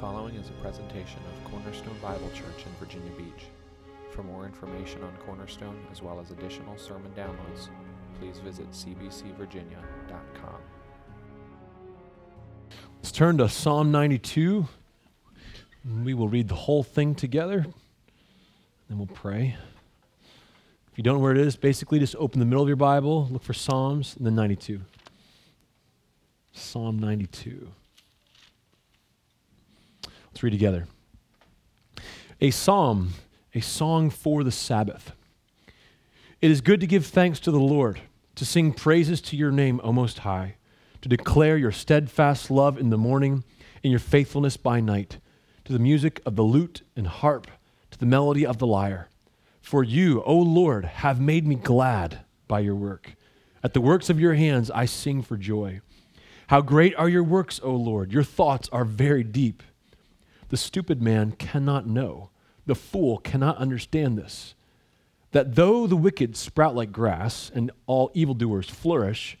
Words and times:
following 0.00 0.34
is 0.34 0.50
a 0.50 0.62
presentation 0.62 1.20
of 1.26 1.50
Cornerstone 1.50 1.96
Bible 2.02 2.28
Church 2.34 2.66
in 2.66 2.72
Virginia 2.78 3.10
Beach. 3.16 3.46
For 4.10 4.22
more 4.22 4.44
information 4.44 5.02
on 5.02 5.16
Cornerstone, 5.24 5.78
as 5.90 6.02
well 6.02 6.20
as 6.20 6.30
additional 6.32 6.76
sermon 6.76 7.10
downloads, 7.16 7.70
please 8.20 8.38
visit 8.38 8.70
cbcvirginia.com. 8.72 10.60
Let's 12.96 13.10
turn 13.10 13.38
to 13.38 13.48
Psalm 13.48 13.90
92. 13.90 14.68
We 16.04 16.12
will 16.12 16.28
read 16.28 16.48
the 16.48 16.54
whole 16.54 16.82
thing 16.82 17.14
together, 17.14 17.64
then 18.90 18.98
we'll 18.98 19.06
pray. 19.06 19.56
If 20.92 20.98
you 20.98 21.04
don't 21.04 21.14
know 21.14 21.22
where 21.22 21.32
it 21.32 21.38
is, 21.38 21.56
basically 21.56 22.00
just 22.00 22.16
open 22.16 22.38
the 22.38 22.46
middle 22.46 22.62
of 22.62 22.68
your 22.68 22.76
Bible, 22.76 23.28
look 23.30 23.42
for 23.42 23.54
Psalms, 23.54 24.14
and 24.16 24.26
then 24.26 24.34
92. 24.34 24.82
Psalm 26.52 26.98
92. 26.98 27.68
Let's 30.36 30.52
together. 30.52 30.86
A 32.42 32.50
psalm, 32.50 33.14
a 33.54 33.62
song 33.62 34.10
for 34.10 34.44
the 34.44 34.52
Sabbath. 34.52 35.12
It 36.42 36.50
is 36.50 36.60
good 36.60 36.80
to 36.80 36.86
give 36.86 37.06
thanks 37.06 37.40
to 37.40 37.50
the 37.50 37.58
Lord, 37.58 38.02
to 38.34 38.44
sing 38.44 38.74
praises 38.74 39.22
to 39.22 39.36
your 39.36 39.50
name, 39.50 39.80
O 39.82 39.94
Most 39.94 40.18
High, 40.18 40.56
to 41.00 41.08
declare 41.08 41.56
your 41.56 41.72
steadfast 41.72 42.50
love 42.50 42.76
in 42.76 42.90
the 42.90 42.98
morning 42.98 43.44
and 43.82 43.90
your 43.90 43.98
faithfulness 43.98 44.58
by 44.58 44.78
night, 44.78 45.20
to 45.64 45.72
the 45.72 45.78
music 45.78 46.20
of 46.26 46.36
the 46.36 46.42
lute 46.42 46.82
and 46.94 47.06
harp, 47.06 47.46
to 47.90 47.98
the 47.98 48.04
melody 48.04 48.44
of 48.44 48.58
the 48.58 48.66
lyre. 48.66 49.08
For 49.62 49.82
you, 49.82 50.22
O 50.24 50.36
Lord, 50.36 50.84
have 50.84 51.18
made 51.18 51.46
me 51.46 51.54
glad 51.54 52.26
by 52.46 52.60
your 52.60 52.74
work. 52.74 53.14
At 53.64 53.72
the 53.72 53.80
works 53.80 54.10
of 54.10 54.20
your 54.20 54.34
hands 54.34 54.70
I 54.70 54.84
sing 54.84 55.22
for 55.22 55.38
joy. 55.38 55.80
How 56.48 56.60
great 56.60 56.94
are 56.96 57.08
your 57.08 57.24
works, 57.24 57.58
O 57.62 57.70
Lord! 57.74 58.12
Your 58.12 58.22
thoughts 58.22 58.68
are 58.70 58.84
very 58.84 59.24
deep. 59.24 59.62
The 60.48 60.56
stupid 60.56 61.02
man 61.02 61.32
cannot 61.32 61.86
know, 61.86 62.30
the 62.66 62.74
fool 62.74 63.18
cannot 63.18 63.58
understand 63.58 64.16
this. 64.16 64.54
That 65.32 65.54
though 65.54 65.86
the 65.86 65.96
wicked 65.96 66.36
sprout 66.36 66.74
like 66.74 66.92
grass 66.92 67.50
and 67.54 67.70
all 67.86 68.10
evildoers 68.14 68.70
flourish, 68.70 69.36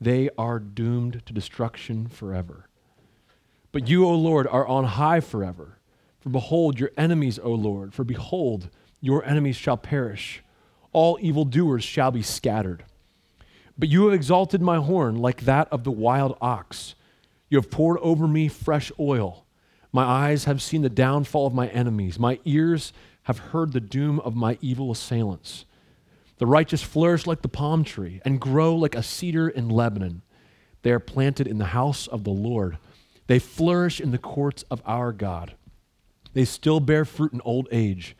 they 0.00 0.30
are 0.36 0.58
doomed 0.58 1.22
to 1.26 1.32
destruction 1.32 2.08
forever. 2.08 2.66
But 3.72 3.88
you, 3.88 4.04
O 4.06 4.14
Lord, 4.14 4.46
are 4.48 4.66
on 4.66 4.84
high 4.84 5.20
forever. 5.20 5.78
For 6.20 6.30
behold, 6.30 6.80
your 6.80 6.90
enemies, 6.96 7.38
O 7.38 7.52
Lord, 7.52 7.94
for 7.94 8.04
behold, 8.04 8.68
your 9.00 9.24
enemies 9.24 9.56
shall 9.56 9.76
perish. 9.76 10.42
All 10.92 11.18
evildoers 11.20 11.84
shall 11.84 12.10
be 12.10 12.22
scattered. 12.22 12.84
But 13.78 13.88
you 13.88 14.04
have 14.04 14.14
exalted 14.14 14.60
my 14.60 14.76
horn 14.78 15.16
like 15.16 15.42
that 15.42 15.68
of 15.72 15.84
the 15.84 15.90
wild 15.90 16.36
ox. 16.40 16.94
You 17.48 17.58
have 17.58 17.70
poured 17.70 17.98
over 18.00 18.26
me 18.26 18.48
fresh 18.48 18.92
oil. 18.98 19.46
My 19.92 20.04
eyes 20.04 20.44
have 20.44 20.62
seen 20.62 20.82
the 20.82 20.88
downfall 20.88 21.46
of 21.46 21.54
my 21.54 21.68
enemies. 21.68 22.18
My 22.18 22.38
ears 22.44 22.92
have 23.24 23.38
heard 23.38 23.72
the 23.72 23.80
doom 23.80 24.20
of 24.20 24.36
my 24.36 24.58
evil 24.60 24.90
assailants. 24.90 25.64
The 26.38 26.46
righteous 26.46 26.82
flourish 26.82 27.26
like 27.26 27.42
the 27.42 27.48
palm 27.48 27.84
tree 27.84 28.20
and 28.24 28.40
grow 28.40 28.74
like 28.74 28.94
a 28.94 29.02
cedar 29.02 29.48
in 29.48 29.68
Lebanon. 29.68 30.22
They 30.82 30.92
are 30.92 30.98
planted 30.98 31.46
in 31.46 31.58
the 31.58 31.66
house 31.66 32.06
of 32.06 32.24
the 32.24 32.30
Lord. 32.30 32.78
They 33.26 33.38
flourish 33.38 34.00
in 34.00 34.10
the 34.10 34.18
courts 34.18 34.64
of 34.70 34.82
our 34.86 35.12
God. 35.12 35.54
They 36.32 36.44
still 36.44 36.80
bear 36.80 37.04
fruit 37.04 37.32
in 37.32 37.40
old 37.44 37.68
age. 37.70 38.16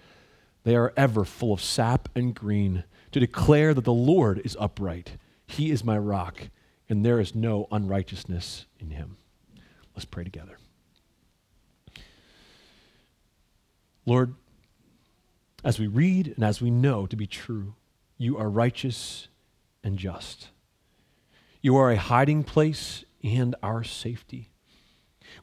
They 0.64 0.76
are 0.76 0.92
ever 0.96 1.24
full 1.24 1.52
of 1.52 1.62
sap 1.62 2.08
and 2.14 2.34
green 2.34 2.84
to 3.12 3.20
declare 3.20 3.72
that 3.74 3.84
the 3.84 3.92
Lord 3.92 4.41
is 4.44 4.56
upright. 4.60 5.16
He 5.46 5.70
is 5.70 5.82
my 5.82 5.98
rock, 5.98 6.48
and 6.88 7.04
there 7.04 7.18
is 7.18 7.34
no 7.34 7.66
unrighteousness 7.72 8.66
in 8.78 8.91
him. 8.91 9.16
Let's 9.94 10.04
pray 10.04 10.24
together. 10.24 10.59
Lord, 14.10 14.34
as 15.62 15.78
we 15.78 15.87
read 15.87 16.32
and 16.34 16.43
as 16.43 16.60
we 16.60 16.69
know 16.69 17.06
to 17.06 17.15
be 17.15 17.28
true, 17.28 17.76
you 18.19 18.37
are 18.38 18.50
righteous 18.50 19.28
and 19.84 19.97
just. 19.97 20.48
You 21.62 21.76
are 21.76 21.93
a 21.93 21.97
hiding 21.97 22.43
place 22.43 23.04
and 23.22 23.54
our 23.62 23.84
safety. 23.84 24.50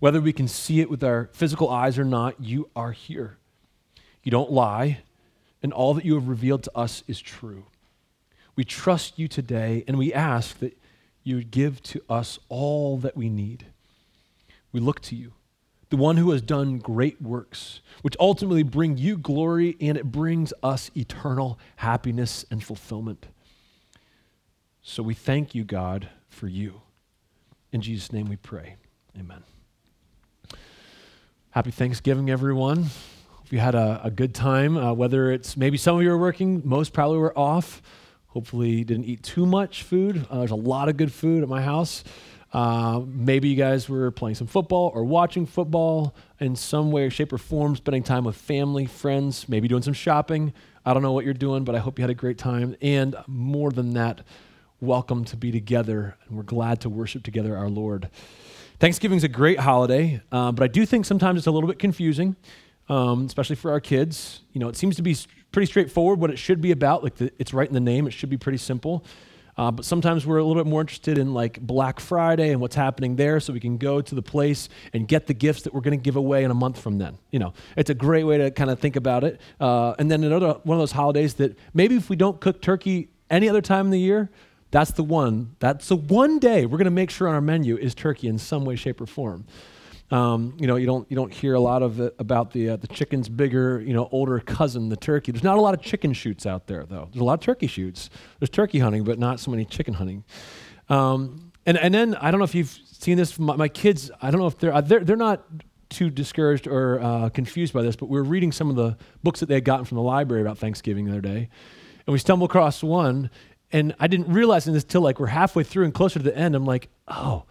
Whether 0.01 0.19
we 0.19 0.33
can 0.33 0.49
see 0.49 0.81
it 0.81 0.89
with 0.89 1.01
our 1.01 1.29
physical 1.31 1.69
eyes 1.69 1.97
or 1.97 2.03
not, 2.03 2.43
you 2.43 2.69
are 2.75 2.91
here. 2.91 3.37
You 4.21 4.31
don't 4.31 4.51
lie, 4.51 4.99
and 5.63 5.71
all 5.71 5.93
that 5.93 6.03
you 6.03 6.15
have 6.15 6.27
revealed 6.27 6.63
to 6.63 6.77
us 6.77 7.05
is 7.07 7.21
true. 7.21 7.67
We 8.57 8.65
trust 8.65 9.17
you 9.17 9.29
today, 9.29 9.85
and 9.87 9.97
we 9.97 10.13
ask 10.13 10.59
that 10.59 10.77
you 11.23 11.41
give 11.41 11.81
to 11.83 12.01
us 12.09 12.37
all 12.49 12.97
that 12.97 13.15
we 13.15 13.29
need. 13.29 13.67
We 14.73 14.81
look 14.81 14.99
to 15.03 15.15
you 15.15 15.31
the 15.89 15.97
one 15.97 16.17
who 16.17 16.31
has 16.31 16.41
done 16.41 16.79
great 16.79 17.21
works, 17.21 17.81
which 18.01 18.15
ultimately 18.19 18.63
bring 18.63 18.97
you 18.97 19.17
glory 19.17 19.77
and 19.79 19.97
it 19.97 20.11
brings 20.11 20.53
us 20.61 20.91
eternal 20.95 21.57
happiness 21.77 22.45
and 22.51 22.63
fulfillment. 22.63 23.27
So 24.81 25.03
we 25.03 25.13
thank 25.13 25.55
you, 25.55 25.63
God, 25.63 26.09
for 26.29 26.47
you. 26.47 26.81
In 27.71 27.81
Jesus' 27.81 28.11
name 28.11 28.27
we 28.27 28.37
pray. 28.37 28.75
Amen. 29.17 29.43
Happy 31.51 31.71
Thanksgiving, 31.71 32.29
everyone. 32.29 32.83
Hope 33.31 33.51
you 33.51 33.59
had 33.59 33.75
a, 33.75 34.01
a 34.03 34.11
good 34.11 34.35
time. 34.35 34.77
Uh, 34.77 34.93
whether 34.93 35.31
it's 35.31 35.57
maybe 35.57 35.77
some 35.77 35.97
of 35.97 36.03
you 36.03 36.11
are 36.11 36.17
working, 36.17 36.61
most 36.63 36.93
probably 36.93 37.17
were 37.17 37.37
off. 37.37 37.81
Hopefully, 38.27 38.83
didn't 38.83 39.05
eat 39.05 39.23
too 39.23 39.45
much 39.45 39.83
food. 39.83 40.27
Uh, 40.29 40.39
there's 40.39 40.51
a 40.51 40.55
lot 40.55 40.89
of 40.89 40.97
good 40.97 41.11
food 41.11 41.41
at 41.43 41.49
my 41.49 41.61
house. 41.61 42.03
Uh, 42.53 43.01
maybe 43.05 43.49
you 43.49 43.55
guys 43.55 43.89
were 43.89 44.09
playing 44.11 44.35
some 44.35 44.47
football 44.47 44.91
or 44.93 45.03
watching 45.03 45.45
football 45.45 46.15
in 46.39 46.55
some 46.55 46.91
way, 46.91 47.09
shape, 47.09 47.33
or 47.33 47.37
form, 47.37 47.75
spending 47.75 48.03
time 48.03 48.23
with 48.23 48.35
family, 48.35 48.85
friends, 48.85 49.49
maybe 49.49 49.67
doing 49.67 49.83
some 49.83 49.93
shopping. 49.93 50.53
I 50.85 50.93
don't 50.93 51.03
know 51.03 51.11
what 51.11 51.25
you're 51.25 51.33
doing, 51.33 51.65
but 51.65 51.75
I 51.75 51.79
hope 51.79 51.99
you 51.99 52.03
had 52.03 52.09
a 52.09 52.15
great 52.15 52.37
time. 52.37 52.75
And 52.81 53.15
more 53.27 53.71
than 53.71 53.93
that, 53.95 54.21
welcome 54.79 55.25
to 55.25 55.35
be 55.35 55.51
together, 55.51 56.15
and 56.27 56.37
we're 56.37 56.43
glad 56.43 56.81
to 56.81 56.89
worship 56.89 57.23
together 57.23 57.57
our 57.57 57.69
Lord. 57.69 58.09
Thanksgiving 58.79 59.17
is 59.17 59.23
a 59.23 59.29
great 59.29 59.59
holiday, 59.59 60.21
uh, 60.31 60.51
but 60.51 60.63
I 60.63 60.67
do 60.67 60.85
think 60.85 61.05
sometimes 61.05 61.39
it's 61.39 61.47
a 61.47 61.51
little 61.51 61.67
bit 61.67 61.79
confusing, 61.79 62.35
um, 62.87 63.25
especially 63.25 63.55
for 63.55 63.71
our 63.71 63.79
kids. 63.79 64.41
You 64.53 64.59
know, 64.59 64.69
it 64.69 64.75
seems 64.75 64.95
to 64.97 65.01
be 65.01 65.17
pretty 65.51 65.65
straightforward 65.65 66.19
what 66.19 66.29
it 66.29 66.37
should 66.37 66.61
be 66.61 66.71
about. 66.71 67.03
Like 67.03 67.15
the, 67.15 67.31
it's 67.39 67.53
right 67.53 67.67
in 67.67 67.73
the 67.73 67.79
name; 67.79 68.07
it 68.07 68.11
should 68.11 68.29
be 68.29 68.37
pretty 68.37 68.59
simple. 68.59 69.03
Uh, 69.57 69.71
but 69.71 69.85
sometimes 69.85 70.25
we're 70.25 70.37
a 70.37 70.43
little 70.43 70.61
bit 70.61 70.69
more 70.69 70.81
interested 70.81 71.17
in 71.17 71.33
like 71.33 71.59
Black 71.59 71.99
Friday 71.99 72.51
and 72.51 72.61
what's 72.61 72.75
happening 72.75 73.15
there 73.15 73.39
so 73.39 73.51
we 73.51 73.59
can 73.59 73.77
go 73.77 74.01
to 74.01 74.15
the 74.15 74.21
place 74.21 74.69
and 74.93 75.07
get 75.07 75.27
the 75.27 75.33
gifts 75.33 75.63
that 75.63 75.73
we're 75.73 75.81
going 75.81 75.97
to 75.97 76.03
give 76.03 76.15
away 76.15 76.43
in 76.43 76.51
a 76.51 76.55
month 76.55 76.79
from 76.79 76.97
then. 76.99 77.17
You 77.31 77.39
know, 77.39 77.53
it's 77.75 77.89
a 77.89 77.95
great 77.95 78.23
way 78.23 78.37
to 78.37 78.51
kind 78.51 78.69
of 78.69 78.79
think 78.79 78.95
about 78.95 79.23
it. 79.23 79.41
Uh, 79.59 79.95
and 79.97 80.11
then 80.11 80.23
another 80.23 80.59
one 80.63 80.77
of 80.77 80.81
those 80.81 80.91
holidays 80.91 81.35
that 81.35 81.57
maybe 81.73 81.95
if 81.95 82.09
we 82.09 82.15
don't 82.15 82.39
cook 82.39 82.61
turkey 82.61 83.09
any 83.29 83.49
other 83.49 83.61
time 83.61 83.85
in 83.85 83.91
the 83.91 83.99
year, 83.99 84.29
that's 84.69 84.91
the 84.91 85.03
one. 85.03 85.55
That's 85.59 85.87
the 85.87 85.95
one 85.95 86.39
day 86.39 86.65
we're 86.65 86.77
going 86.77 86.85
to 86.85 86.91
make 86.91 87.09
sure 87.09 87.27
on 87.27 87.35
our 87.35 87.41
menu 87.41 87.77
is 87.77 87.95
turkey 87.95 88.27
in 88.27 88.37
some 88.37 88.65
way, 88.65 88.75
shape, 88.75 89.01
or 89.01 89.05
form. 89.05 89.45
Um, 90.09 90.55
you 90.57 90.67
know, 90.67 90.77
you 90.77 90.85
don't 90.85 91.09
you 91.11 91.15
don't 91.17 91.33
hear 91.33 91.53
a 91.53 91.59
lot 91.59 91.83
of 91.83 91.99
about 92.17 92.51
the 92.51 92.69
uh, 92.69 92.75
the 92.77 92.87
chicken's 92.87 93.27
bigger, 93.27 93.81
you 93.81 93.93
know, 93.93 94.07
older 94.11 94.39
cousin, 94.39 94.87
the 94.87 94.95
turkey. 94.95 95.33
There's 95.33 95.43
not 95.43 95.57
a 95.57 95.61
lot 95.61 95.73
of 95.73 95.81
chicken 95.81 96.13
shoots 96.13 96.45
out 96.45 96.67
there, 96.67 96.85
though. 96.85 97.09
There's 97.11 97.21
a 97.21 97.25
lot 97.25 97.33
of 97.33 97.39
turkey 97.41 97.67
shoots. 97.67 98.09
There's 98.39 98.49
turkey 98.49 98.79
hunting, 98.79 99.03
but 99.03 99.19
not 99.19 99.41
so 99.41 99.51
many 99.51 99.65
chicken 99.65 99.93
hunting. 99.93 100.23
Um, 100.87 101.51
and 101.65 101.77
and 101.77 101.93
then 101.93 102.15
I 102.15 102.31
don't 102.31 102.39
know 102.39 102.45
if 102.45 102.55
you've 102.55 102.69
seen 102.69 103.17
this. 103.17 103.37
My, 103.37 103.57
my 103.57 103.67
kids, 103.67 104.09
I 104.21 104.31
don't 104.31 104.39
know 104.39 104.47
if 104.47 104.57
they're 104.57 104.73
uh, 104.73 104.79
they're 104.79 105.03
they're 105.03 105.17
not 105.17 105.43
too 105.89 106.09
discouraged 106.09 106.67
or 106.67 107.01
uh, 107.01 107.29
confused 107.29 107.73
by 107.73 107.81
this, 107.81 107.97
but 107.97 108.07
we 108.07 108.17
were 108.17 108.23
reading 108.23 108.53
some 108.53 108.69
of 108.69 108.77
the 108.77 108.97
books 109.23 109.41
that 109.41 109.47
they 109.47 109.55
had 109.55 109.65
gotten 109.65 109.83
from 109.83 109.97
the 109.97 110.03
library 110.03 110.41
about 110.41 110.57
Thanksgiving 110.57 111.03
the 111.03 111.11
other 111.11 111.21
day, 111.21 111.49
and 112.05 112.13
we 112.13 112.17
stumbled 112.17 112.49
across 112.49 112.81
one, 112.81 113.29
and 113.73 113.93
I 113.99 114.07
didn't 114.07 114.31
realize 114.31 114.63
this 114.63 114.85
till 114.85 115.01
like 115.01 115.19
we're 115.19 115.27
halfway 115.27 115.65
through 115.65 115.83
and 115.83 115.93
closer 115.93 116.17
to 116.19 116.23
the 116.23 116.37
end. 116.37 116.55
I'm 116.55 116.65
like, 116.65 116.87
oh 117.09 117.43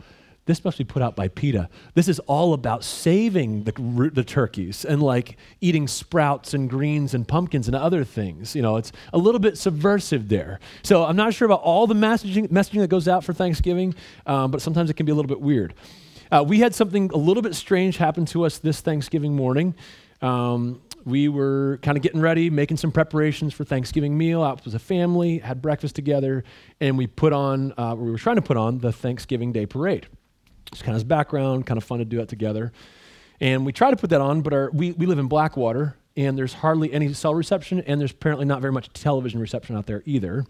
this 0.47 0.65
must 0.65 0.79
be 0.79 0.85
put 0.85 1.03
out 1.03 1.15
by 1.17 1.29
PETA. 1.29 1.69
This 1.95 2.09
is 2.09 2.19
all 2.21 2.55
about 2.55 2.85
saving 2.85 3.65
the, 3.65 4.11
the 4.13 4.25
turkeys 4.25 4.85
and 4.85 5.03
like 5.03 5.37
eating 5.61 5.89
sprouts 5.89 6.55
and 6.55 6.71
greens 6.71 7.15
and 7.15 7.27
pumpkins 7.27 7.67
and 7.67 7.77
other 7.77 8.05
things. 8.05 8.57
You 8.57 8.63
know, 8.63 8.77
it's 8.77 8.93
a 9.13 9.19
little 9.19 9.41
bit 9.41 9.59
subversive 9.59 10.29
there. 10.29 10.61
So 10.83 11.05
I'm 11.05 11.17
not 11.17 11.35
sure 11.35 11.47
about 11.47 11.63
all 11.63 11.87
the 11.87 11.95
messaging, 11.95 12.49
messaging 12.49 12.81
that 12.81 12.89
goes 12.89 13.09
out 13.09 13.25
for 13.25 13.33
Thanksgiving, 13.33 13.95
um, 14.25 14.51
but 14.53 14.63
sometimes 14.63 14.89
it 14.89 14.95
can 14.95 15.05
be 15.05 15.13
a 15.13 15.15
little 15.15 15.29
bit 15.29 15.41
weird. 15.41 15.75
Uh, 16.31 16.45
we 16.47 16.61
had 16.61 16.75
something 16.75 17.11
a 17.13 17.19
little 17.19 17.43
bit 17.43 17.55
strange 17.55 17.97
happen 17.97 18.25
to 18.27 18.45
us 18.45 18.59
this 18.59 18.81
Thanksgiving 18.81 19.35
morning. 19.35 19.75
Um, 20.23 20.81
we 21.05 21.29
were 21.29 21.79
kind 21.83 21.97
of 21.97 22.03
getting 22.03 22.21
ready, 22.21 22.51
making 22.51 22.79
some 22.79 22.91
preparations 22.91 23.55
for 23.55 23.65
Thanksgiving 23.65 24.19
meal 24.19 24.43
out 24.43 24.65
with 24.65 24.75
a 24.75 24.81
family, 24.81 25.39
had 25.39 25.63
breakfast 25.63 25.95
together, 25.95 26.43
and 26.81 26.99
we 26.99 27.07
put 27.07 27.33
on, 27.33 27.73
uh, 27.79 27.95
we 27.97 28.11
were 28.11 28.19
trying 28.19 28.37
to 28.37 28.43
put 28.43 28.57
on 28.57 28.79
the 28.79 28.93
Thanksgiving 28.93 29.53
Day 29.53 29.67
parade. 29.67 30.07
Just 30.73 30.83
kind 30.83 30.95
of 30.95 30.97
his 30.97 31.05
background, 31.05 31.67
kind 31.67 31.79
of 31.79 31.85
fun 31.85 31.99
to 31.99 32.05
do 32.05 32.19
that 32.19 32.29
together. 32.29 32.73
And 33.41 33.67
we 33.67 33.73
try 33.73 33.91
to 33.91 33.97
put 33.97 34.11
that 34.11 34.21
on, 34.21 34.43
but 34.43 34.53
our, 34.53 34.71
we, 34.73 34.93
we 34.93 35.07
live 35.07 35.19
in 35.19 35.27
Blackwater, 35.27 35.97
and 36.17 36.39
there's 36.39 36.55
hardly 36.55 36.93
any 36.93 37.13
cell 37.13 37.35
reception, 37.35 37.81
and 37.81 38.01
there's 38.01 38.13
apparently 38.13 38.47
not 38.47 38.61
very 38.61 38.73
much 38.73 38.93
television 38.93 39.41
reception 39.41 39.77
out 39.77 39.87
there 39.87 40.03
either. 40.07 40.45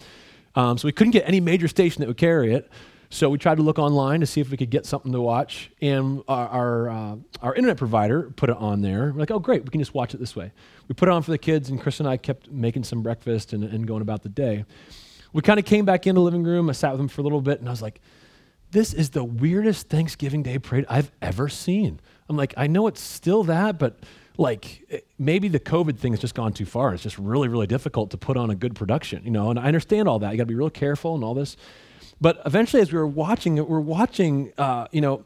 Um, 0.54 0.78
so 0.78 0.86
we 0.86 0.92
couldn't 0.92 1.10
get 1.10 1.28
any 1.28 1.40
major 1.40 1.68
station 1.68 2.00
that 2.00 2.06
would 2.06 2.16
carry 2.16 2.54
it. 2.54 2.70
So 3.08 3.28
we 3.28 3.38
tried 3.38 3.56
to 3.56 3.62
look 3.62 3.78
online 3.78 4.20
to 4.20 4.26
see 4.26 4.40
if 4.40 4.50
we 4.50 4.56
could 4.56 4.70
get 4.70 4.84
something 4.84 5.12
to 5.12 5.20
watch, 5.20 5.70
and 5.80 6.22
our 6.26 6.48
our, 6.48 6.90
uh, 6.90 7.16
our 7.40 7.54
internet 7.54 7.76
provider 7.76 8.30
put 8.30 8.50
it 8.50 8.56
on 8.56 8.82
there. 8.82 9.12
We're 9.12 9.20
like, 9.20 9.30
oh 9.30 9.38
great, 9.38 9.62
we 9.64 9.70
can 9.70 9.80
just 9.80 9.94
watch 9.94 10.12
it 10.12 10.18
this 10.18 10.34
way. 10.34 10.50
We 10.88 10.94
put 10.94 11.08
it 11.08 11.12
on 11.12 11.22
for 11.22 11.30
the 11.30 11.38
kids, 11.38 11.70
and 11.70 11.80
Chris 11.80 12.00
and 12.00 12.08
I 12.08 12.16
kept 12.16 12.50
making 12.50 12.82
some 12.82 13.02
breakfast 13.02 13.52
and, 13.52 13.62
and 13.62 13.86
going 13.86 14.02
about 14.02 14.22
the 14.22 14.28
day. 14.28 14.64
We 15.32 15.42
kind 15.42 15.60
of 15.60 15.64
came 15.64 15.84
back 15.84 16.06
in 16.06 16.16
the 16.16 16.20
living 16.20 16.42
room. 16.42 16.68
I 16.68 16.72
sat 16.72 16.90
with 16.90 16.98
them 16.98 17.08
for 17.08 17.20
a 17.20 17.24
little 17.24 17.40
bit, 17.40 17.60
and 17.60 17.68
I 17.68 17.72
was 17.72 17.82
like, 17.82 18.00
this 18.76 18.92
is 18.92 19.10
the 19.10 19.24
weirdest 19.24 19.88
Thanksgiving 19.88 20.42
Day 20.42 20.58
parade 20.58 20.84
I've 20.90 21.10
ever 21.22 21.48
seen. 21.48 21.98
I'm 22.28 22.36
like, 22.36 22.52
I 22.58 22.66
know 22.66 22.86
it's 22.88 23.00
still 23.00 23.42
that, 23.44 23.78
but 23.78 24.00
like 24.36 24.84
eh, 24.90 24.98
maybe 25.18 25.48
the 25.48 25.58
COVID 25.58 25.98
thing 25.98 26.12
has 26.12 26.20
just 26.20 26.34
gone 26.34 26.52
too 26.52 26.66
far. 26.66 26.92
It's 26.92 27.02
just 27.02 27.16
really, 27.16 27.48
really 27.48 27.66
difficult 27.66 28.10
to 28.10 28.18
put 28.18 28.36
on 28.36 28.50
a 28.50 28.54
good 28.54 28.74
production, 28.74 29.24
you 29.24 29.30
know. 29.30 29.48
And 29.48 29.58
I 29.58 29.64
understand 29.64 30.08
all 30.08 30.18
that. 30.18 30.30
You 30.32 30.36
got 30.36 30.42
to 30.42 30.48
be 30.48 30.54
real 30.54 30.68
careful 30.68 31.14
and 31.14 31.24
all 31.24 31.32
this. 31.32 31.56
But 32.20 32.42
eventually, 32.44 32.82
as 32.82 32.92
we 32.92 32.98
were 32.98 33.06
watching 33.06 33.56
it, 33.56 33.66
we're 33.66 33.80
watching, 33.80 34.52
uh, 34.58 34.88
you 34.92 35.00
know, 35.00 35.24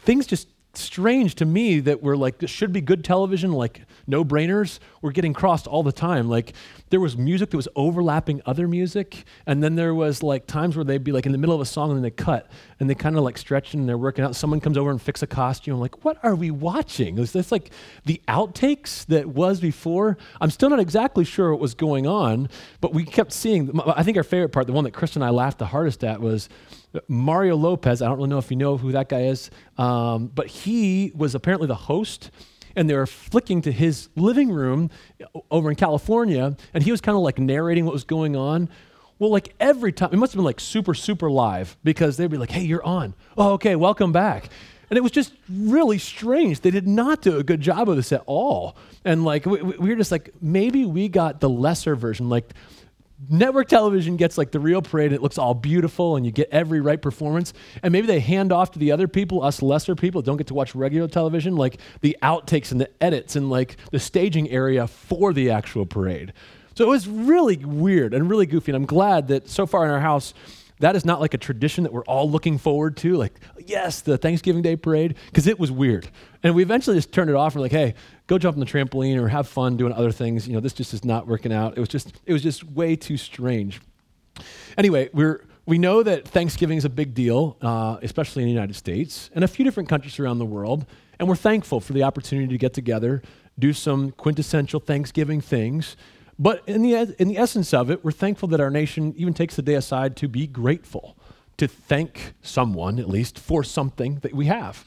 things 0.00 0.26
just 0.26 0.48
strange 0.74 1.34
to 1.36 1.44
me 1.44 1.80
that 1.80 2.02
we're 2.02 2.16
like 2.16 2.38
this 2.38 2.50
should 2.50 2.72
be 2.72 2.80
good 2.80 3.04
television 3.04 3.52
like 3.52 3.82
no 4.06 4.24
brainers 4.24 4.78
were 5.02 5.12
getting 5.12 5.32
crossed 5.32 5.66
all 5.66 5.82
the 5.82 5.92
time. 5.92 6.28
Like 6.28 6.52
there 6.90 7.00
was 7.00 7.16
music 7.16 7.50
that 7.50 7.56
was 7.56 7.68
overlapping 7.76 8.40
other 8.46 8.68
music 8.68 9.24
and 9.46 9.62
then 9.62 9.76
there 9.76 9.94
was 9.94 10.22
like 10.22 10.46
times 10.46 10.76
where 10.76 10.84
they'd 10.84 11.04
be 11.04 11.12
like 11.12 11.26
in 11.26 11.32
the 11.32 11.38
middle 11.38 11.54
of 11.54 11.60
a 11.60 11.66
song 11.66 11.90
and 11.90 11.98
then 11.98 12.02
they 12.02 12.10
cut 12.10 12.50
and 12.78 12.88
they 12.88 12.94
kind 12.94 13.16
of 13.16 13.24
like 13.24 13.38
stretch 13.38 13.74
and 13.74 13.88
they're 13.88 13.98
working 13.98 14.24
out. 14.24 14.36
Someone 14.36 14.60
comes 14.60 14.76
over 14.76 14.90
and 14.90 15.00
fix 15.00 15.22
a 15.22 15.26
costume. 15.26 15.74
I'm 15.74 15.80
like 15.80 16.04
what 16.04 16.18
are 16.22 16.34
we 16.34 16.50
watching? 16.50 17.18
Is 17.18 17.32
this 17.32 17.50
like 17.50 17.70
the 18.04 18.20
outtakes 18.28 19.06
that 19.06 19.28
was 19.28 19.60
before. 19.60 20.18
I'm 20.40 20.50
still 20.50 20.70
not 20.70 20.80
exactly 20.80 21.24
sure 21.24 21.50
what 21.50 21.60
was 21.60 21.74
going 21.74 22.06
on 22.06 22.48
but 22.80 22.94
we 22.94 23.04
kept 23.04 23.32
seeing 23.32 23.78
i 23.96 24.02
think 24.02 24.16
our 24.16 24.22
favorite 24.22 24.50
part 24.50 24.66
the 24.66 24.72
one 24.72 24.84
that 24.84 24.92
chris 24.92 25.14
and 25.16 25.24
i 25.24 25.30
laughed 25.30 25.58
the 25.58 25.66
hardest 25.66 26.04
at 26.04 26.20
was 26.20 26.48
Mario 27.08 27.56
Lopez, 27.56 28.02
I 28.02 28.06
don't 28.06 28.16
really 28.16 28.30
know 28.30 28.38
if 28.38 28.50
you 28.50 28.56
know 28.56 28.76
who 28.76 28.92
that 28.92 29.08
guy 29.08 29.22
is, 29.22 29.50
um, 29.78 30.26
but 30.28 30.46
he 30.46 31.12
was 31.14 31.34
apparently 31.34 31.66
the 31.66 31.74
host. 31.74 32.30
And 32.76 32.88
they 32.88 32.94
were 32.94 33.06
flicking 33.06 33.62
to 33.62 33.72
his 33.72 34.10
living 34.14 34.48
room 34.48 34.90
over 35.50 35.70
in 35.70 35.76
California, 35.76 36.56
and 36.72 36.84
he 36.84 36.92
was 36.92 37.00
kind 37.00 37.16
of 37.16 37.22
like 37.22 37.40
narrating 37.40 37.84
what 37.84 37.92
was 37.92 38.04
going 38.04 38.36
on. 38.36 38.68
Well, 39.18 39.30
like 39.30 39.54
every 39.58 39.92
time, 39.92 40.10
it 40.12 40.16
must 40.16 40.32
have 40.32 40.38
been 40.38 40.44
like 40.44 40.60
super, 40.60 40.94
super 40.94 41.28
live 41.30 41.76
because 41.82 42.16
they'd 42.16 42.30
be 42.30 42.38
like, 42.38 42.52
hey, 42.52 42.62
you're 42.62 42.84
on. 42.84 43.14
Oh, 43.36 43.54
okay, 43.54 43.74
welcome 43.74 44.12
back. 44.12 44.50
And 44.88 44.96
it 44.96 45.02
was 45.02 45.12
just 45.12 45.34
really 45.48 45.98
strange. 45.98 46.60
They 46.60 46.70
did 46.70 46.86
not 46.86 47.22
do 47.22 47.38
a 47.38 47.42
good 47.42 47.60
job 47.60 47.88
of 47.88 47.96
this 47.96 48.12
at 48.12 48.22
all. 48.26 48.76
And 49.04 49.24
like, 49.24 49.46
we, 49.46 49.60
we 49.62 49.90
were 49.90 49.96
just 49.96 50.12
like, 50.12 50.30
maybe 50.40 50.84
we 50.84 51.08
got 51.08 51.40
the 51.40 51.48
lesser 51.48 51.96
version. 51.96 52.28
Like, 52.28 52.54
network 53.28 53.68
television 53.68 54.16
gets 54.16 54.38
like 54.38 54.50
the 54.50 54.60
real 54.60 54.82
parade. 54.82 55.12
It 55.12 55.22
looks 55.22 55.38
all 55.38 55.54
beautiful 55.54 56.16
and 56.16 56.24
you 56.24 56.32
get 56.32 56.48
every 56.50 56.80
right 56.80 57.00
performance. 57.00 57.52
And 57.82 57.92
maybe 57.92 58.06
they 58.06 58.20
hand 58.20 58.52
off 58.52 58.72
to 58.72 58.78
the 58.78 58.92
other 58.92 59.08
people, 59.08 59.42
us 59.42 59.62
lesser 59.62 59.94
people, 59.94 60.22
don't 60.22 60.36
get 60.36 60.46
to 60.48 60.54
watch 60.54 60.74
regular 60.74 61.08
television, 61.08 61.56
like 61.56 61.78
the 62.00 62.16
outtakes 62.22 62.72
and 62.72 62.80
the 62.80 62.90
edits 63.02 63.36
and 63.36 63.50
like 63.50 63.76
the 63.90 63.98
staging 63.98 64.48
area 64.50 64.86
for 64.86 65.32
the 65.32 65.50
actual 65.50 65.86
parade. 65.86 66.32
So 66.74 66.84
it 66.84 66.88
was 66.88 67.08
really 67.08 67.56
weird 67.56 68.14
and 68.14 68.30
really 68.30 68.46
goofy. 68.46 68.72
And 68.72 68.76
I'm 68.76 68.86
glad 68.86 69.28
that 69.28 69.48
so 69.48 69.66
far 69.66 69.84
in 69.84 69.90
our 69.90 70.00
house, 70.00 70.32
that 70.80 70.96
is 70.96 71.04
not 71.04 71.20
like 71.20 71.34
a 71.34 71.38
tradition 71.38 71.84
that 71.84 71.92
we're 71.92 72.04
all 72.04 72.30
looking 72.30 72.58
forward 72.58 72.96
to. 72.98 73.16
Like, 73.16 73.38
yes, 73.64 74.00
the 74.00 74.18
Thanksgiving 74.18 74.62
Day 74.62 74.76
parade, 74.76 75.14
because 75.26 75.46
it 75.46 75.58
was 75.58 75.70
weird. 75.70 76.08
And 76.42 76.54
we 76.54 76.62
eventually 76.62 76.96
just 76.96 77.12
turned 77.12 77.30
it 77.30 77.36
off. 77.36 77.54
And 77.54 77.60
we're 77.60 77.64
like, 77.66 77.72
hey, 77.72 77.94
go 78.26 78.38
jump 78.38 78.56
on 78.56 78.60
the 78.60 78.66
trampoline 78.66 79.16
or 79.16 79.28
have 79.28 79.46
fun 79.46 79.76
doing 79.76 79.92
other 79.92 80.10
things. 80.10 80.48
You 80.48 80.54
know, 80.54 80.60
this 80.60 80.72
just 80.72 80.92
is 80.92 81.04
not 81.04 81.26
working 81.26 81.52
out. 81.52 81.76
It 81.76 81.80
was 81.80 81.88
just, 81.88 82.12
it 82.26 82.32
was 82.32 82.42
just 82.42 82.64
way 82.64 82.96
too 82.96 83.16
strange. 83.16 83.80
Anyway, 84.76 85.10
we're, 85.12 85.44
we 85.66 85.78
know 85.78 86.02
that 86.02 86.26
Thanksgiving 86.26 86.78
is 86.78 86.84
a 86.84 86.90
big 86.90 87.14
deal, 87.14 87.56
uh, 87.60 87.98
especially 88.02 88.42
in 88.42 88.48
the 88.48 88.52
United 88.52 88.74
States 88.74 89.30
and 89.34 89.44
a 89.44 89.48
few 89.48 89.64
different 89.64 89.88
countries 89.88 90.18
around 90.18 90.38
the 90.38 90.46
world. 90.46 90.86
And 91.18 91.28
we're 91.28 91.36
thankful 91.36 91.80
for 91.80 91.92
the 91.92 92.02
opportunity 92.02 92.48
to 92.48 92.58
get 92.58 92.72
together, 92.72 93.22
do 93.58 93.74
some 93.74 94.12
quintessential 94.12 94.80
Thanksgiving 94.80 95.42
things. 95.42 95.96
But 96.40 96.62
in 96.66 96.80
the, 96.80 97.14
in 97.18 97.28
the 97.28 97.36
essence 97.36 97.74
of 97.74 97.90
it, 97.90 98.02
we're 98.02 98.12
thankful 98.12 98.48
that 98.48 98.60
our 98.60 98.70
nation 98.70 99.12
even 99.18 99.34
takes 99.34 99.56
the 99.56 99.62
day 99.62 99.74
aside 99.74 100.16
to 100.16 100.26
be 100.26 100.46
grateful, 100.46 101.18
to 101.58 101.68
thank 101.68 102.32
someone, 102.40 102.98
at 102.98 103.10
least, 103.10 103.38
for 103.38 103.62
something 103.62 104.20
that 104.20 104.34
we 104.34 104.46
have 104.46 104.86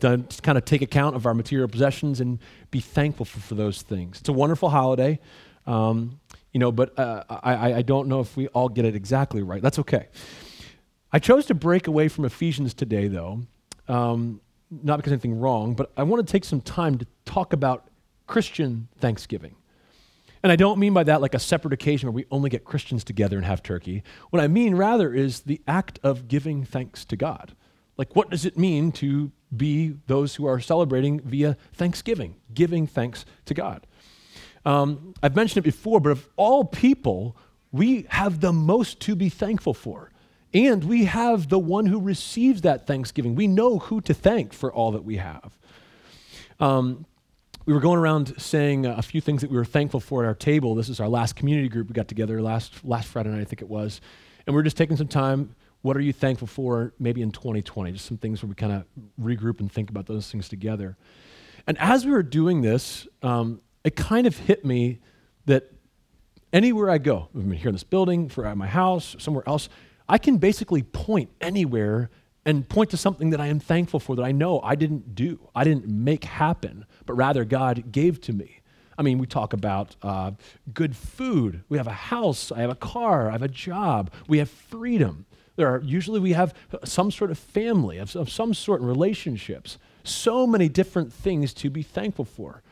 to 0.00 0.24
kind 0.42 0.58
of 0.58 0.64
take 0.64 0.82
account 0.82 1.14
of 1.14 1.26
our 1.26 1.34
material 1.34 1.68
possessions 1.68 2.20
and 2.20 2.38
be 2.70 2.80
thankful 2.80 3.24
for, 3.24 3.38
for 3.38 3.54
those 3.54 3.82
things. 3.82 4.18
It's 4.20 4.28
a 4.28 4.32
wonderful 4.32 4.70
holiday, 4.70 5.20
um, 5.66 6.20
you 6.52 6.58
know, 6.58 6.72
but 6.72 6.98
uh, 6.98 7.22
I, 7.28 7.74
I 7.74 7.82
don't 7.82 8.08
know 8.08 8.20
if 8.20 8.36
we 8.36 8.48
all 8.48 8.68
get 8.68 8.84
it 8.84 8.96
exactly 8.96 9.42
right. 9.42 9.62
That's 9.62 9.78
okay. 9.80 10.08
I 11.12 11.18
chose 11.18 11.46
to 11.46 11.54
break 11.54 11.86
away 11.86 12.08
from 12.08 12.24
Ephesians 12.24 12.74
today, 12.74 13.06
though, 13.08 13.42
um, 13.86 14.40
not 14.70 14.96
because 14.96 15.12
anything 15.12 15.38
wrong, 15.38 15.74
but 15.74 15.92
I 15.96 16.02
want 16.02 16.26
to 16.26 16.32
take 16.32 16.44
some 16.44 16.60
time 16.60 16.98
to 16.98 17.06
talk 17.24 17.52
about 17.52 17.88
Christian 18.26 18.88
Thanksgiving. 18.98 19.54
And 20.44 20.52
I 20.52 20.56
don't 20.56 20.78
mean 20.78 20.92
by 20.92 21.04
that 21.04 21.22
like 21.22 21.32
a 21.32 21.38
separate 21.38 21.72
occasion 21.72 22.06
where 22.06 22.12
we 22.12 22.26
only 22.30 22.50
get 22.50 22.66
Christians 22.66 23.02
together 23.02 23.38
and 23.38 23.46
have 23.46 23.62
turkey. 23.62 24.02
What 24.28 24.42
I 24.42 24.46
mean 24.46 24.74
rather 24.74 25.14
is 25.14 25.40
the 25.40 25.62
act 25.66 25.98
of 26.02 26.28
giving 26.28 26.66
thanks 26.66 27.06
to 27.06 27.16
God. 27.16 27.56
Like, 27.96 28.14
what 28.14 28.28
does 28.28 28.44
it 28.44 28.58
mean 28.58 28.92
to 28.92 29.32
be 29.56 29.96
those 30.06 30.34
who 30.34 30.44
are 30.44 30.60
celebrating 30.60 31.20
via 31.20 31.56
thanksgiving, 31.72 32.34
giving 32.52 32.86
thanks 32.86 33.24
to 33.46 33.54
God? 33.54 33.86
Um, 34.66 35.14
I've 35.22 35.34
mentioned 35.34 35.64
it 35.64 35.70
before, 35.70 35.98
but 35.98 36.10
of 36.10 36.28
all 36.36 36.66
people, 36.66 37.38
we 37.72 38.04
have 38.10 38.40
the 38.40 38.52
most 38.52 39.00
to 39.00 39.16
be 39.16 39.30
thankful 39.30 39.72
for. 39.72 40.10
And 40.52 40.84
we 40.84 41.06
have 41.06 41.48
the 41.48 41.58
one 41.58 41.86
who 41.86 41.98
receives 41.98 42.60
that 42.60 42.86
thanksgiving. 42.86 43.34
We 43.34 43.46
know 43.46 43.78
who 43.78 44.02
to 44.02 44.12
thank 44.12 44.52
for 44.52 44.70
all 44.70 44.92
that 44.92 45.04
we 45.04 45.16
have. 45.16 45.56
Um, 46.60 47.06
we 47.66 47.72
were 47.72 47.80
going 47.80 47.98
around 47.98 48.34
saying 48.40 48.84
a 48.86 49.02
few 49.02 49.20
things 49.20 49.40
that 49.40 49.50
we 49.50 49.56
were 49.56 49.64
thankful 49.64 50.00
for 50.00 50.22
at 50.22 50.26
our 50.26 50.34
table. 50.34 50.74
This 50.74 50.88
is 50.88 51.00
our 51.00 51.08
last 51.08 51.34
community 51.34 51.68
group 51.68 51.88
we 51.88 51.94
got 51.94 52.08
together 52.08 52.42
last, 52.42 52.84
last 52.84 53.08
Friday 53.08 53.30
night, 53.30 53.40
I 53.40 53.44
think 53.44 53.62
it 53.62 53.68
was. 53.68 54.00
And 54.46 54.54
we 54.54 54.60
are 54.60 54.64
just 54.64 54.76
taking 54.76 54.96
some 54.96 55.08
time 55.08 55.54
what 55.84 55.98
are 55.98 56.00
you 56.00 56.14
thankful 56.14 56.48
for 56.48 56.94
maybe 56.98 57.20
in 57.20 57.30
2020? 57.30 57.92
Just 57.92 58.06
some 58.06 58.16
things 58.16 58.42
where 58.42 58.48
we 58.48 58.54
kind 58.54 58.72
of 58.72 58.84
regroup 59.20 59.60
and 59.60 59.70
think 59.70 59.90
about 59.90 60.06
those 60.06 60.30
things 60.30 60.48
together. 60.48 60.96
And 61.66 61.76
as 61.76 62.06
we 62.06 62.12
were 62.12 62.22
doing 62.22 62.62
this, 62.62 63.06
um, 63.22 63.60
it 63.84 63.94
kind 63.94 64.26
of 64.26 64.34
hit 64.34 64.64
me 64.64 65.00
that 65.44 65.70
anywhere 66.54 66.88
I 66.88 66.96
go, 66.96 67.28
I'm 67.34 67.50
here 67.52 67.68
in 67.68 67.74
this 67.74 67.84
building, 67.84 68.30
for 68.30 68.46
at 68.46 68.56
my 68.56 68.66
house, 68.66 69.14
somewhere 69.18 69.44
else, 69.46 69.68
I 70.08 70.16
can 70.16 70.38
basically 70.38 70.82
point 70.82 71.28
anywhere 71.42 72.08
and 72.46 72.66
point 72.66 72.88
to 72.90 72.96
something 72.96 73.28
that 73.30 73.40
I 73.42 73.48
am 73.48 73.60
thankful 73.60 74.00
for 74.00 74.16
that 74.16 74.22
I 74.22 74.32
know 74.32 74.60
I 74.62 74.76
didn't 74.76 75.14
do, 75.14 75.38
I 75.54 75.64
didn't 75.64 75.86
make 75.86 76.24
happen, 76.24 76.86
but 77.06 77.14
rather 77.14 77.44
God 77.44 77.92
gave 77.92 78.20
to 78.22 78.32
me. 78.32 78.60
I 78.96 79.02
mean, 79.02 79.18
we 79.18 79.26
talk 79.26 79.52
about 79.52 79.96
uh, 80.02 80.32
good 80.72 80.96
food. 80.96 81.64
We 81.68 81.78
have 81.78 81.86
a 81.86 81.92
house. 81.92 82.52
I 82.52 82.60
have 82.60 82.70
a 82.70 82.76
car. 82.76 83.28
I 83.28 83.32
have 83.32 83.42
a 83.42 83.48
job. 83.48 84.12
We 84.28 84.38
have 84.38 84.48
freedom. 84.48 85.26
There 85.56 85.68
are 85.68 85.80
usually 85.80 86.20
we 86.20 86.32
have 86.32 86.54
some 86.84 87.10
sort 87.10 87.30
of 87.30 87.38
family, 87.38 87.98
of, 87.98 88.14
of 88.16 88.30
some 88.30 88.54
sort 88.54 88.80
in 88.80 88.86
relationships. 88.86 89.78
So 90.04 90.46
many 90.46 90.68
different 90.68 91.12
things 91.12 91.54
to 91.54 91.70
be 91.70 91.82
thankful 91.82 92.24
for. 92.24 92.62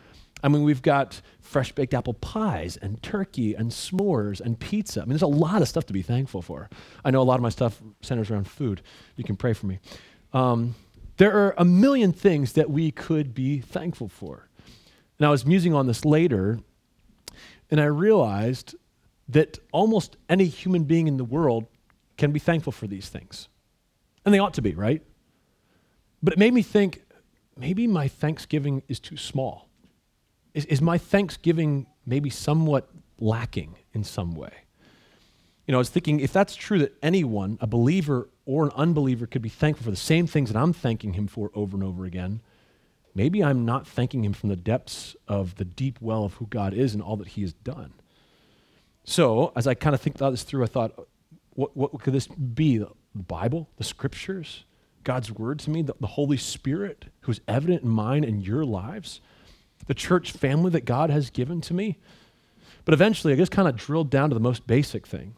I 0.42 0.48
mean, 0.48 0.64
we've 0.64 0.82
got 0.82 1.20
fresh 1.40 1.72
baked 1.72 1.94
apple 1.94 2.14
pies 2.14 2.76
and 2.76 3.00
turkey 3.02 3.54
and 3.54 3.70
s'mores 3.70 4.40
and 4.40 4.58
pizza. 4.58 5.00
I 5.00 5.04
mean, 5.04 5.10
there's 5.10 5.22
a 5.22 5.26
lot 5.26 5.62
of 5.62 5.68
stuff 5.68 5.86
to 5.86 5.92
be 5.92 6.02
thankful 6.02 6.42
for. 6.42 6.68
I 7.04 7.10
know 7.10 7.20
a 7.20 7.24
lot 7.24 7.36
of 7.36 7.42
my 7.42 7.48
stuff 7.48 7.80
centers 8.00 8.30
around 8.30 8.48
food. 8.48 8.82
You 9.16 9.24
can 9.24 9.36
pray 9.36 9.52
for 9.52 9.66
me. 9.66 9.78
Um, 10.32 10.74
there 11.22 11.32
are 11.32 11.54
a 11.56 11.64
million 11.64 12.12
things 12.12 12.54
that 12.54 12.68
we 12.68 12.90
could 12.90 13.32
be 13.32 13.60
thankful 13.60 14.08
for. 14.08 14.48
And 15.20 15.24
I 15.24 15.30
was 15.30 15.46
musing 15.46 15.72
on 15.72 15.86
this 15.86 16.04
later, 16.04 16.58
and 17.70 17.80
I 17.80 17.84
realized 17.84 18.74
that 19.28 19.60
almost 19.70 20.16
any 20.28 20.46
human 20.46 20.82
being 20.82 21.06
in 21.06 21.18
the 21.18 21.24
world 21.24 21.68
can 22.16 22.32
be 22.32 22.40
thankful 22.40 22.72
for 22.72 22.88
these 22.88 23.08
things. 23.08 23.46
And 24.24 24.34
they 24.34 24.40
ought 24.40 24.54
to 24.54 24.62
be, 24.62 24.74
right? 24.74 25.00
But 26.24 26.32
it 26.32 26.40
made 26.40 26.54
me 26.54 26.62
think 26.62 27.04
maybe 27.56 27.86
my 27.86 28.08
thanksgiving 28.08 28.82
is 28.88 28.98
too 28.98 29.16
small. 29.16 29.68
Is, 30.54 30.64
is 30.64 30.82
my 30.82 30.98
thanksgiving 30.98 31.86
maybe 32.04 32.30
somewhat 32.30 32.90
lacking 33.20 33.76
in 33.94 34.02
some 34.02 34.34
way? 34.34 34.61
You 35.66 35.72
know, 35.72 35.78
I 35.78 35.80
was 35.80 35.90
thinking 35.90 36.20
if 36.20 36.32
that's 36.32 36.56
true 36.56 36.78
that 36.80 36.94
anyone, 37.02 37.58
a 37.60 37.66
believer 37.66 38.28
or 38.44 38.64
an 38.64 38.72
unbeliever, 38.74 39.26
could 39.26 39.42
be 39.42 39.48
thankful 39.48 39.84
for 39.84 39.90
the 39.90 39.96
same 39.96 40.26
things 40.26 40.52
that 40.52 40.58
I'm 40.58 40.72
thanking 40.72 41.12
him 41.12 41.28
for 41.28 41.50
over 41.54 41.76
and 41.76 41.84
over 41.84 42.04
again, 42.04 42.40
maybe 43.14 43.44
I'm 43.44 43.64
not 43.64 43.86
thanking 43.86 44.24
him 44.24 44.32
from 44.32 44.48
the 44.48 44.56
depths 44.56 45.14
of 45.28 45.56
the 45.56 45.64
deep 45.64 45.98
well 46.00 46.24
of 46.24 46.34
who 46.34 46.46
God 46.46 46.74
is 46.74 46.94
and 46.94 47.02
all 47.02 47.16
that 47.18 47.28
he 47.28 47.42
has 47.42 47.52
done. 47.52 47.92
So, 49.04 49.52
as 49.56 49.66
I 49.66 49.74
kind 49.74 49.94
of 49.94 50.00
think 50.00 50.16
about 50.16 50.30
this 50.30 50.42
through, 50.42 50.64
I 50.64 50.66
thought, 50.66 51.08
what, 51.54 51.76
what 51.76 52.00
could 52.00 52.14
this 52.14 52.26
be? 52.26 52.78
The 52.78 52.88
Bible, 53.14 53.68
the 53.76 53.84
scriptures, 53.84 54.64
God's 55.04 55.30
word 55.30 55.58
to 55.60 55.70
me, 55.70 55.82
the, 55.82 55.94
the 56.00 56.06
Holy 56.06 56.36
Spirit 56.36 57.06
who's 57.20 57.40
evident 57.46 57.82
in 57.82 57.88
mine 57.88 58.24
and 58.24 58.46
your 58.46 58.64
lives, 58.64 59.20
the 59.86 59.94
church 59.94 60.32
family 60.32 60.70
that 60.70 60.84
God 60.84 61.10
has 61.10 61.30
given 61.30 61.60
to 61.62 61.74
me. 61.74 61.98
But 62.84 62.94
eventually, 62.94 63.32
I 63.32 63.36
just 63.36 63.52
kind 63.52 63.68
of 63.68 63.76
drilled 63.76 64.10
down 64.10 64.30
to 64.30 64.34
the 64.34 64.40
most 64.40 64.66
basic 64.66 65.06
thing. 65.06 65.34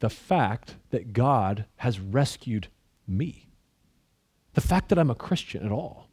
The 0.00 0.10
fact 0.10 0.76
that 0.90 1.12
God 1.12 1.66
has 1.76 2.00
rescued 2.00 2.68
me. 3.06 3.50
The 4.54 4.60
fact 4.60 4.88
that 4.88 4.98
I'm 4.98 5.10
a 5.10 5.14
Christian 5.14 5.64
at 5.64 5.72
all. 5.72 6.08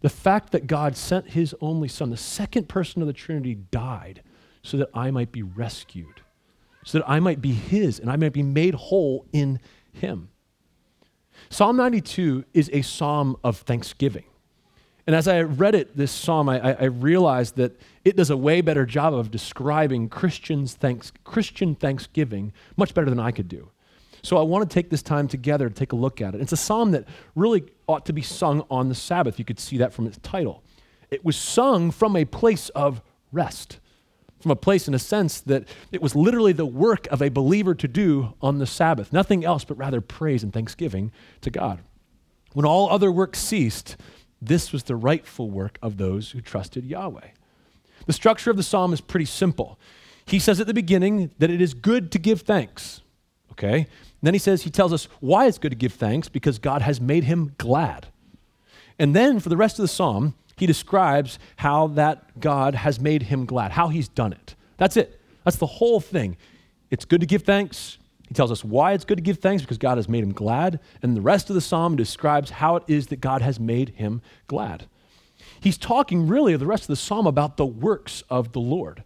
The 0.00 0.08
fact 0.08 0.52
that 0.52 0.66
God 0.66 0.96
sent 0.96 1.30
his 1.30 1.54
only 1.60 1.88
son, 1.88 2.10
the 2.10 2.16
second 2.16 2.68
person 2.68 3.02
of 3.02 3.08
the 3.08 3.12
Trinity, 3.12 3.54
died 3.54 4.22
so 4.62 4.76
that 4.76 4.90
I 4.94 5.10
might 5.10 5.32
be 5.32 5.42
rescued, 5.42 6.22
so 6.84 6.98
that 6.98 7.08
I 7.08 7.20
might 7.20 7.40
be 7.40 7.52
his 7.52 7.98
and 7.98 8.10
I 8.10 8.16
might 8.16 8.32
be 8.32 8.42
made 8.42 8.74
whole 8.74 9.26
in 9.32 9.60
him. 9.92 10.30
Psalm 11.50 11.76
92 11.76 12.44
is 12.54 12.70
a 12.72 12.82
psalm 12.82 13.36
of 13.44 13.58
thanksgiving. 13.58 14.24
And 15.08 15.16
as 15.16 15.26
I 15.26 15.40
read 15.40 15.74
it, 15.74 15.96
this 15.96 16.12
psalm, 16.12 16.50
I, 16.50 16.74
I, 16.74 16.84
realized 16.84 17.56
that 17.56 17.80
it 18.04 18.14
does 18.14 18.28
a 18.28 18.36
way 18.36 18.60
better 18.60 18.84
job 18.84 19.14
of 19.14 19.30
describing 19.30 20.10
Christians 20.10 20.74
thanks, 20.74 21.14
Christian 21.24 21.74
thanksgiving 21.74 22.52
much 22.76 22.92
better 22.92 23.08
than 23.08 23.18
I 23.18 23.30
could 23.30 23.48
do. 23.48 23.70
So 24.22 24.36
I 24.36 24.42
want 24.42 24.68
to 24.68 24.74
take 24.74 24.90
this 24.90 25.00
time 25.00 25.26
together 25.26 25.70
to 25.70 25.74
take 25.74 25.92
a 25.92 25.96
look 25.96 26.20
at 26.20 26.34
it. 26.34 26.42
It's 26.42 26.52
a 26.52 26.58
psalm 26.58 26.90
that 26.90 27.08
really 27.34 27.64
ought 27.86 28.04
to 28.04 28.12
be 28.12 28.20
sung 28.20 28.66
on 28.70 28.90
the 28.90 28.94
Sabbath. 28.94 29.38
You 29.38 29.46
could 29.46 29.58
see 29.58 29.78
that 29.78 29.94
from 29.94 30.06
its 30.06 30.18
title. 30.18 30.62
It 31.10 31.24
was 31.24 31.38
sung 31.38 31.90
from 31.90 32.14
a 32.14 32.26
place 32.26 32.68
of 32.68 33.00
rest, 33.32 33.80
from 34.40 34.50
a 34.50 34.56
place 34.56 34.88
in 34.88 34.92
a 34.92 34.98
sense 34.98 35.40
that 35.40 35.66
it 35.90 36.02
was 36.02 36.14
literally 36.14 36.52
the 36.52 36.66
work 36.66 37.06
of 37.06 37.22
a 37.22 37.30
believer 37.30 37.74
to 37.76 37.88
do 37.88 38.34
on 38.42 38.58
the 38.58 38.66
Sabbath. 38.66 39.10
Nothing 39.10 39.42
else 39.42 39.64
but 39.64 39.78
rather 39.78 40.02
praise 40.02 40.42
and 40.42 40.52
thanksgiving 40.52 41.12
to 41.40 41.48
God. 41.48 41.80
When 42.52 42.66
all 42.66 42.90
other 42.90 43.10
work 43.10 43.36
ceased, 43.36 43.96
this 44.40 44.72
was 44.72 44.84
the 44.84 44.96
rightful 44.96 45.50
work 45.50 45.78
of 45.82 45.96
those 45.96 46.30
who 46.30 46.40
trusted 46.40 46.84
Yahweh. 46.84 47.28
The 48.06 48.12
structure 48.12 48.50
of 48.50 48.56
the 48.56 48.62
psalm 48.62 48.92
is 48.92 49.00
pretty 49.00 49.26
simple. 49.26 49.78
He 50.24 50.38
says 50.38 50.60
at 50.60 50.66
the 50.66 50.74
beginning 50.74 51.30
that 51.38 51.50
it 51.50 51.60
is 51.60 51.74
good 51.74 52.12
to 52.12 52.18
give 52.18 52.42
thanks. 52.42 53.00
Okay? 53.52 53.78
And 53.78 53.86
then 54.22 54.34
he 54.34 54.38
says, 54.38 54.62
he 54.62 54.70
tells 54.70 54.92
us 54.92 55.06
why 55.20 55.46
it's 55.46 55.58
good 55.58 55.70
to 55.70 55.76
give 55.76 55.92
thanks 55.92 56.28
because 56.28 56.58
God 56.58 56.82
has 56.82 57.00
made 57.00 57.24
him 57.24 57.54
glad. 57.58 58.08
And 58.98 59.14
then 59.14 59.40
for 59.40 59.48
the 59.48 59.56
rest 59.56 59.78
of 59.78 59.82
the 59.82 59.88
psalm, 59.88 60.34
he 60.56 60.66
describes 60.66 61.38
how 61.56 61.86
that 61.88 62.40
God 62.40 62.74
has 62.74 62.98
made 62.98 63.24
him 63.24 63.46
glad, 63.46 63.72
how 63.72 63.88
he's 63.88 64.08
done 64.08 64.32
it. 64.32 64.54
That's 64.76 64.96
it. 64.96 65.20
That's 65.44 65.56
the 65.56 65.66
whole 65.66 66.00
thing. 66.00 66.36
It's 66.90 67.04
good 67.04 67.20
to 67.20 67.26
give 67.26 67.42
thanks. 67.42 67.98
He 68.28 68.34
tells 68.34 68.52
us 68.52 68.62
why 68.62 68.92
it's 68.92 69.06
good 69.06 69.16
to 69.16 69.22
give 69.22 69.38
thanks 69.38 69.62
because 69.62 69.78
God 69.78 69.96
has 69.96 70.08
made 70.08 70.22
him 70.22 70.32
glad. 70.32 70.80
And 71.02 71.16
the 71.16 71.22
rest 71.22 71.48
of 71.48 71.54
the 71.54 71.60
psalm 71.62 71.96
describes 71.96 72.50
how 72.50 72.76
it 72.76 72.84
is 72.86 73.06
that 73.06 73.22
God 73.22 73.40
has 73.40 73.58
made 73.58 73.90
him 73.90 74.20
glad. 74.46 74.86
He's 75.60 75.78
talking 75.78 76.28
really 76.28 76.52
of 76.52 76.60
the 76.60 76.66
rest 76.66 76.84
of 76.84 76.88
the 76.88 76.96
psalm 76.96 77.26
about 77.26 77.56
the 77.56 77.66
works 77.66 78.22
of 78.28 78.52
the 78.52 78.60
Lord 78.60 79.02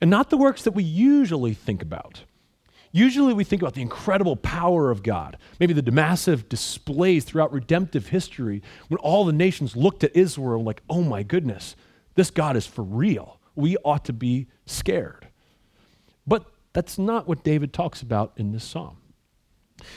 and 0.00 0.08
not 0.08 0.30
the 0.30 0.36
works 0.36 0.62
that 0.62 0.70
we 0.72 0.84
usually 0.84 1.52
think 1.52 1.82
about. 1.82 2.22
Usually 2.92 3.34
we 3.34 3.44
think 3.44 3.62
about 3.62 3.74
the 3.74 3.82
incredible 3.82 4.36
power 4.36 4.90
of 4.90 5.02
God, 5.02 5.36
maybe 5.58 5.72
the 5.72 5.90
massive 5.92 6.48
displays 6.48 7.24
throughout 7.24 7.52
redemptive 7.52 8.08
history 8.08 8.62
when 8.88 8.98
all 8.98 9.24
the 9.24 9.32
nations 9.32 9.76
looked 9.76 10.02
at 10.02 10.16
Israel 10.16 10.62
like, 10.62 10.82
oh 10.88 11.02
my 11.02 11.22
goodness, 11.22 11.76
this 12.14 12.30
God 12.30 12.56
is 12.56 12.66
for 12.66 12.82
real. 12.82 13.40
We 13.54 13.76
ought 13.84 14.04
to 14.06 14.12
be 14.12 14.48
scared. 14.66 15.19
That's 16.72 16.98
not 16.98 17.26
what 17.26 17.42
David 17.42 17.72
talks 17.72 18.02
about 18.02 18.32
in 18.36 18.52
this 18.52 18.64
psalm. 18.64 18.96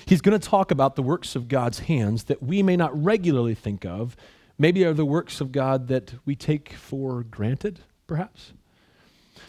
He's 0.06 0.22
going 0.22 0.40
to 0.40 0.48
talk 0.48 0.72
about 0.72 0.96
the 0.96 1.04
works 1.04 1.36
of 1.36 1.48
God's 1.48 1.80
hands 1.80 2.26
that 2.26 2.42
we 2.42 2.64
may 2.64 2.76
not 2.76 3.04
regularly 3.04 3.54
think 3.54 3.86
of. 3.86 4.16
Maybe 4.58 4.86
are 4.86 4.94
the 4.94 5.06
works 5.06 5.42
of 5.42 5.52
God 5.52 5.88
that 5.90 6.14
we 6.26 6.36
take 6.36 6.74
for 6.74 7.24
granted, 7.24 7.82
perhaps. 8.08 8.54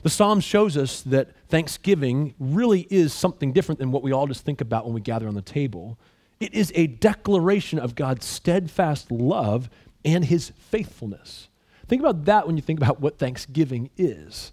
The 0.02 0.10
psalm 0.10 0.40
shows 0.40 0.76
us 0.76 1.02
that 1.02 1.30
thanksgiving 1.48 2.34
really 2.38 2.86
is 2.90 3.12
something 3.12 3.52
different 3.52 3.78
than 3.78 3.92
what 3.92 4.02
we 4.02 4.12
all 4.12 4.26
just 4.26 4.44
think 4.44 4.60
about 4.60 4.84
when 4.84 4.94
we 4.94 5.00
gather 5.00 5.28
on 5.28 5.34
the 5.34 5.42
table. 5.42 5.98
It 6.40 6.52
is 6.52 6.72
a 6.74 6.88
declaration 6.88 7.78
of 7.78 7.94
God's 7.94 8.26
steadfast 8.26 9.10
love 9.10 9.70
and 10.04 10.24
his 10.24 10.50
faithfulness. 10.58 11.48
Think 11.86 12.00
about 12.00 12.24
that 12.24 12.46
when 12.46 12.56
you 12.56 12.62
think 12.62 12.80
about 12.80 13.00
what 13.00 13.18
thanksgiving 13.18 13.90
is 13.96 14.52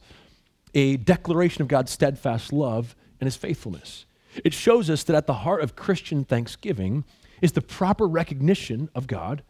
a 0.74 0.98
declaration 0.98 1.62
of 1.62 1.68
God's 1.68 1.92
steadfast 1.92 2.54
love 2.54 2.96
and 3.20 3.28
his 3.28 3.36
faithfulness. 3.36 4.06
It 4.44 4.54
shows 4.54 4.90
us 4.90 5.04
that 5.04 5.16
at 5.16 5.28
the 5.28 5.34
heart 5.34 5.62
of 5.62 5.76
Christian 5.76 6.24
thanksgiving 6.24 7.04
is 7.42 7.52
the 7.52 7.62
proper 7.62 8.08
recognition 8.08 8.90
of 8.96 9.08
God 9.08 9.44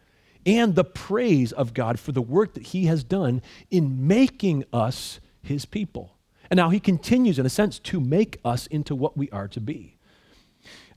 and 0.45 0.73
the 0.75 0.83
praise 0.83 1.51
of 1.51 1.73
God 1.73 1.99
for 1.99 2.11
the 2.11 2.21
work 2.21 2.53
that 2.55 2.67
he 2.67 2.85
has 2.85 3.03
done 3.03 3.41
in 3.69 4.07
making 4.07 4.63
us 4.73 5.19
his 5.43 5.65
people. 5.65 6.17
And 6.49 6.57
now 6.57 6.69
he 6.69 6.79
continues, 6.79 7.39
in 7.39 7.45
a 7.45 7.49
sense, 7.49 7.79
to 7.79 7.99
make 7.99 8.39
us 8.43 8.67
into 8.67 8.95
what 8.95 9.15
we 9.15 9.29
are 9.29 9.47
to 9.49 9.61
be. 9.61 9.97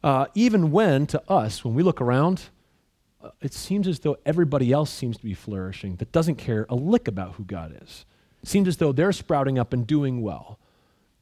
Uh, 0.02 0.26
even 0.35 0.71
when, 0.71 1.07
to 1.07 1.23
us, 1.31 1.64
when 1.64 1.75
we 1.75 1.83
look 1.83 2.00
around, 2.00 2.45
uh, 3.23 3.31
it 3.40 3.54
seems 3.54 3.87
as 3.87 4.00
though 4.00 4.16
everybody 4.26 4.73
else 4.73 4.90
seems 4.90 5.16
to 5.16 5.25
be 5.25 5.35
flourishing 5.35 5.97
that 5.97 6.12
doesn't 6.12 6.37
care 6.37 6.66
a 6.69 6.75
lick 6.75 7.09
about 7.09 7.35
who 7.35 7.45
God 7.45 7.78
is. 7.83 8.04
It 8.45 8.49
seems 8.49 8.69
as 8.69 8.77
though 8.77 8.93
they're 8.93 9.11
sprouting 9.11 9.59
up 9.59 9.73
and 9.73 9.87
doing 9.87 10.21
well. 10.21 10.59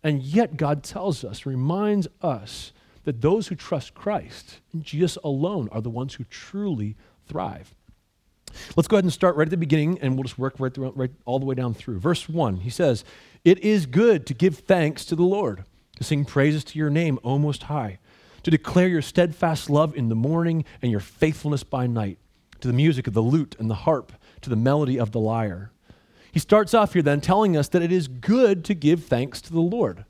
And 0.02 0.24
yet, 0.24 0.56
God 0.56 0.82
tells 0.82 1.22
us, 1.22 1.46
reminds 1.46 2.08
us, 2.20 2.72
that 3.04 3.20
those 3.20 3.46
who 3.46 3.54
trust 3.54 3.94
Christ 3.94 4.58
and 4.72 4.82
Jesus 4.82 5.16
alone 5.22 5.68
are 5.70 5.80
the 5.80 5.88
ones 5.88 6.14
who 6.14 6.24
truly 6.24 6.96
thrive. 7.28 7.76
Let's 8.76 8.88
go 8.88 8.96
ahead 8.96 9.04
and 9.04 9.12
start 9.12 9.36
right 9.36 9.46
at 9.46 9.50
the 9.50 9.56
beginning, 9.56 10.00
and 10.00 10.14
we'll 10.14 10.24
just 10.24 10.36
work 10.36 10.56
right, 10.58 10.74
through, 10.74 10.90
right 10.90 11.12
all 11.24 11.38
the 11.38 11.46
way 11.46 11.54
down 11.54 11.74
through. 11.74 12.00
Verse 12.00 12.28
1, 12.28 12.58
he 12.58 12.70
says, 12.70 13.04
It 13.44 13.60
is 13.60 13.86
good 13.86 14.26
to 14.26 14.34
give 14.34 14.58
thanks 14.58 15.04
to 15.04 15.14
the 15.14 15.22
Lord, 15.22 15.64
to 15.98 16.04
sing 16.04 16.24
praises 16.24 16.64
to 16.64 16.78
your 16.78 16.90
name, 16.90 17.20
O 17.22 17.38
Most 17.38 17.62
High, 17.62 18.00
to 18.42 18.50
declare 18.50 18.88
your 18.88 19.00
steadfast 19.00 19.70
love 19.70 19.96
in 19.96 20.08
the 20.08 20.16
morning 20.16 20.64
and 20.82 20.90
your 20.90 21.00
faithfulness 21.00 21.62
by 21.62 21.86
night, 21.86 22.18
to 22.60 22.66
the 22.68 22.74
music 22.74 23.06
of 23.06 23.14
the 23.14 23.20
lute 23.22 23.54
and 23.60 23.70
the 23.70 23.74
harp, 23.74 24.12
to 24.40 24.50
the 24.50 24.56
melody 24.56 24.98
of 24.98 25.12
the 25.12 25.20
lyre. 25.20 25.71
He 26.32 26.40
starts 26.40 26.74
off 26.74 26.94
here 26.94 27.02
then 27.02 27.20
telling 27.20 27.56
us 27.56 27.68
that 27.68 27.82
it 27.82 27.92
is 27.92 28.08
good 28.08 28.64
to 28.64 28.74
give 28.74 29.04
thanks 29.04 29.40
to 29.42 29.52
the 29.52 29.60
Lord. 29.60 30.04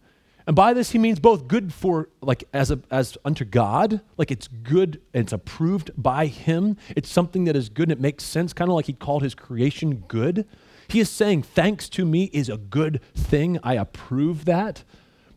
And 0.46 0.56
by 0.56 0.72
this 0.72 0.90
he 0.92 0.98
means 0.98 1.20
both 1.20 1.46
good 1.46 1.72
for 1.72 2.08
like 2.20 2.44
as 2.52 2.70
a, 2.70 2.80
as 2.90 3.18
unto 3.24 3.44
God, 3.44 4.00
like 4.16 4.30
it's 4.30 4.48
good 4.48 5.00
and 5.12 5.24
it's 5.24 5.32
approved 5.32 5.90
by 5.96 6.26
him. 6.26 6.76
It's 6.96 7.10
something 7.10 7.44
that 7.44 7.56
is 7.56 7.68
good 7.68 7.90
and 7.90 7.98
it 7.98 8.00
makes 8.00 8.24
sense, 8.24 8.52
kind 8.52 8.70
of 8.70 8.74
like 8.74 8.86
he 8.86 8.92
called 8.92 9.22
his 9.22 9.34
creation 9.34 10.04
good. 10.08 10.46
He 10.88 11.00
is 11.00 11.10
saying 11.10 11.42
thanks 11.42 11.88
to 11.90 12.04
me 12.04 12.24
is 12.32 12.48
a 12.48 12.56
good 12.56 13.00
thing. 13.14 13.58
I 13.62 13.74
approve 13.74 14.44
that. 14.46 14.84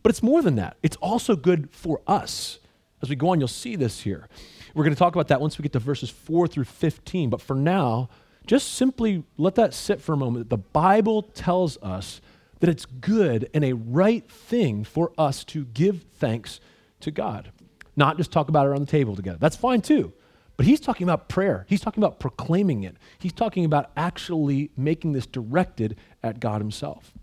But 0.03 0.11
it's 0.11 0.23
more 0.23 0.41
than 0.41 0.55
that. 0.55 0.77
It's 0.83 0.97
also 0.97 1.35
good 1.35 1.69
for 1.71 2.01
us. 2.05 2.59
As 3.01 3.09
we 3.09 3.15
go 3.15 3.29
on, 3.29 3.39
you'll 3.39 3.47
see 3.47 3.75
this 3.75 4.01
here. 4.01 4.27
We're 4.73 4.83
going 4.83 4.93
to 4.93 4.99
talk 4.99 5.15
about 5.15 5.29
that 5.29 5.39
once 5.39 5.57
we 5.57 5.63
get 5.63 5.71
to 5.73 5.79
verses 5.79 6.09
4 6.09 6.47
through 6.47 6.65
15. 6.65 7.29
But 7.29 7.41
for 7.41 7.55
now, 7.55 8.09
just 8.47 8.73
simply 8.73 9.23
let 9.37 9.55
that 9.55 9.73
sit 9.73 10.01
for 10.01 10.13
a 10.13 10.17
moment. 10.17 10.49
The 10.49 10.57
Bible 10.57 11.21
tells 11.21 11.77
us 11.81 12.21
that 12.59 12.69
it's 12.69 12.85
good 12.85 13.49
and 13.53 13.63
a 13.63 13.73
right 13.73 14.29
thing 14.29 14.83
for 14.83 15.11
us 15.17 15.43
to 15.45 15.65
give 15.65 16.03
thanks 16.17 16.59
to 17.01 17.11
God, 17.11 17.51
not 17.95 18.17
just 18.17 18.31
talk 18.31 18.49
about 18.49 18.65
it 18.65 18.69
around 18.69 18.81
the 18.81 18.91
table 18.91 19.15
together. 19.15 19.37
That's 19.39 19.55
fine 19.55 19.81
too. 19.81 20.13
But 20.57 20.65
he's 20.65 20.79
talking 20.79 21.05
about 21.05 21.27
prayer. 21.27 21.65
He's 21.67 21.81
talking 21.81 22.01
about 22.01 22.19
proclaiming 22.19 22.83
it. 22.83 22.95
He's 23.19 23.33
talking 23.33 23.65
about 23.65 23.91
actually 23.97 24.71
making 24.77 25.11
this 25.11 25.25
directed 25.25 25.97
at 26.23 26.39
God 26.39 26.61
himself. 26.61 27.13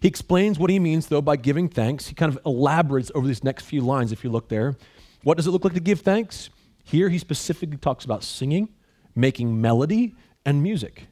He 0.00 0.08
explains 0.08 0.58
what 0.58 0.70
he 0.70 0.78
means, 0.78 1.06
though, 1.06 1.22
by 1.22 1.36
giving 1.36 1.68
thanks. 1.68 2.08
He 2.08 2.14
kind 2.14 2.30
of 2.30 2.38
elaborates 2.44 3.10
over 3.14 3.26
these 3.26 3.42
next 3.42 3.64
few 3.64 3.80
lines, 3.80 4.12
if 4.12 4.22
you 4.22 4.30
look 4.30 4.48
there. 4.48 4.76
What 5.22 5.36
does 5.36 5.46
it 5.46 5.50
look 5.50 5.64
like 5.64 5.74
to 5.74 5.80
give 5.80 6.00
thanks? 6.00 6.50
Here, 6.84 7.08
he 7.08 7.18
specifically 7.18 7.78
talks 7.78 8.04
about 8.04 8.22
singing, 8.22 8.68
making 9.14 9.60
melody, 9.60 10.14
and 10.44 10.62
music. 10.62 11.06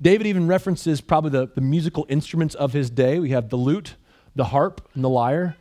David 0.00 0.26
even 0.26 0.46
references 0.46 1.00
probably 1.00 1.30
the, 1.30 1.48
the 1.54 1.60
musical 1.60 2.06
instruments 2.08 2.54
of 2.54 2.72
his 2.72 2.90
day. 2.90 3.18
We 3.18 3.30
have 3.30 3.48
the 3.48 3.56
lute, 3.56 3.94
the 4.34 4.44
harp, 4.44 4.86
and 4.94 5.04
the 5.04 5.08
lyre. 5.08 5.56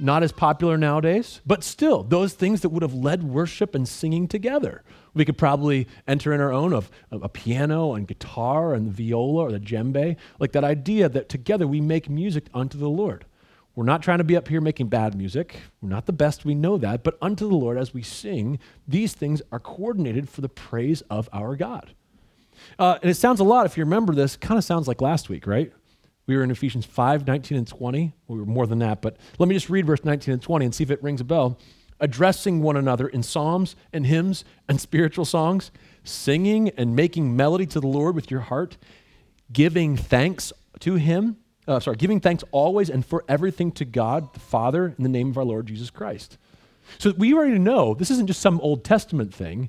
Not 0.00 0.22
as 0.22 0.30
popular 0.30 0.78
nowadays, 0.78 1.40
but 1.44 1.64
still, 1.64 2.04
those 2.04 2.32
things 2.32 2.60
that 2.60 2.68
would 2.68 2.82
have 2.82 2.94
led 2.94 3.24
worship 3.24 3.74
and 3.74 3.88
singing 3.88 4.28
together. 4.28 4.84
We 5.12 5.24
could 5.24 5.36
probably 5.36 5.88
enter 6.06 6.32
in 6.32 6.40
our 6.40 6.52
own 6.52 6.72
of 6.72 6.88
a 7.10 7.28
piano 7.28 7.94
and 7.94 8.06
guitar 8.06 8.74
and 8.74 8.86
the 8.86 8.92
viola 8.92 9.42
or 9.42 9.50
the 9.50 9.58
djembe, 9.58 10.16
like 10.38 10.52
that 10.52 10.62
idea 10.62 11.08
that 11.08 11.28
together 11.28 11.66
we 11.66 11.80
make 11.80 12.08
music 12.08 12.46
unto 12.54 12.78
the 12.78 12.88
Lord. 12.88 13.24
We're 13.78 13.84
not 13.84 14.02
trying 14.02 14.18
to 14.18 14.24
be 14.24 14.36
up 14.36 14.48
here 14.48 14.60
making 14.60 14.88
bad 14.88 15.14
music. 15.14 15.60
We're 15.80 15.90
not 15.90 16.06
the 16.06 16.12
best, 16.12 16.44
we 16.44 16.56
know 16.56 16.78
that. 16.78 17.04
But 17.04 17.16
unto 17.22 17.48
the 17.48 17.54
Lord, 17.54 17.78
as 17.78 17.94
we 17.94 18.02
sing, 18.02 18.58
these 18.88 19.12
things 19.12 19.40
are 19.52 19.60
coordinated 19.60 20.28
for 20.28 20.40
the 20.40 20.48
praise 20.48 21.02
of 21.02 21.28
our 21.32 21.54
God. 21.54 21.92
Uh, 22.76 22.98
and 23.00 23.08
it 23.08 23.14
sounds 23.14 23.38
a 23.38 23.44
lot, 23.44 23.66
if 23.66 23.78
you 23.78 23.84
remember 23.84 24.16
this, 24.16 24.34
kind 24.34 24.58
of 24.58 24.64
sounds 24.64 24.88
like 24.88 25.00
last 25.00 25.28
week, 25.28 25.46
right? 25.46 25.72
We 26.26 26.36
were 26.36 26.42
in 26.42 26.50
Ephesians 26.50 26.86
5, 26.86 27.24
19 27.24 27.56
and 27.56 27.68
20. 27.68 28.12
We 28.26 28.40
were 28.40 28.46
more 28.46 28.66
than 28.66 28.80
that, 28.80 29.00
but 29.00 29.16
let 29.38 29.48
me 29.48 29.54
just 29.54 29.70
read 29.70 29.86
verse 29.86 30.04
19 30.04 30.32
and 30.32 30.42
20 30.42 30.64
and 30.64 30.74
see 30.74 30.82
if 30.82 30.90
it 30.90 31.00
rings 31.00 31.20
a 31.20 31.24
bell. 31.24 31.56
Addressing 32.00 32.60
one 32.60 32.76
another 32.76 33.06
in 33.06 33.22
psalms 33.22 33.76
and 33.92 34.04
hymns 34.04 34.44
and 34.68 34.80
spiritual 34.80 35.24
songs, 35.24 35.70
singing 36.02 36.70
and 36.70 36.96
making 36.96 37.36
melody 37.36 37.66
to 37.66 37.78
the 37.78 37.86
Lord 37.86 38.16
with 38.16 38.28
your 38.28 38.40
heart, 38.40 38.76
giving 39.52 39.96
thanks 39.96 40.52
to 40.80 40.96
him. 40.96 41.36
Uh, 41.68 41.78
sorry, 41.78 41.96
giving 41.96 42.18
thanks 42.18 42.42
always 42.50 42.88
and 42.88 43.04
for 43.04 43.24
everything 43.28 43.70
to 43.72 43.84
God 43.84 44.32
the 44.32 44.40
Father 44.40 44.94
in 44.96 45.02
the 45.02 45.08
name 45.08 45.28
of 45.28 45.38
our 45.38 45.44
Lord 45.44 45.66
Jesus 45.66 45.90
Christ. 45.90 46.38
So 46.96 47.12
we 47.16 47.34
already 47.34 47.58
know 47.58 47.94
this 47.94 48.10
isn't 48.10 48.26
just 48.26 48.40
some 48.40 48.60
Old 48.60 48.82
Testament 48.82 49.32
thing. 49.32 49.68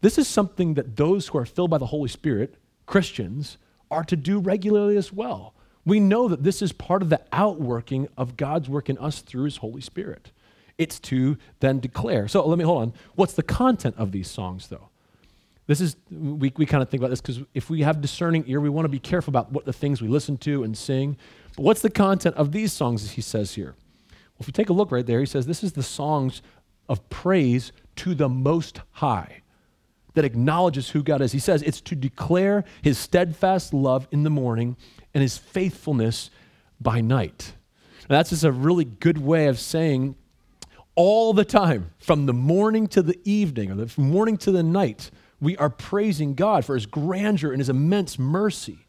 This 0.00 0.16
is 0.18 0.26
something 0.26 0.74
that 0.74 0.96
those 0.96 1.28
who 1.28 1.38
are 1.38 1.44
filled 1.44 1.70
by 1.70 1.78
the 1.78 1.86
Holy 1.86 2.08
Spirit, 2.08 2.56
Christians, 2.86 3.58
are 3.90 4.04
to 4.04 4.16
do 4.16 4.38
regularly 4.38 4.96
as 4.96 5.12
well. 5.12 5.54
We 5.84 6.00
know 6.00 6.28
that 6.28 6.42
this 6.42 6.62
is 6.62 6.72
part 6.72 7.02
of 7.02 7.10
the 7.10 7.20
outworking 7.30 8.08
of 8.16 8.38
God's 8.38 8.68
work 8.70 8.88
in 8.88 8.96
us 8.96 9.20
through 9.20 9.44
His 9.44 9.58
Holy 9.58 9.82
Spirit. 9.82 10.32
It's 10.78 10.98
to 11.00 11.36
then 11.60 11.78
declare. 11.78 12.26
So 12.26 12.46
let 12.46 12.58
me 12.58 12.64
hold 12.64 12.82
on. 12.82 12.92
What's 13.14 13.34
the 13.34 13.42
content 13.42 13.96
of 13.98 14.10
these 14.10 14.28
songs, 14.28 14.68
though? 14.68 14.88
This 15.66 15.80
is, 15.80 15.96
we, 16.10 16.52
we 16.56 16.66
kind 16.66 16.82
of 16.82 16.90
think 16.90 17.00
about 17.00 17.10
this 17.10 17.20
because 17.20 17.40
if 17.54 17.70
we 17.70 17.82
have 17.82 18.00
discerning 18.00 18.44
ear, 18.46 18.60
we 18.60 18.68
want 18.68 18.84
to 18.84 18.90
be 18.90 18.98
careful 18.98 19.30
about 19.30 19.50
what 19.52 19.64
the 19.64 19.72
things 19.72 20.02
we 20.02 20.08
listen 20.08 20.36
to 20.38 20.62
and 20.62 20.76
sing. 20.76 21.16
But 21.56 21.62
what's 21.62 21.80
the 21.80 21.90
content 21.90 22.36
of 22.36 22.52
these 22.52 22.72
songs, 22.72 23.02
as 23.02 23.12
he 23.12 23.22
says 23.22 23.54
here? 23.54 23.74
Well, 24.10 24.40
if 24.40 24.46
you 24.46 24.52
take 24.52 24.68
a 24.68 24.74
look 24.74 24.92
right 24.92 25.06
there, 25.06 25.20
he 25.20 25.26
says 25.26 25.46
this 25.46 25.64
is 25.64 25.72
the 25.72 25.82
songs 25.82 26.42
of 26.88 27.08
praise 27.08 27.72
to 27.96 28.14
the 28.14 28.28
Most 28.28 28.80
High 28.92 29.40
that 30.12 30.24
acknowledges 30.24 30.90
who 30.90 31.02
God 31.02 31.22
is. 31.22 31.32
He 31.32 31.38
says 31.38 31.62
it's 31.62 31.80
to 31.82 31.96
declare 31.96 32.64
his 32.82 32.98
steadfast 32.98 33.72
love 33.72 34.06
in 34.10 34.22
the 34.22 34.30
morning 34.30 34.76
and 35.12 35.22
his 35.22 35.38
faithfulness 35.38 36.30
by 36.80 37.00
night. 37.00 37.54
Now, 38.08 38.16
that's 38.16 38.30
just 38.30 38.44
a 38.44 38.52
really 38.52 38.84
good 38.84 39.18
way 39.18 39.46
of 39.46 39.58
saying 39.58 40.16
all 40.94 41.32
the 41.32 41.44
time, 41.44 41.90
from 41.98 42.26
the 42.26 42.32
morning 42.32 42.86
to 42.88 43.02
the 43.02 43.18
evening, 43.24 43.70
or 43.70 43.74
the 43.74 44.00
morning 44.00 44.36
to 44.38 44.52
the 44.52 44.62
night, 44.62 45.10
we 45.44 45.56
are 45.56 45.70
praising 45.70 46.34
God 46.34 46.64
for 46.64 46.74
his 46.74 46.86
grandeur 46.86 47.50
and 47.52 47.60
his 47.60 47.68
immense 47.68 48.18
mercy. 48.18 48.86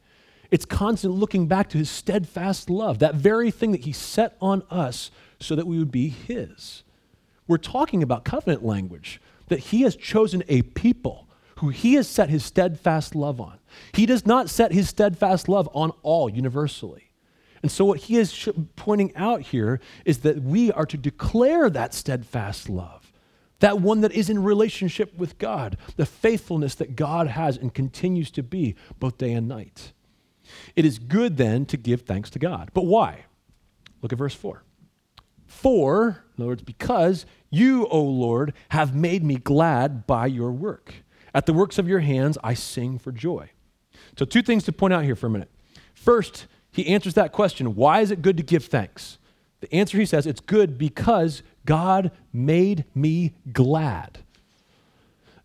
It's 0.52 0.66
constant 0.66 1.14
looking 1.14 1.48
back 1.48 1.70
to 1.70 1.78
his 1.78 1.90
steadfast 1.90 2.70
love, 2.70 3.00
that 3.00 3.16
very 3.16 3.52
thing 3.52 3.72
that 3.72 3.82
he 3.82 3.92
set 3.92 4.38
on 4.42 4.64
us 4.70 5.12
so 5.40 5.56
that 5.56 5.68
we 5.68 5.78
would 5.80 5.92
be 5.92 6.10
his. 6.10 6.84
We're 7.48 7.58
talking 7.58 8.02
about 8.02 8.26
covenant 8.26 8.64
language, 8.64 9.22
that 9.48 9.60
he 9.60 9.82
has 9.82 9.96
chosen 9.96 10.44
a 10.48 10.62
people 10.62 11.28
who 11.60 11.70
he 11.70 11.94
has 11.96 12.08
set 12.08 12.30
his 12.30 12.44
steadfast 12.44 13.16
love 13.16 13.40
on. 13.40 13.60
He 13.94 14.06
does 14.06 14.26
not 14.26 14.50
set 14.50 14.72
his 14.72 14.90
steadfast 14.90 15.48
love 15.48 15.70
on 15.74 15.92
all 16.04 16.30
universally. 16.30 17.12
And 17.62 17.72
so, 17.72 17.86
what 17.86 18.02
he 18.02 18.18
is 18.18 18.50
pointing 18.76 19.16
out 19.16 19.42
here 19.42 19.80
is 20.04 20.20
that 20.20 20.44
we 20.44 20.72
are 20.72 20.86
to 20.86 20.98
declare 20.98 21.70
that 21.70 21.94
steadfast 21.94 22.70
love 22.70 23.05
that 23.60 23.80
one 23.80 24.02
that 24.02 24.12
is 24.12 24.30
in 24.30 24.44
relationship 24.44 25.18
with 25.18 25.38
God, 25.38 25.78
the 25.96 26.06
faithfulness 26.06 26.76
that 26.76 26.96
God 26.96 27.28
has 27.28 27.58
and 27.58 27.74
continues 27.74 28.32
to 28.32 28.44
be 28.44 28.76
both 29.00 29.18
day 29.18 29.32
and 29.34 29.48
night. 29.48 29.94
It 30.76 30.86
is 30.86 31.00
good 31.00 31.38
then 31.38 31.66
to 31.68 31.78
give 31.78 32.02
thanks 32.02 32.30
to 32.32 32.40
God. 32.40 32.70
But 32.74 32.86
why? 32.86 33.26
Look 34.02 34.12
at 34.12 34.20
verse 34.20 34.36
4. 34.36 34.64
For, 35.48 36.24
in 36.38 36.42
other 36.42 36.50
words, 36.50 36.64
because 36.64 37.26
you, 37.50 37.88
O 37.88 38.02
Lord, 38.02 38.54
have 38.70 38.96
made 38.96 39.24
me 39.24 39.36
glad 39.36 40.06
by 40.06 40.28
your 40.28 40.52
work. 40.52 40.96
At 41.34 41.46
the 41.46 41.54
works 41.54 41.78
of 41.78 41.88
your 41.88 42.00
hands 42.00 42.38
I 42.44 42.54
sing 42.54 43.00
for 43.00 43.12
joy. 43.12 43.50
So, 44.18 44.26
two 44.26 44.42
things 44.42 44.64
to 44.66 44.72
point 44.72 44.94
out 44.94 45.04
here 45.04 45.16
for 45.16 45.28
a 45.28 45.30
minute. 45.30 45.50
First, 45.94 46.48
he 46.72 46.88
answers 46.88 47.14
that 47.16 47.32
question 47.32 47.76
why 47.76 48.02
is 48.02 48.12
it 48.12 48.22
good 48.22 48.38
to 48.38 48.44
give 48.44 48.66
thanks? 48.66 49.18
The 49.62 49.74
answer 49.74 49.98
he 49.98 50.06
says, 50.06 50.28
it's 50.28 50.42
good 50.42 50.78
because 50.78 51.42
God 51.66 52.12
made 52.32 52.86
me 52.94 53.34
glad. 53.52 54.20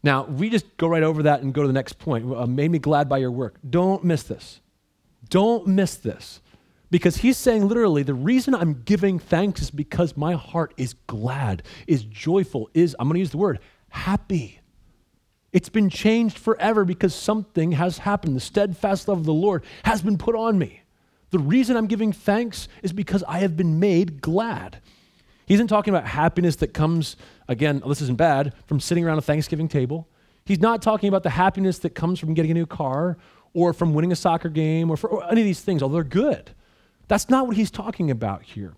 Now, 0.03 0.25
we 0.25 0.49
just 0.49 0.77
go 0.77 0.87
right 0.87 1.03
over 1.03 1.25
that 1.25 1.43
and 1.43 1.53
go 1.53 1.63
to 1.63 1.69
the 1.69 1.75
next 1.75 1.99
point. 1.99 2.33
Uh, 2.35 2.47
made 2.47 2.71
me 2.71 2.79
glad 2.79 3.09
by 3.09 3.19
your 3.19 3.31
work. 3.31 3.57
Don't 3.69 4.05
miss 4.05 4.23
this. 4.23 4.61
Don't 5.29 5.67
miss 5.67 5.97
this. 5.97 6.41
Because 6.91 7.19
he's 7.19 7.37
saying 7.37 7.69
literally, 7.69 8.03
the 8.03 8.15
reason 8.15 8.55
I'm 8.55 8.83
giving 8.83 9.19
thanks 9.19 9.63
is 9.63 9.71
because 9.71 10.17
my 10.17 10.35
heart 10.35 10.75
is 10.77 10.95
glad, 11.07 11.63
is 11.87 12.03
joyful, 12.03 12.69
is, 12.75 12.97
I'm 12.99 13.07
going 13.07 13.15
to 13.15 13.21
use 13.21 13.31
the 13.31 13.39
word, 13.39 13.61
happy. 13.91 14.61
It's 15.53 15.69
been 15.69 15.89
changed 15.89 16.39
forever 16.39 16.85
because 16.85 17.15
something 17.15 17.73
has 17.73 17.99
happened. 17.99 18.37
The 18.37 18.41
steadfast 18.41 19.07
love 19.07 19.19
of 19.19 19.25
the 19.25 19.33
Lord 19.33 19.65
has 19.85 20.03
been 20.03 20.19
put 20.19 20.35
on 20.35 20.59
me. 20.59 20.83
The 21.31 21.39
reason 21.39 21.77
I'm 21.77 21.87
giving 21.87 22.13
thanks 22.13 22.69
is 22.83 22.93
because 22.93 23.23
I 23.29 23.39
have 23.39 23.57
been 23.57 23.79
made 23.79 24.21
glad. 24.21 24.81
He 25.51 25.55
isn't 25.55 25.67
talking 25.67 25.93
about 25.93 26.07
happiness 26.07 26.55
that 26.57 26.73
comes, 26.73 27.17
again, 27.49 27.83
oh, 27.85 27.89
this 27.89 28.01
isn't 28.03 28.17
bad, 28.17 28.55
from 28.67 28.79
sitting 28.79 29.05
around 29.05 29.19
a 29.19 29.23
Thanksgiving 29.23 29.67
table. 29.67 30.09
He's 30.45 30.61
not 30.61 30.81
talking 30.81 31.09
about 31.09 31.25
the 31.25 31.31
happiness 31.31 31.81
that 31.81 31.91
comes 31.91 32.21
from 32.21 32.35
getting 32.35 32.53
a 32.53 32.55
new 32.55 32.67
car 32.67 33.19
or 33.53 33.73
from 33.73 33.93
winning 33.93 34.13
a 34.13 34.15
soccer 34.15 34.49
game 34.49 34.91
or, 34.91 34.97
for, 34.97 35.11
or 35.11 35.29
any 35.29 35.41
of 35.41 35.45
these 35.45 35.61
things, 35.61 35.83
although 35.83 35.95
they're 35.95 36.05
good. 36.05 36.53
That's 37.09 37.29
not 37.29 37.49
what 37.49 37.57
he's 37.57 37.73
talking 37.73 38.13
about 38.13 38.45
here. 38.45 38.75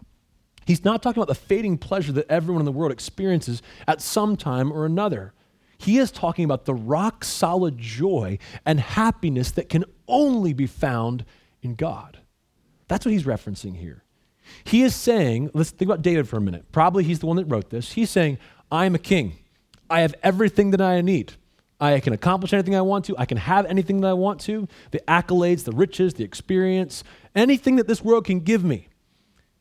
He's 0.64 0.82
not 0.82 1.02
talking 1.02 1.22
about 1.22 1.28
the 1.28 1.38
fading 1.38 1.76
pleasure 1.76 2.12
that 2.12 2.30
everyone 2.30 2.62
in 2.62 2.64
the 2.64 2.72
world 2.72 2.90
experiences 2.90 3.60
at 3.86 4.00
some 4.00 4.34
time 4.34 4.72
or 4.72 4.86
another. 4.86 5.34
He 5.76 5.98
is 5.98 6.10
talking 6.10 6.46
about 6.46 6.64
the 6.64 6.72
rock 6.72 7.22
solid 7.22 7.76
joy 7.76 8.38
and 8.64 8.80
happiness 8.80 9.50
that 9.50 9.68
can 9.68 9.84
only 10.08 10.54
be 10.54 10.66
found 10.66 11.26
in 11.60 11.74
God. 11.74 12.20
That's 12.88 13.04
what 13.04 13.12
he's 13.12 13.24
referencing 13.24 13.76
here. 13.76 14.01
He 14.64 14.82
is 14.82 14.94
saying, 14.94 15.50
let's 15.54 15.70
think 15.70 15.88
about 15.88 16.02
David 16.02 16.28
for 16.28 16.36
a 16.36 16.40
minute. 16.40 16.70
Probably 16.72 17.04
he's 17.04 17.20
the 17.20 17.26
one 17.26 17.36
that 17.36 17.46
wrote 17.46 17.70
this. 17.70 17.92
He's 17.92 18.10
saying, 18.10 18.38
I 18.70 18.86
am 18.86 18.94
a 18.94 18.98
king. 18.98 19.34
I 19.90 20.00
have 20.00 20.14
everything 20.22 20.70
that 20.70 20.80
I 20.80 21.00
need. 21.00 21.34
I 21.80 21.98
can 22.00 22.12
accomplish 22.12 22.52
anything 22.52 22.76
I 22.76 22.80
want 22.80 23.04
to. 23.06 23.18
I 23.18 23.24
can 23.24 23.38
have 23.38 23.66
anything 23.66 24.00
that 24.00 24.08
I 24.08 24.12
want 24.12 24.40
to. 24.42 24.68
The 24.92 25.00
accolades, 25.08 25.64
the 25.64 25.72
riches, 25.72 26.14
the 26.14 26.24
experience, 26.24 27.02
anything 27.34 27.76
that 27.76 27.88
this 27.88 28.02
world 28.02 28.24
can 28.24 28.40
give 28.40 28.64
me. 28.64 28.88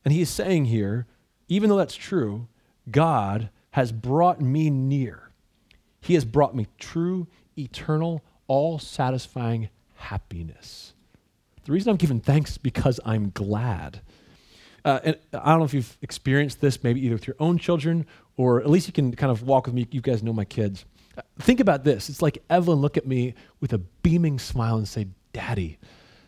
And 0.05 0.13
he 0.13 0.21
is 0.21 0.29
saying 0.29 0.65
here, 0.65 1.07
even 1.47 1.69
though 1.69 1.77
that's 1.77 1.95
true, 1.95 2.47
God 2.89 3.49
has 3.71 3.91
brought 3.91 4.39
me 4.39 4.69
near. 4.69 5.31
He 5.99 6.13
has 6.13 6.25
brought 6.25 6.55
me 6.55 6.67
true, 6.77 7.27
eternal, 7.57 8.23
all 8.47 8.79
satisfying 8.79 9.69
happiness. 9.95 10.93
The 11.63 11.71
reason 11.71 11.91
I'm 11.91 11.97
giving 11.97 12.19
thanks 12.19 12.51
is 12.51 12.57
because 12.57 12.99
I'm 13.05 13.31
glad. 13.31 14.01
Uh, 14.83 14.99
and 15.03 15.17
I 15.33 15.49
don't 15.51 15.59
know 15.59 15.65
if 15.65 15.73
you've 15.73 15.97
experienced 16.01 16.61
this, 16.61 16.83
maybe 16.83 17.05
either 17.05 17.15
with 17.15 17.27
your 17.27 17.35
own 17.39 17.57
children 17.57 18.05
or 18.37 18.61
at 18.61 18.69
least 18.69 18.87
you 18.87 18.93
can 18.93 19.13
kind 19.15 19.31
of 19.31 19.43
walk 19.43 19.67
with 19.67 19.75
me. 19.75 19.87
You 19.91 20.01
guys 20.01 20.23
know 20.23 20.33
my 20.33 20.45
kids. 20.45 20.85
Think 21.39 21.59
about 21.59 21.83
this. 21.83 22.09
It's 22.09 22.21
like 22.21 22.43
Evelyn 22.49 22.79
look 22.79 22.97
at 22.97 23.05
me 23.05 23.35
with 23.59 23.73
a 23.73 23.77
beaming 23.77 24.39
smile 24.39 24.77
and 24.77 24.87
say, 24.87 25.07
Daddy, 25.33 25.77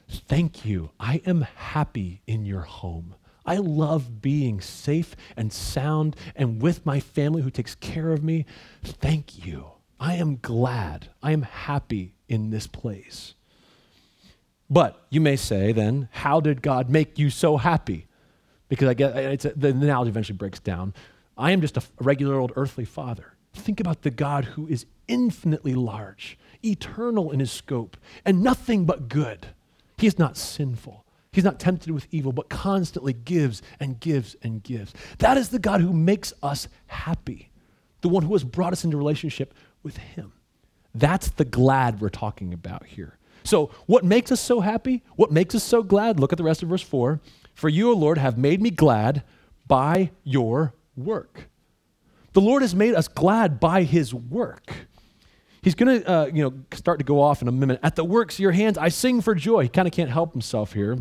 thank 0.07 0.65
you. 0.65 0.91
I 0.99 1.21
am 1.25 1.41
happy 1.55 2.21
in 2.27 2.45
your 2.45 2.61
home. 2.61 3.15
I 3.45 3.57
love 3.57 4.21
being 4.21 4.61
safe 4.61 5.15
and 5.35 5.51
sound 5.51 6.15
and 6.35 6.61
with 6.61 6.85
my 6.85 6.99
family 6.99 7.41
who 7.41 7.49
takes 7.49 7.75
care 7.75 8.11
of 8.11 8.23
me. 8.23 8.45
Thank 8.83 9.45
you. 9.45 9.71
I 9.99 10.15
am 10.15 10.37
glad. 10.41 11.09
I 11.21 11.31
am 11.31 11.43
happy 11.43 12.15
in 12.27 12.49
this 12.49 12.67
place. 12.67 13.33
But 14.69 15.05
you 15.09 15.21
may 15.21 15.35
say 15.35 15.71
then, 15.71 16.09
how 16.11 16.39
did 16.39 16.61
God 16.61 16.89
make 16.89 17.19
you 17.19 17.29
so 17.29 17.57
happy? 17.57 18.07
Because 18.73 18.87
I 18.87 18.93
get 18.95 19.15
it's 19.15 19.45
a, 19.45 19.53
the 19.55 19.69
analogy 19.69 20.09
eventually 20.09 20.37
breaks 20.37 20.59
down. 20.59 20.95
I 21.37 21.51
am 21.51 21.61
just 21.61 21.77
a 21.77 21.83
regular 21.99 22.39
old 22.39 22.51
earthly 22.55 22.85
father. 22.85 23.33
Think 23.53 23.79
about 23.79 24.01
the 24.01 24.09
God 24.09 24.45
who 24.45 24.67
is 24.67 24.87
infinitely 25.07 25.75
large, 25.75 26.39
eternal 26.63 27.31
in 27.31 27.39
his 27.39 27.51
scope, 27.51 27.97
and 28.25 28.41
nothing 28.41 28.85
but 28.85 29.09
good. 29.09 29.47
He 29.97 30.07
is 30.07 30.17
not 30.17 30.37
sinful. 30.37 31.05
He's 31.31 31.43
not 31.43 31.59
tempted 31.59 31.91
with 31.91 32.07
evil, 32.09 32.31
but 32.31 32.49
constantly 32.49 33.13
gives 33.13 33.61
and 33.79 33.99
gives 33.99 34.35
and 34.41 34.63
gives. 34.63 34.93
That 35.19 35.37
is 35.37 35.49
the 35.49 35.59
God 35.59 35.81
who 35.81 35.93
makes 35.93 36.33
us 36.41 36.67
happy, 36.87 37.51
the 38.01 38.09
one 38.09 38.23
who 38.23 38.33
has 38.33 38.43
brought 38.43 38.73
us 38.73 38.83
into 38.83 38.97
relationship 38.97 39.53
with 39.83 39.97
him. 39.97 40.33
That's 40.95 41.29
the 41.29 41.45
glad 41.45 42.01
we're 42.01 42.09
talking 42.09 42.53
about 42.53 42.85
here. 42.85 43.17
So, 43.43 43.71
what 43.85 44.03
makes 44.03 44.31
us 44.31 44.39
so 44.39 44.61
happy? 44.61 45.03
What 45.15 45.31
makes 45.31 45.53
us 45.53 45.63
so 45.63 45.83
glad? 45.83 46.19
Look 46.19 46.31
at 46.31 46.37
the 46.37 46.43
rest 46.43 46.63
of 46.63 46.69
verse 46.69 46.81
4. 46.81 47.19
For 47.53 47.69
you, 47.69 47.91
O 47.91 47.93
Lord, 47.93 48.17
have 48.17 48.37
made 48.37 48.61
me 48.61 48.69
glad 48.69 49.23
by 49.67 50.11
your 50.23 50.73
work. 50.95 51.49
The 52.33 52.41
Lord 52.41 52.61
has 52.61 52.73
made 52.73 52.95
us 52.95 53.07
glad 53.07 53.59
by 53.59 53.83
his 53.83 54.13
work. 54.13 54.73
He's 55.61 55.75
going 55.75 56.01
to, 56.01 56.11
uh, 56.11 56.25
you 56.25 56.43
know, 56.43 56.53
start 56.73 56.99
to 56.99 57.05
go 57.05 57.21
off 57.21 57.41
in 57.41 57.47
a 57.47 57.51
minute. 57.51 57.79
At 57.83 57.95
the 57.95 58.03
works 58.03 58.35
of 58.35 58.39
your 58.39 58.51
hands, 58.51 58.77
I 58.77 58.89
sing 58.89 59.21
for 59.21 59.33
joy. 59.33 59.63
He 59.63 59.69
kind 59.69 59.87
of 59.87 59.93
can't 59.93 60.09
help 60.09 60.33
himself 60.33 60.73
here. 60.73 60.97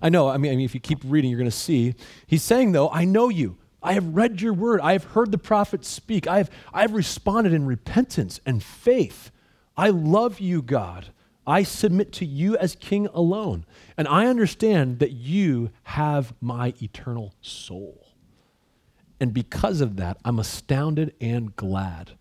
I 0.00 0.08
know, 0.08 0.28
I 0.28 0.38
mean, 0.38 0.52
I 0.52 0.56
mean, 0.56 0.64
if 0.64 0.74
you 0.74 0.80
keep 0.80 1.00
reading, 1.04 1.30
you're 1.30 1.38
going 1.38 1.50
to 1.50 1.56
see. 1.56 1.94
He's 2.26 2.42
saying, 2.42 2.72
though, 2.72 2.88
I 2.88 3.04
know 3.04 3.28
you. 3.28 3.58
I 3.82 3.92
have 3.92 4.16
read 4.16 4.40
your 4.40 4.54
word. 4.54 4.80
I 4.80 4.92
have 4.92 5.04
heard 5.04 5.32
the 5.32 5.38
prophets 5.38 5.88
speak. 5.88 6.26
I 6.26 6.38
have, 6.38 6.50
I 6.72 6.82
have 6.82 6.92
responded 6.92 7.52
in 7.52 7.66
repentance 7.66 8.40
and 8.46 8.62
faith. 8.62 9.30
I 9.76 9.90
love 9.90 10.40
you, 10.40 10.62
God. 10.62 11.08
I 11.48 11.62
submit 11.62 12.12
to 12.12 12.26
you 12.26 12.58
as 12.58 12.76
king 12.76 13.06
alone. 13.06 13.64
And 13.96 14.06
I 14.06 14.26
understand 14.26 14.98
that 14.98 15.12
you 15.12 15.70
have 15.84 16.34
my 16.42 16.74
eternal 16.82 17.34
soul. 17.40 18.06
And 19.18 19.32
because 19.32 19.80
of 19.80 19.96
that, 19.96 20.18
I'm 20.26 20.38
astounded 20.38 21.14
and 21.22 21.56
glad. 21.56 22.12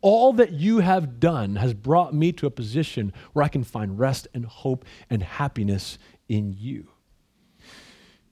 All 0.00 0.32
that 0.34 0.50
you 0.50 0.80
have 0.80 1.20
done 1.20 1.54
has 1.56 1.72
brought 1.72 2.12
me 2.12 2.32
to 2.32 2.46
a 2.46 2.50
position 2.50 3.12
where 3.32 3.44
I 3.44 3.48
can 3.48 3.62
find 3.62 3.96
rest 3.96 4.26
and 4.34 4.44
hope 4.44 4.84
and 5.08 5.22
happiness 5.22 5.96
in 6.28 6.52
you. 6.58 6.88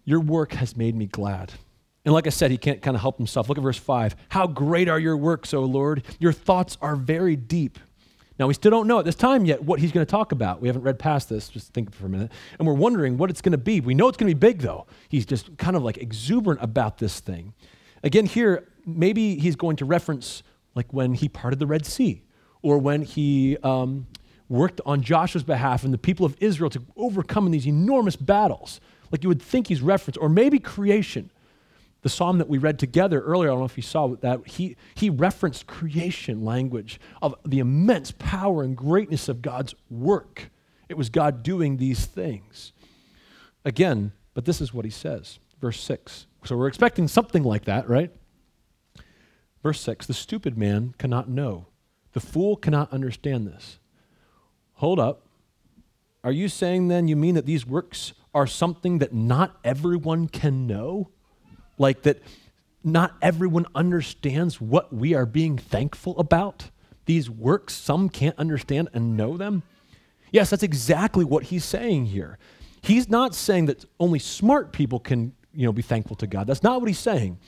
Your 0.04 0.20
work 0.20 0.54
has 0.54 0.76
made 0.76 0.96
me 0.96 1.06
glad. 1.06 1.52
And 2.04 2.12
like 2.12 2.26
I 2.26 2.30
said, 2.30 2.50
he 2.50 2.58
can't 2.58 2.82
kind 2.82 2.96
of 2.96 3.00
help 3.00 3.16
himself. 3.16 3.48
Look 3.48 3.58
at 3.58 3.62
verse 3.64 3.78
5. 3.78 4.16
How 4.30 4.48
great 4.48 4.88
are 4.88 4.98
your 4.98 5.16
works, 5.16 5.54
O 5.54 5.60
Lord! 5.60 6.02
Your 6.18 6.32
thoughts 6.32 6.76
are 6.82 6.96
very 6.96 7.36
deep. 7.36 7.78
Now, 8.38 8.46
we 8.46 8.54
still 8.54 8.70
don't 8.70 8.86
know 8.86 8.98
at 8.98 9.04
this 9.04 9.14
time 9.14 9.44
yet 9.44 9.62
what 9.62 9.78
he's 9.78 9.92
going 9.92 10.04
to 10.04 10.10
talk 10.10 10.32
about. 10.32 10.60
We 10.60 10.68
haven't 10.68 10.82
read 10.82 10.98
past 10.98 11.28
this, 11.28 11.48
just 11.48 11.72
think 11.74 11.94
for 11.94 12.06
a 12.06 12.08
minute. 12.08 12.32
And 12.58 12.66
we're 12.66 12.74
wondering 12.74 13.18
what 13.18 13.30
it's 13.30 13.42
going 13.42 13.52
to 13.52 13.58
be. 13.58 13.80
We 13.80 13.94
know 13.94 14.08
it's 14.08 14.16
going 14.16 14.30
to 14.30 14.34
be 14.34 14.38
big, 14.38 14.60
though. 14.60 14.86
He's 15.08 15.26
just 15.26 15.56
kind 15.58 15.76
of 15.76 15.82
like 15.82 15.98
exuberant 15.98 16.62
about 16.62 16.98
this 16.98 17.20
thing. 17.20 17.52
Again, 18.02 18.26
here, 18.26 18.66
maybe 18.86 19.36
he's 19.36 19.56
going 19.56 19.76
to 19.76 19.84
reference 19.84 20.42
like 20.74 20.92
when 20.92 21.14
he 21.14 21.28
parted 21.28 21.58
the 21.58 21.66
Red 21.66 21.84
Sea 21.84 22.22
or 22.62 22.78
when 22.78 23.02
he 23.02 23.58
um, 23.58 24.06
worked 24.48 24.80
on 24.86 25.02
Joshua's 25.02 25.44
behalf 25.44 25.84
and 25.84 25.92
the 25.92 25.98
people 25.98 26.24
of 26.24 26.36
Israel 26.40 26.70
to 26.70 26.82
overcome 26.96 27.46
in 27.46 27.52
these 27.52 27.66
enormous 27.66 28.16
battles. 28.16 28.80
Like 29.10 29.22
you 29.22 29.28
would 29.28 29.42
think 29.42 29.66
he's 29.66 29.82
referenced, 29.82 30.18
or 30.20 30.28
maybe 30.28 30.58
creation 30.58 31.30
the 32.02 32.08
psalm 32.08 32.38
that 32.38 32.48
we 32.48 32.58
read 32.58 32.78
together 32.78 33.20
earlier, 33.20 33.50
I 33.50 33.52
don't 33.52 33.60
know 33.60 33.64
if 33.64 33.76
you 33.76 33.82
saw 33.82 34.08
that, 34.08 34.46
he, 34.46 34.76
he 34.94 35.08
referenced 35.08 35.66
creation 35.66 36.44
language 36.44 37.00
of 37.20 37.34
the 37.44 37.60
immense 37.60 38.12
power 38.12 38.62
and 38.62 38.76
greatness 38.76 39.28
of 39.28 39.40
God's 39.40 39.74
work. 39.88 40.50
It 40.88 40.96
was 40.96 41.08
God 41.08 41.42
doing 41.42 41.76
these 41.76 42.04
things. 42.04 42.72
Again, 43.64 44.12
but 44.34 44.44
this 44.44 44.60
is 44.60 44.74
what 44.74 44.84
he 44.84 44.90
says, 44.90 45.38
verse 45.60 45.80
6. 45.80 46.26
So 46.44 46.56
we're 46.56 46.66
expecting 46.66 47.06
something 47.06 47.44
like 47.44 47.66
that, 47.66 47.88
right? 47.88 48.10
Verse 49.62 49.80
6 49.80 50.06
The 50.06 50.14
stupid 50.14 50.58
man 50.58 50.94
cannot 50.98 51.28
know, 51.28 51.66
the 52.12 52.20
fool 52.20 52.56
cannot 52.56 52.92
understand 52.92 53.46
this. 53.46 53.78
Hold 54.74 54.98
up. 54.98 55.26
Are 56.24 56.32
you 56.32 56.48
saying 56.48 56.88
then 56.88 57.08
you 57.08 57.16
mean 57.16 57.34
that 57.36 57.46
these 57.46 57.66
works 57.66 58.12
are 58.34 58.46
something 58.46 58.98
that 58.98 59.12
not 59.12 59.58
everyone 59.64 60.28
can 60.28 60.66
know? 60.66 61.10
Like 61.82 62.02
that 62.02 62.22
not 62.84 63.16
everyone 63.20 63.66
understands 63.74 64.60
what 64.60 64.92
we 64.92 65.14
are 65.14 65.26
being 65.26 65.58
thankful 65.58 66.18
about. 66.18 66.70
These 67.06 67.28
works, 67.28 67.74
some 67.74 68.08
can't 68.08 68.38
understand 68.38 68.88
and 68.94 69.16
know 69.16 69.36
them. 69.36 69.64
Yes, 70.30 70.50
that's 70.50 70.62
exactly 70.62 71.24
what 71.24 71.44
he's 71.44 71.64
saying 71.64 72.06
here. 72.06 72.38
He's 72.80 73.08
not 73.08 73.34
saying 73.34 73.66
that 73.66 73.84
only 74.00 74.18
smart 74.18 74.72
people 74.72 74.98
can, 74.98 75.34
you 75.52 75.66
know, 75.66 75.72
be 75.72 75.82
thankful 75.82 76.16
to 76.16 76.26
God. 76.26 76.46
That's 76.46 76.62
not 76.62 76.80
what 76.80 76.88
he's 76.88 76.98
saying. 76.98 77.38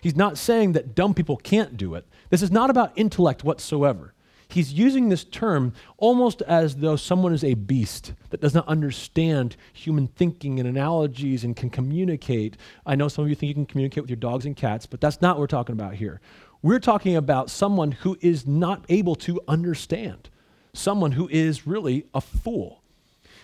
He's 0.00 0.16
not 0.16 0.36
saying 0.36 0.72
that 0.72 0.94
dumb 0.94 1.14
people 1.14 1.36
can't 1.36 1.76
do 1.76 1.94
it. 1.94 2.06
This 2.30 2.42
is 2.42 2.50
not 2.50 2.70
about 2.70 2.92
intellect 2.96 3.44
whatsoever 3.44 4.14
he's 4.52 4.72
using 4.72 5.08
this 5.08 5.24
term 5.24 5.72
almost 5.98 6.42
as 6.42 6.76
though 6.76 6.96
someone 6.96 7.32
is 7.32 7.44
a 7.44 7.54
beast 7.54 8.12
that 8.30 8.40
does 8.40 8.54
not 8.54 8.66
understand 8.68 9.56
human 9.72 10.06
thinking 10.06 10.58
and 10.58 10.68
analogies 10.68 11.44
and 11.44 11.56
can 11.56 11.70
communicate. 11.70 12.56
I 12.86 12.94
know 12.94 13.08
some 13.08 13.24
of 13.24 13.30
you 13.30 13.34
think 13.34 13.48
you 13.48 13.54
can 13.54 13.66
communicate 13.66 14.02
with 14.02 14.10
your 14.10 14.16
dogs 14.16 14.46
and 14.46 14.56
cats, 14.56 14.86
but 14.86 15.00
that's 15.00 15.20
not 15.20 15.36
what 15.36 15.40
we're 15.40 15.46
talking 15.48 15.72
about 15.72 15.94
here. 15.94 16.20
We're 16.62 16.80
talking 16.80 17.16
about 17.16 17.50
someone 17.50 17.92
who 17.92 18.16
is 18.20 18.46
not 18.46 18.84
able 18.88 19.16
to 19.16 19.40
understand, 19.48 20.30
someone 20.72 21.12
who 21.12 21.28
is 21.28 21.66
really 21.66 22.06
a 22.14 22.20
fool. 22.20 22.82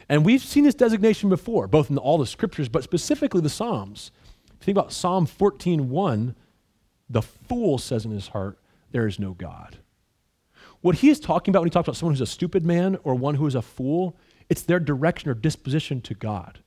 And 0.09 0.25
we've 0.25 0.41
seen 0.41 0.65
this 0.65 0.75
designation 0.75 1.29
before, 1.29 1.67
both 1.67 1.91
in 1.91 1.99
all 1.99 2.19
the 2.19 2.27
scriptures, 2.27 2.69
but 2.69 2.85
specifically 2.85 3.41
the 3.41 3.51
Psalms. 3.51 4.11
If 4.47 4.53
you 4.63 4.65
think 4.67 4.79
about 4.79 4.93
Psalm 4.93 5.27
14:1, 5.27 6.35
the 7.11 7.23
fool 7.23 7.79
says 7.79 8.05
in 8.05 8.13
his 8.13 8.29
heart, 8.29 8.59
There 8.91 9.07
is 9.07 9.19
no 9.19 9.33
God. 9.33 9.79
What 10.81 10.97
he 10.97 11.09
is 11.09 11.19
talking 11.19 11.53
about 11.53 11.61
when 11.61 11.69
he 11.69 11.73
talks 11.73 11.89
about 11.89 11.97
someone 11.97 12.15
who's 12.15 12.21
a 12.21 12.27
stupid 12.27 12.65
man 12.65 12.99
or 13.03 13.15
one 13.15 13.35
who 13.35 13.47
is 13.47 13.55
a 13.55 13.63
fool, 13.63 14.17
it's 14.49 14.63
their 14.63 14.81
direction 14.81 15.31
or 15.31 15.35
disposition 15.35 16.01
to 16.03 16.15
God. 16.15 16.61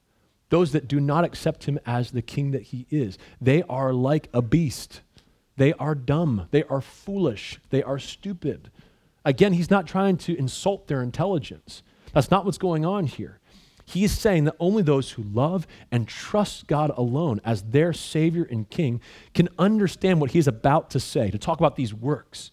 Those 0.49 0.73
that 0.73 0.87
do 0.87 0.99
not 0.99 1.23
accept 1.23 1.63
him 1.63 1.79
as 1.85 2.11
the 2.11 2.21
king 2.21 2.51
that 2.51 2.63
he 2.63 2.85
is, 2.89 3.17
they 3.39 3.63
are 3.63 3.93
like 3.93 4.27
a 4.33 4.41
beast. 4.41 5.01
They 5.55 5.73
are 5.73 5.95
dumb. 5.95 6.47
They 6.51 6.63
are 6.63 6.81
foolish. 6.81 7.59
They 7.69 7.81
are 7.83 7.99
stupid. 7.99 8.69
Again, 9.23 9.53
he's 9.53 9.69
not 9.69 9.87
trying 9.87 10.17
to 10.17 10.37
insult 10.37 10.87
their 10.87 11.01
intelligence. 11.01 11.83
That's 12.13 12.31
not 12.31 12.43
what's 12.43 12.57
going 12.57 12.85
on 12.85 13.05
here. 13.05 13.39
He 13.85 14.03
is 14.03 14.17
saying 14.17 14.45
that 14.45 14.55
only 14.59 14.83
those 14.83 15.11
who 15.11 15.23
love 15.23 15.67
and 15.91 16.07
trust 16.07 16.67
God 16.67 16.91
alone 16.95 17.41
as 17.43 17.61
their 17.61 17.93
Savior 17.93 18.47
and 18.49 18.69
King 18.69 19.01
can 19.33 19.49
understand 19.57 20.21
what 20.21 20.31
he 20.31 20.39
is 20.39 20.47
about 20.47 20.89
to 20.91 20.99
say, 20.99 21.29
to 21.29 21.37
talk 21.37 21.59
about 21.59 21.75
these 21.75 21.93
works. 21.93 22.51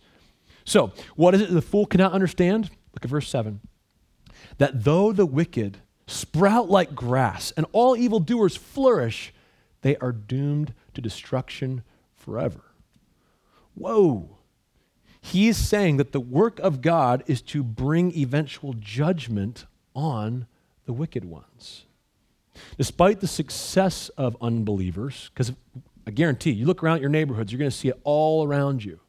So, 0.68 0.92
what 1.16 1.34
is 1.34 1.40
it 1.40 1.50
the 1.50 1.62
fool 1.62 1.86
cannot 1.86 2.12
understand? 2.12 2.70
Look 2.92 3.02
at 3.02 3.10
verse 3.10 3.26
7. 3.30 3.60
That 4.58 4.84
though 4.84 5.12
the 5.12 5.24
wicked 5.24 5.78
sprout 6.06 6.68
like 6.68 6.94
grass 6.94 7.54
and 7.56 7.64
all 7.72 7.96
evildoers 7.96 8.54
flourish, 8.54 9.32
they 9.80 9.96
are 9.96 10.12
doomed 10.12 10.74
to 10.92 11.00
destruction 11.00 11.84
forever. 12.14 12.60
Whoa. 13.74 14.36
He 15.22 15.48
is 15.48 15.56
saying 15.56 15.96
that 15.96 16.12
the 16.12 16.20
work 16.20 16.58
of 16.58 16.82
God 16.82 17.24
is 17.26 17.40
to 17.42 17.62
bring 17.64 18.14
eventual 18.14 18.74
judgment 18.74 19.64
on 19.94 20.46
the 20.84 20.92
wicked 20.92 21.24
ones. 21.24 21.86
Despite 22.76 23.20
the 23.20 23.26
success 23.26 24.10
of 24.18 24.36
unbelievers, 24.42 25.30
because 25.32 25.50
I 26.06 26.10
guarantee 26.10 26.50
you 26.50 26.66
look 26.66 26.82
around 26.82 27.00
your 27.00 27.08
neighborhoods, 27.08 27.52
you're 27.52 27.58
going 27.58 27.70
to 27.70 27.76
see 27.76 27.88
it 27.88 27.98
all 28.04 28.46
around 28.46 28.84
you 28.84 29.00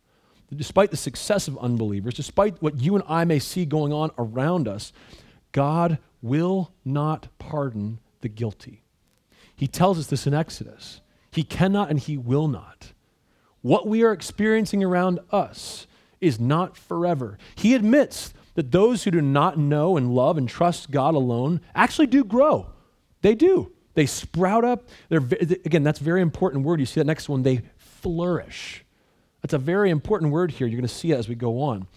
despite 0.56 0.92
the 0.92 0.98
success 0.98 1.48
of 1.48 1.58
unbelievers, 1.60 2.14
despite 2.14 2.62
what 2.62 2.80
you 2.80 2.96
and 2.96 3.04
I 3.08 3.26
may 3.26 3.40
see 3.40 3.66
going 3.66 3.94
on 3.94 4.12
around 4.18 4.68
us, 4.68 4.92
God 5.52 6.00
will 6.22 6.72
not 6.84 7.28
pardon 7.38 8.00
the 8.22 8.30
guilty. 8.30 8.84
He 9.56 9.68
tells 9.68 10.00
us 10.00 10.08
this 10.08 10.26
in 10.26 10.34
Exodus. 10.34 11.02
He 11.32 11.44
cannot 11.44 11.90
and 11.90 12.00
he 12.00 12.18
will 12.18 12.48
not. 12.48 12.94
What 13.62 13.88
we 13.88 14.04
are 14.04 14.12
experiencing 14.12 14.84
around 14.84 15.20
us 15.32 15.86
is 16.22 16.40
not 16.40 16.78
forever. 16.78 17.38
He 17.56 17.76
admits 17.76 18.34
that 18.56 18.72
those 18.72 19.04
who 19.04 19.12
do 19.12 19.22
not 19.22 19.58
know 19.58 19.98
and 19.98 20.14
love 20.14 20.38
and 20.38 20.48
trust 20.50 20.92
God 20.92 21.14
alone 21.16 21.62
actually 21.76 22.08
do 22.08 22.24
grow. 22.24 22.68
They 23.22 23.36
do. 23.36 23.72
They 23.94 24.06
sprout 24.06 24.64
up. 24.64 24.88
They're, 25.10 25.20
again, 25.20 25.84
that's 25.84 26.00
a 26.00 26.04
very 26.04 26.22
important 26.22 26.66
word. 26.66 26.80
You 26.80 26.86
see 26.86 27.00
that 27.00 27.06
next 27.06 27.28
one. 27.30 27.44
They 27.44 27.62
flourish. 27.78 28.86
That's 29.42 29.54
a 29.54 29.58
very 29.58 29.90
important 29.90 30.32
word 30.32 30.52
here. 30.52 30.68
You're 30.68 30.80
going 30.80 30.88
to 30.88 30.94
see 30.94 31.12
it 31.12 31.18
as 31.18 31.30
we 31.30 31.36
go 31.36 31.62
on. 31.62 31.88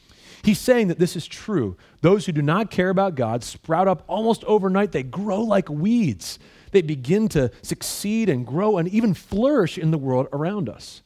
He's 0.43 0.59
saying 0.59 0.89
that 0.89 0.99
this 0.99 1.15
is 1.15 1.27
true. 1.27 1.77
Those 2.01 2.27
who 2.27 2.33
do 2.33 2.43
not 2.43 2.71
care 2.71 2.91
about 2.91 3.15
God 3.15 3.45
sprout 3.45 3.87
up 3.87 4.03
almost 4.09 4.43
overnight. 4.45 4.93
They 4.93 5.05
grow 5.05 5.43
like 5.43 5.69
weeds. 5.69 6.39
They 6.73 6.83
begin 6.83 7.29
to 7.29 7.51
succeed 7.63 8.29
and 8.29 8.47
grow 8.47 8.79
and 8.79 8.89
even 8.89 9.15
flourish 9.15 9.79
in 9.79 9.93
the 9.93 9.99
world 9.99 10.27
around 10.33 10.69
us. 10.69 11.03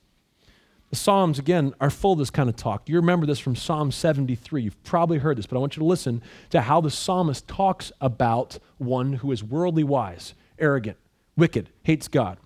The 0.90 0.96
Psalms, 0.96 1.38
again, 1.38 1.74
are 1.80 1.90
full 1.90 2.12
of 2.12 2.18
this 2.18 2.30
kind 2.30 2.48
of 2.48 2.56
talk. 2.56 2.88
You 2.88 2.96
remember 2.96 3.26
this 3.26 3.40
from 3.40 3.56
Psalm 3.56 3.90
73. 3.90 4.62
You've 4.62 4.82
probably 4.84 5.18
heard 5.18 5.36
this, 5.36 5.46
but 5.46 5.56
I 5.56 5.58
want 5.58 5.76
you 5.76 5.80
to 5.80 5.86
listen 5.86 6.22
to 6.50 6.60
how 6.60 6.80
the 6.80 6.90
psalmist 6.90 7.48
talks 7.48 7.90
about 8.00 8.58
one 8.78 9.14
who 9.14 9.32
is 9.32 9.42
worldly 9.42 9.82
wise, 9.82 10.34
arrogant, 10.58 10.96
wicked, 11.36 11.70
hates 11.82 12.06
God. 12.06 12.38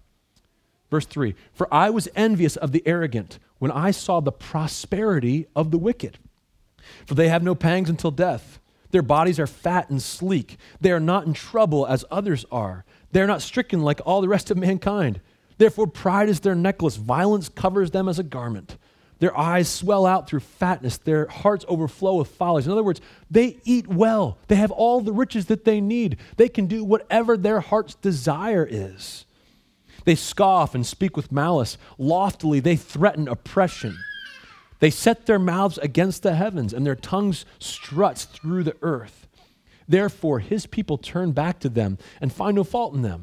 Verse 0.91 1.07
3 1.07 1.35
For 1.53 1.73
I 1.73 1.91
was 1.91 2.09
envious 2.17 2.57
of 2.57 2.73
the 2.73 2.83
arrogant 2.87 3.39
when 3.61 3.71
I 3.71 3.93
saw 3.93 4.19
the 4.19 4.33
prosperity 4.33 5.47
of 5.55 5.71
the 5.71 5.79
wicked. 5.79 6.19
For 7.07 7.15
they 7.15 7.29
have 7.29 7.45
no 7.45 7.55
pangs 7.55 7.89
until 7.89 8.11
death. 8.11 8.59
Their 8.91 9.03
bodies 9.03 9.39
are 9.39 9.47
fat 9.47 9.91
and 9.91 10.03
sleek. 10.03 10.57
They 10.81 10.91
are 10.91 10.99
not 10.99 11.27
in 11.27 11.35
trouble 11.35 11.87
as 11.87 12.05
others 12.11 12.45
are. 12.51 12.85
They 13.13 13.21
are 13.21 13.27
not 13.27 13.43
stricken 13.43 13.83
like 13.83 14.01
all 14.05 14.21
the 14.21 14.29
rest 14.29 14.51
of 14.51 14.57
mankind. 14.57 15.21
Therefore, 15.59 15.87
pride 15.87 16.29
is 16.29 16.41
their 16.41 16.55
necklace, 16.55 16.97
violence 16.97 17.49
covers 17.49 17.91
them 17.91 18.09
as 18.09 18.19
a 18.19 18.25
garment. 18.25 18.79
Their 19.19 19.37
eyes 19.37 19.69
swell 19.69 20.07
out 20.07 20.27
through 20.27 20.41
fatness, 20.41 20.97
their 20.97 21.27
hearts 21.27 21.67
overflow 21.69 22.17
with 22.17 22.29
follies. 22.29 22.65
In 22.65 22.73
other 22.73 22.83
words, 22.83 23.03
they 23.31 23.59
eat 23.65 23.87
well, 23.87 24.39
they 24.49 24.57
have 24.57 24.71
all 24.71 25.03
the 25.03 25.13
riches 25.13 25.47
that 25.47 25.67
they 25.67 25.83
need, 25.83 26.17
they 26.39 26.49
can 26.49 26.67
do 26.67 26.83
whatever 26.83 27.37
their 27.37 27.61
heart's 27.61 27.95
desire 27.97 28.67
is. 28.69 29.27
They 30.05 30.15
scoff 30.15 30.75
and 30.75 30.87
speak 30.87 31.17
with 31.17 31.33
malice. 31.33 31.77
Loftily, 31.99 32.61
they 32.61 32.77
threaten 32.77 33.29
oppression. 33.29 33.99
They 34.81 34.91
set 34.91 35.27
their 35.27 35.39
mouths 35.39 35.79
against 35.79 36.23
the 36.23 36.35
heavens, 36.35 36.73
and 36.73 36.87
their 36.87 36.97
tongues 36.97 37.45
struts 37.59 38.25
through 38.25 38.65
the 38.65 38.77
earth. 38.83 39.29
Therefore, 39.87 40.39
his 40.39 40.67
people 40.67 40.99
turn 40.99 41.33
back 41.33 41.59
to 41.61 41.69
them 41.69 41.99
and 42.21 42.33
find 42.33 42.57
no 42.57 42.65
fault 42.65 42.95
in 42.95 43.03
them. 43.03 43.23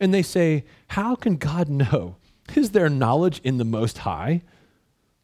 And 0.00 0.12
they 0.12 0.22
say, 0.22 0.64
How 0.88 1.14
can 1.14 1.36
God 1.36 1.68
know? 1.68 2.16
Is 2.56 2.70
there 2.70 2.88
knowledge 2.88 3.40
in 3.44 3.58
the 3.58 3.64
Most 3.64 3.98
High? 3.98 4.42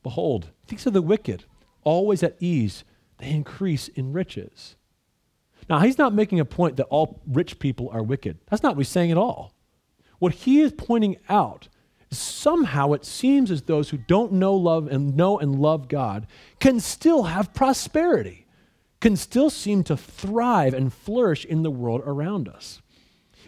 Behold, 0.02 0.50
these 0.68 0.86
are 0.86 0.90
the 0.90 1.02
wicked, 1.02 1.44
always 1.82 2.22
at 2.22 2.36
ease. 2.38 2.84
They 3.18 3.30
increase 3.30 3.88
in 3.88 4.12
riches. 4.12 4.76
Now, 5.68 5.80
he's 5.80 5.98
not 5.98 6.14
making 6.14 6.38
a 6.38 6.44
point 6.44 6.76
that 6.76 6.84
all 6.84 7.20
rich 7.26 7.58
people 7.58 7.88
are 7.90 8.02
wicked. 8.02 8.38
That's 8.48 8.62
not 8.62 8.76
what 8.76 8.82
he's 8.82 8.88
saying 8.88 9.10
at 9.10 9.16
all. 9.16 9.52
What 10.18 10.32
he 10.32 10.60
is 10.60 10.72
pointing 10.72 11.16
out 11.28 11.68
is 12.10 12.18
somehow 12.18 12.92
it 12.92 13.04
seems 13.04 13.50
as 13.50 13.62
those 13.62 13.90
who 13.90 13.98
don't 13.98 14.32
know 14.32 14.54
love 14.54 14.86
and 14.88 15.16
know 15.16 15.38
and 15.38 15.58
love 15.58 15.88
God 15.88 16.26
can 16.60 16.80
still 16.80 17.24
have 17.24 17.54
prosperity, 17.54 18.46
can 19.00 19.16
still 19.16 19.50
seem 19.50 19.84
to 19.84 19.96
thrive 19.96 20.74
and 20.74 20.92
flourish 20.92 21.44
in 21.44 21.62
the 21.62 21.70
world 21.70 22.02
around 22.04 22.48
us. 22.48 22.80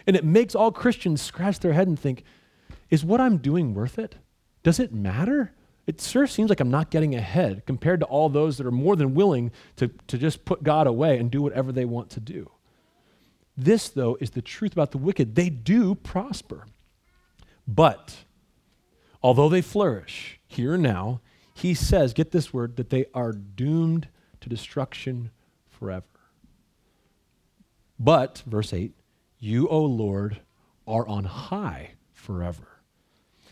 And 0.05 0.15
it 0.15 0.23
makes 0.23 0.55
all 0.55 0.71
Christians 0.71 1.21
scratch 1.21 1.59
their 1.59 1.73
head 1.73 1.87
and 1.87 1.99
think, 1.99 2.23
is 2.89 3.05
what 3.05 3.21
I'm 3.21 3.37
doing 3.37 3.73
worth 3.73 3.99
it? 3.99 4.15
Does 4.63 4.79
it 4.79 4.93
matter? 4.93 5.53
It 5.87 6.01
sure 6.01 6.27
seems 6.27 6.49
like 6.49 6.59
I'm 6.59 6.69
not 6.69 6.91
getting 6.91 7.15
ahead 7.15 7.63
compared 7.65 7.99
to 8.01 8.05
all 8.05 8.29
those 8.29 8.57
that 8.57 8.67
are 8.67 8.71
more 8.71 8.95
than 8.95 9.15
willing 9.15 9.51
to, 9.77 9.87
to 10.07 10.17
just 10.17 10.45
put 10.45 10.63
God 10.63 10.87
away 10.87 11.17
and 11.17 11.31
do 11.31 11.41
whatever 11.41 11.71
they 11.71 11.85
want 11.85 12.11
to 12.11 12.19
do. 12.19 12.49
This, 13.59 13.89
though, 13.89 14.17
is 14.21 14.31
the 14.31 14.41
truth 14.41 14.71
about 14.71 14.91
the 14.91 14.97
wicked. 14.97 15.35
They 15.35 15.49
do 15.49 15.93
prosper. 15.93 16.65
But 17.67 18.15
although 19.21 19.49
they 19.49 19.61
flourish 19.61 20.39
here 20.47 20.75
and 20.75 20.83
now, 20.83 21.19
he 21.53 21.73
says, 21.73 22.13
get 22.13 22.31
this 22.31 22.53
word, 22.53 22.77
that 22.77 22.89
they 22.89 23.07
are 23.13 23.33
doomed 23.33 24.07
to 24.39 24.47
destruction 24.47 25.31
forever. 25.67 26.05
But, 27.99 28.43
verse 28.45 28.71
8, 28.71 28.93
you, 29.39 29.67
O 29.67 29.81
Lord, 29.81 30.39
are 30.87 31.05
on 31.05 31.25
high 31.25 31.91
forever. 32.13 32.79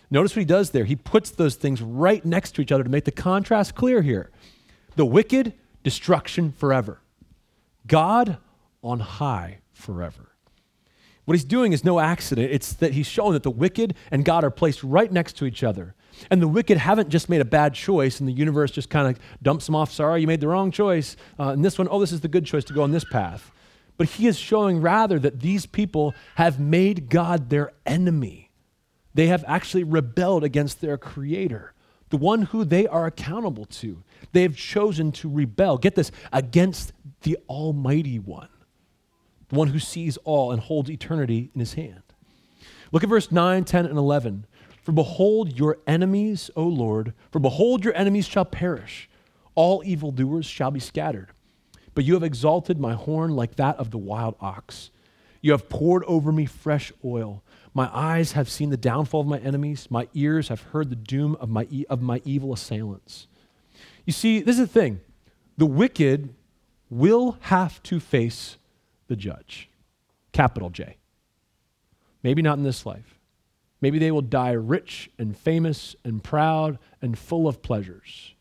Notice 0.09 0.37
what 0.37 0.39
he 0.39 0.45
does 0.45 0.69
there. 0.69 0.85
He 0.85 0.95
puts 0.95 1.31
those 1.31 1.55
things 1.55 1.81
right 1.81 2.23
next 2.23 2.51
to 2.51 2.61
each 2.61 2.71
other 2.71 2.85
to 2.85 2.89
make 2.89 3.03
the 3.03 3.11
contrast 3.11 3.75
clear 3.75 4.01
here. 4.01 4.31
The 4.95 5.05
wicked, 5.05 5.51
destruction 5.83 6.53
forever. 6.53 7.01
God 7.85 8.37
on 8.81 9.01
high 9.01 9.59
forever. 9.77 10.31
What 11.27 11.35
he's 11.35 11.43
doing 11.43 11.73
is 11.73 11.83
no 11.83 11.99
accident. 11.99 12.51
It's 12.53 12.71
that 12.73 12.93
he's 12.93 13.05
showing 13.05 13.33
that 13.33 13.43
the 13.43 13.51
wicked 13.51 13.95
and 14.11 14.23
God 14.23 14.45
are 14.45 14.49
placed 14.49 14.81
right 14.81 15.11
next 15.11 15.33
to 15.33 15.45
each 15.45 15.61
other. 15.61 15.93
And 16.31 16.41
the 16.41 16.47
wicked 16.47 16.77
haven't 16.77 17.09
just 17.09 17.27
made 17.27 17.41
a 17.41 17.45
bad 17.45 17.73
choice 17.73 18.21
and 18.21 18.29
the 18.29 18.33
universe 18.33 18.71
just 18.71 18.89
kind 18.89 19.09
of 19.09 19.21
dumps 19.43 19.65
them 19.65 19.75
off. 19.75 19.91
Sorry, 19.91 20.21
you 20.21 20.27
made 20.27 20.39
the 20.39 20.47
wrong 20.47 20.71
choice. 20.71 21.17
Uh, 21.37 21.49
and 21.49 21.65
this 21.65 21.77
one, 21.77 21.89
oh, 21.91 21.99
this 21.99 22.13
is 22.13 22.21
the 22.21 22.29
good 22.29 22.45
choice 22.45 22.63
to 22.63 22.73
go 22.73 22.81
on 22.81 22.91
this 22.91 23.03
path. 23.03 23.51
But 23.97 24.07
he 24.07 24.27
is 24.27 24.37
showing 24.37 24.79
rather 24.79 25.19
that 25.19 25.41
these 25.41 25.65
people 25.65 26.15
have 26.35 26.61
made 26.61 27.09
God 27.09 27.49
their 27.49 27.73
enemy. 27.85 28.51
They 29.13 29.27
have 29.27 29.43
actually 29.47 29.83
rebelled 29.83 30.45
against 30.45 30.79
their 30.79 30.97
creator, 30.97 31.73
the 32.09 32.17
one 32.17 32.43
who 32.43 32.63
they 32.63 32.87
are 32.87 33.05
accountable 33.05 33.65
to. 33.65 34.01
They 34.31 34.43
have 34.43 34.55
chosen 34.55 35.11
to 35.13 35.29
rebel, 35.29 35.77
get 35.77 35.95
this, 35.95 36.11
against 36.31 36.93
the 37.23 37.37
Almighty 37.49 38.17
One 38.17 38.47
the 39.49 39.55
one 39.55 39.69
who 39.69 39.79
sees 39.79 40.17
all 40.17 40.51
and 40.51 40.61
holds 40.61 40.89
eternity 40.89 41.49
in 41.53 41.59
his 41.59 41.73
hand. 41.73 42.03
Look 42.91 43.03
at 43.03 43.09
verse 43.09 43.31
9, 43.31 43.63
10, 43.63 43.85
and 43.85 43.97
11. 43.97 44.45
For 44.81 44.91
behold, 44.91 45.57
your 45.57 45.79
enemies, 45.85 46.49
O 46.55 46.63
Lord, 46.63 47.13
for 47.31 47.39
behold, 47.39 47.83
your 47.83 47.95
enemies 47.95 48.27
shall 48.27 48.45
perish. 48.45 49.09
All 49.55 49.83
evildoers 49.85 50.45
shall 50.45 50.71
be 50.71 50.79
scattered. 50.79 51.29
But 51.93 52.05
you 52.05 52.13
have 52.13 52.23
exalted 52.23 52.79
my 52.79 52.93
horn 52.93 53.31
like 53.31 53.55
that 53.55 53.77
of 53.77 53.91
the 53.91 53.97
wild 53.97 54.35
ox. 54.39 54.91
You 55.41 55.51
have 55.51 55.69
poured 55.69 56.03
over 56.05 56.31
me 56.31 56.45
fresh 56.45 56.91
oil. 57.03 57.43
My 57.73 57.89
eyes 57.93 58.33
have 58.33 58.49
seen 58.49 58.69
the 58.69 58.77
downfall 58.77 59.21
of 59.21 59.27
my 59.27 59.39
enemies. 59.39 59.87
My 59.89 60.07
ears 60.13 60.47
have 60.47 60.61
heard 60.61 60.89
the 60.89 60.95
doom 60.95 61.35
of 61.39 61.49
my, 61.49 61.67
e- 61.69 61.85
of 61.89 62.01
my 62.01 62.21
evil 62.23 62.53
assailants. 62.53 63.27
You 64.05 64.13
see, 64.13 64.39
this 64.41 64.57
is 64.57 64.67
the 64.67 64.79
thing 64.79 65.01
the 65.57 65.65
wicked 65.65 66.33
will 66.89 67.37
have 67.41 67.81
to 67.83 67.99
face 67.99 68.57
the 69.07 69.15
judge. 69.15 69.69
Capital 70.31 70.69
J. 70.69 70.97
Maybe 72.23 72.41
not 72.41 72.57
in 72.57 72.63
this 72.63 72.85
life. 72.85 73.17
Maybe 73.79 73.99
they 73.99 74.11
will 74.11 74.21
die 74.21 74.51
rich 74.51 75.09
and 75.19 75.37
famous 75.37 75.95
and 76.03 76.23
proud 76.23 76.79
and 77.01 77.17
full 77.17 77.47
of 77.47 77.61
pleasures. 77.61 78.33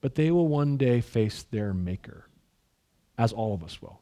But 0.00 0.14
they 0.14 0.30
will 0.30 0.48
one 0.48 0.76
day 0.76 1.00
face 1.00 1.42
their 1.42 1.72
Maker, 1.72 2.26
as 3.18 3.32
all 3.32 3.54
of 3.54 3.62
us 3.62 3.80
will. 3.80 4.00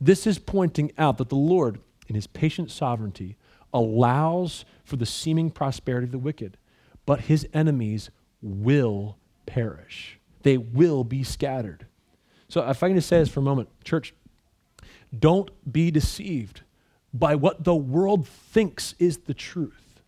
This 0.00 0.26
is 0.26 0.38
pointing 0.38 0.92
out 0.98 1.18
that 1.18 1.28
the 1.28 1.36
Lord, 1.36 1.78
in 2.08 2.14
his 2.14 2.26
patient 2.26 2.70
sovereignty, 2.70 3.36
allows 3.72 4.64
for 4.84 4.96
the 4.96 5.06
seeming 5.06 5.50
prosperity 5.50 6.06
of 6.06 6.12
the 6.12 6.18
wicked, 6.18 6.56
but 7.06 7.22
his 7.22 7.46
enemies 7.54 8.10
will 8.42 9.16
perish. 9.46 10.18
They 10.42 10.58
will 10.58 11.04
be 11.04 11.22
scattered. 11.22 11.86
So, 12.48 12.68
if 12.68 12.82
I 12.82 12.88
can 12.88 12.96
just 12.96 13.08
say 13.08 13.18
this 13.18 13.28
for 13.28 13.40
a 13.40 13.44
moment, 13.44 13.68
church, 13.84 14.14
don't 15.16 15.50
be 15.70 15.90
deceived 15.90 16.62
by 17.12 17.34
what 17.34 17.64
the 17.64 17.74
world 17.74 18.26
thinks 18.26 18.94
is 18.98 19.18
the 19.18 19.34
truth, 19.34 20.02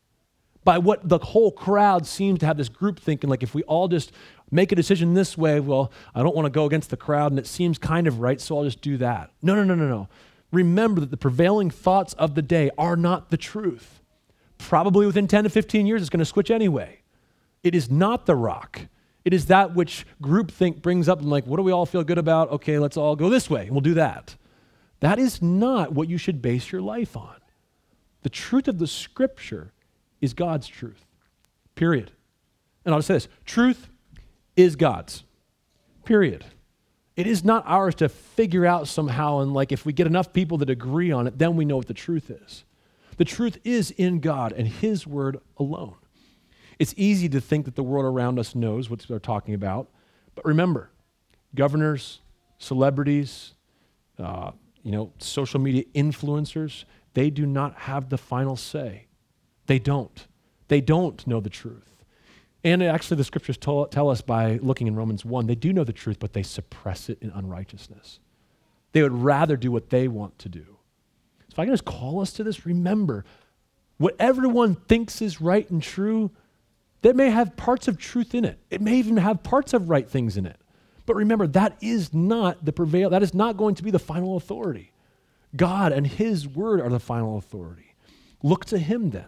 by 0.64 0.78
what 0.78 1.08
the 1.08 1.18
whole 1.18 1.50
crowd 1.50 2.06
seems 2.06 2.38
to 2.40 2.46
have 2.46 2.56
this 2.56 2.68
group 2.68 2.98
thinking 2.98 3.28
like 3.28 3.42
if 3.42 3.54
we 3.54 3.62
all 3.64 3.88
just 3.88 4.12
make 4.50 4.72
a 4.72 4.76
decision 4.76 5.14
this 5.14 5.36
way, 5.36 5.60
well, 5.60 5.92
I 6.14 6.22
don't 6.22 6.34
want 6.34 6.46
to 6.46 6.50
go 6.50 6.64
against 6.64 6.90
the 6.90 6.96
crowd 6.96 7.32
and 7.32 7.38
it 7.38 7.46
seems 7.46 7.76
kind 7.76 8.06
of 8.06 8.20
right, 8.20 8.40
so 8.40 8.56
I'll 8.56 8.64
just 8.64 8.80
do 8.80 8.96
that. 8.98 9.30
No, 9.42 9.54
no, 9.54 9.64
no, 9.64 9.74
no, 9.74 9.88
no. 9.88 10.08
Remember 10.52 11.00
that 11.00 11.10
the 11.10 11.16
prevailing 11.16 11.70
thoughts 11.70 12.14
of 12.14 12.34
the 12.34 12.42
day 12.42 12.70
are 12.78 12.96
not 12.96 13.30
the 13.30 13.36
truth. 13.36 14.00
Probably 14.56 15.04
within 15.04 15.26
10 15.26 15.44
to 15.44 15.50
15 15.50 15.86
years, 15.86 16.00
it's 16.00 16.10
going 16.10 16.20
to 16.20 16.24
switch 16.24 16.50
anyway. 16.50 17.00
It 17.62 17.74
is 17.74 17.90
not 17.90 18.26
the 18.26 18.36
rock. 18.36 18.82
It 19.24 19.34
is 19.34 19.46
that 19.46 19.74
which 19.74 20.06
groupthink 20.22 20.80
brings 20.80 21.08
up 21.08 21.20
and 21.20 21.28
like, 21.28 21.46
what 21.46 21.56
do 21.56 21.62
we 21.62 21.72
all 21.72 21.86
feel 21.86 22.04
good 22.04 22.18
about? 22.18 22.50
Okay, 22.52 22.78
let's 22.78 22.96
all 22.96 23.16
go 23.16 23.28
this 23.28 23.50
way, 23.50 23.62
and 23.62 23.70
we'll 23.72 23.80
do 23.80 23.94
that. 23.94 24.36
That 25.04 25.18
is 25.18 25.42
not 25.42 25.92
what 25.92 26.08
you 26.08 26.16
should 26.16 26.40
base 26.40 26.72
your 26.72 26.80
life 26.80 27.14
on. 27.14 27.36
The 28.22 28.30
truth 28.30 28.68
of 28.68 28.78
the 28.78 28.86
scripture 28.86 29.70
is 30.22 30.32
God's 30.32 30.66
truth, 30.66 31.04
period. 31.74 32.10
And 32.86 32.94
I'll 32.94 33.00
just 33.00 33.08
say 33.08 33.14
this 33.14 33.28
truth 33.44 33.90
is 34.56 34.76
God's, 34.76 35.24
period. 36.06 36.46
It 37.16 37.26
is 37.26 37.44
not 37.44 37.64
ours 37.66 37.94
to 37.96 38.08
figure 38.08 38.64
out 38.64 38.88
somehow, 38.88 39.40
and 39.40 39.52
like 39.52 39.72
if 39.72 39.84
we 39.84 39.92
get 39.92 40.06
enough 40.06 40.32
people 40.32 40.56
that 40.56 40.70
agree 40.70 41.12
on 41.12 41.26
it, 41.26 41.36
then 41.36 41.54
we 41.54 41.66
know 41.66 41.76
what 41.76 41.86
the 41.86 41.92
truth 41.92 42.30
is. 42.30 42.64
The 43.18 43.26
truth 43.26 43.58
is 43.62 43.90
in 43.90 44.20
God 44.20 44.52
and 44.52 44.66
His 44.66 45.06
word 45.06 45.36
alone. 45.58 45.96
It's 46.78 46.94
easy 46.96 47.28
to 47.28 47.42
think 47.42 47.66
that 47.66 47.74
the 47.74 47.82
world 47.82 48.06
around 48.06 48.38
us 48.38 48.54
knows 48.54 48.88
what 48.88 49.00
they're 49.00 49.18
talking 49.18 49.52
about, 49.52 49.90
but 50.34 50.46
remember, 50.46 50.88
governors, 51.54 52.20
celebrities, 52.56 53.52
uh, 54.18 54.52
you 54.84 54.92
know, 54.92 55.12
social 55.18 55.58
media 55.58 55.82
influencers, 55.94 56.84
they 57.14 57.30
do 57.30 57.46
not 57.46 57.74
have 57.80 58.10
the 58.10 58.18
final 58.18 58.54
say. 58.54 59.06
They 59.66 59.78
don't. 59.78 60.26
They 60.68 60.80
don't 60.80 61.26
know 61.26 61.40
the 61.40 61.50
truth. 61.50 62.04
And 62.62 62.82
actually, 62.82 63.16
the 63.16 63.24
scriptures 63.24 63.56
tell, 63.56 63.86
tell 63.86 64.08
us 64.08 64.20
by 64.20 64.58
looking 64.62 64.86
in 64.86 64.94
Romans 64.94 65.24
1, 65.24 65.46
they 65.46 65.54
do 65.54 65.72
know 65.72 65.84
the 65.84 65.92
truth, 65.92 66.18
but 66.18 66.32
they 66.32 66.42
suppress 66.42 67.08
it 67.08 67.18
in 67.20 67.30
unrighteousness. 67.30 68.20
They 68.92 69.02
would 69.02 69.12
rather 69.12 69.56
do 69.56 69.72
what 69.72 69.90
they 69.90 70.06
want 70.06 70.38
to 70.40 70.48
do. 70.48 70.64
So 71.48 71.52
if 71.52 71.58
I 71.58 71.64
can 71.64 71.74
just 71.74 71.84
call 71.84 72.20
us 72.20 72.32
to 72.34 72.44
this, 72.44 72.64
remember 72.64 73.24
what 73.98 74.16
everyone 74.18 74.76
thinks 74.76 75.20
is 75.20 75.40
right 75.40 75.68
and 75.70 75.82
true, 75.82 76.30
that 77.02 77.16
may 77.16 77.30
have 77.30 77.56
parts 77.56 77.86
of 77.86 77.98
truth 77.98 78.34
in 78.34 78.44
it. 78.44 78.58
It 78.70 78.80
may 78.80 78.96
even 78.96 79.18
have 79.18 79.42
parts 79.42 79.74
of 79.74 79.90
right 79.90 80.08
things 80.08 80.36
in 80.36 80.46
it. 80.46 80.56
But 81.06 81.16
remember, 81.16 81.46
that 81.48 81.76
is 81.80 82.14
not 82.14 82.64
the 82.64 82.72
prevail, 82.72 83.10
that 83.10 83.22
is 83.22 83.34
not 83.34 83.56
going 83.56 83.74
to 83.74 83.82
be 83.82 83.90
the 83.90 83.98
final 83.98 84.36
authority. 84.36 84.92
God 85.54 85.92
and 85.92 86.06
His 86.06 86.48
word 86.48 86.80
are 86.80 86.88
the 86.88 87.00
final 87.00 87.38
authority. 87.38 87.94
Look 88.42 88.64
to 88.66 88.78
Him 88.78 89.10
then. 89.10 89.26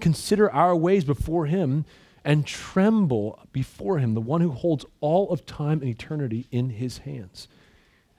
Consider 0.00 0.50
our 0.50 0.74
ways 0.74 1.04
before 1.04 1.46
Him 1.46 1.84
and 2.24 2.46
tremble 2.46 3.40
before 3.52 3.98
Him, 3.98 4.14
the 4.14 4.20
one 4.20 4.40
who 4.40 4.50
holds 4.50 4.84
all 5.00 5.30
of 5.30 5.46
time 5.46 5.80
and 5.80 5.88
eternity 5.88 6.46
in 6.50 6.70
His 6.70 6.98
hands. 6.98 7.48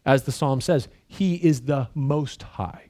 As 0.06 0.24
the 0.24 0.32
psalm 0.32 0.62
says, 0.62 0.88
He 1.08 1.36
is 1.36 1.62
the 1.62 1.90
most 1.94 2.44
high. 2.44 2.90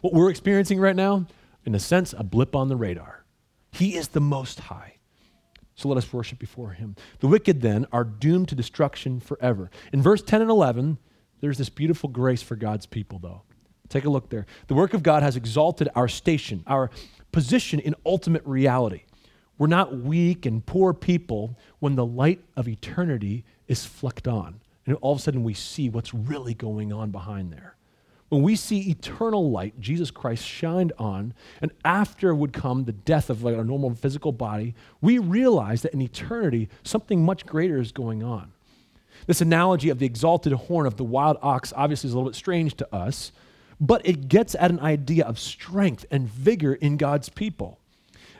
What 0.00 0.12
we're 0.12 0.30
experiencing 0.30 0.78
right 0.78 0.96
now, 0.96 1.26
in 1.64 1.74
a 1.74 1.80
sense, 1.80 2.14
a 2.16 2.22
blip 2.22 2.54
on 2.54 2.68
the 2.68 2.76
radar. 2.76 3.24
He 3.72 3.96
is 3.96 4.08
the 4.08 4.20
most 4.20 4.60
high. 4.60 4.95
So 5.76 5.88
let 5.88 5.98
us 5.98 6.12
worship 6.12 6.38
before 6.38 6.70
him. 6.70 6.96
The 7.20 7.28
wicked 7.28 7.60
then 7.60 7.86
are 7.92 8.02
doomed 8.02 8.48
to 8.48 8.54
destruction 8.54 9.20
forever. 9.20 9.70
In 9.92 10.02
verse 10.02 10.22
10 10.22 10.40
and 10.40 10.50
11, 10.50 10.98
there's 11.40 11.58
this 11.58 11.68
beautiful 11.68 12.08
grace 12.08 12.42
for 12.42 12.56
God's 12.56 12.86
people, 12.86 13.18
though. 13.18 13.42
Take 13.90 14.06
a 14.06 14.10
look 14.10 14.30
there. 14.30 14.46
The 14.68 14.74
work 14.74 14.94
of 14.94 15.02
God 15.02 15.22
has 15.22 15.36
exalted 15.36 15.88
our 15.94 16.08
station, 16.08 16.64
our 16.66 16.90
position 17.30 17.78
in 17.78 17.94
ultimate 18.06 18.42
reality. 18.46 19.02
We're 19.58 19.66
not 19.66 19.96
weak 19.96 20.46
and 20.46 20.64
poor 20.64 20.94
people 20.94 21.58
when 21.78 21.94
the 21.94 22.06
light 22.06 22.42
of 22.56 22.68
eternity 22.68 23.44
is 23.68 23.84
flecked 23.84 24.26
on. 24.26 24.60
And 24.86 24.96
all 25.02 25.12
of 25.12 25.18
a 25.18 25.22
sudden 25.22 25.44
we 25.44 25.54
see 25.54 25.88
what's 25.88 26.14
really 26.14 26.54
going 26.54 26.92
on 26.92 27.10
behind 27.10 27.52
there. 27.52 27.75
When 28.28 28.42
we 28.42 28.56
see 28.56 28.90
eternal 28.90 29.50
light, 29.50 29.78
Jesus 29.78 30.10
Christ 30.10 30.44
shined 30.44 30.92
on, 30.98 31.32
and 31.60 31.70
after 31.84 32.34
would 32.34 32.52
come 32.52 32.84
the 32.84 32.92
death 32.92 33.30
of 33.30 33.44
like 33.44 33.56
a 33.56 33.62
normal 33.62 33.94
physical 33.94 34.32
body, 34.32 34.74
we 35.00 35.18
realize 35.18 35.82
that 35.82 35.94
in 35.94 36.02
eternity, 36.02 36.68
something 36.82 37.24
much 37.24 37.46
greater 37.46 37.78
is 37.78 37.92
going 37.92 38.24
on. 38.24 38.52
This 39.26 39.40
analogy 39.40 39.90
of 39.90 39.98
the 39.98 40.06
exalted 40.06 40.52
horn 40.52 40.86
of 40.86 40.96
the 40.96 41.04
wild 41.04 41.38
ox 41.40 41.72
obviously 41.76 42.08
is 42.08 42.14
a 42.14 42.16
little 42.16 42.30
bit 42.30 42.36
strange 42.36 42.76
to 42.76 42.94
us, 42.94 43.30
but 43.80 44.04
it 44.04 44.28
gets 44.28 44.54
at 44.56 44.70
an 44.70 44.80
idea 44.80 45.24
of 45.24 45.38
strength 45.38 46.04
and 46.10 46.28
vigor 46.28 46.74
in 46.74 46.96
God's 46.96 47.28
people. 47.28 47.78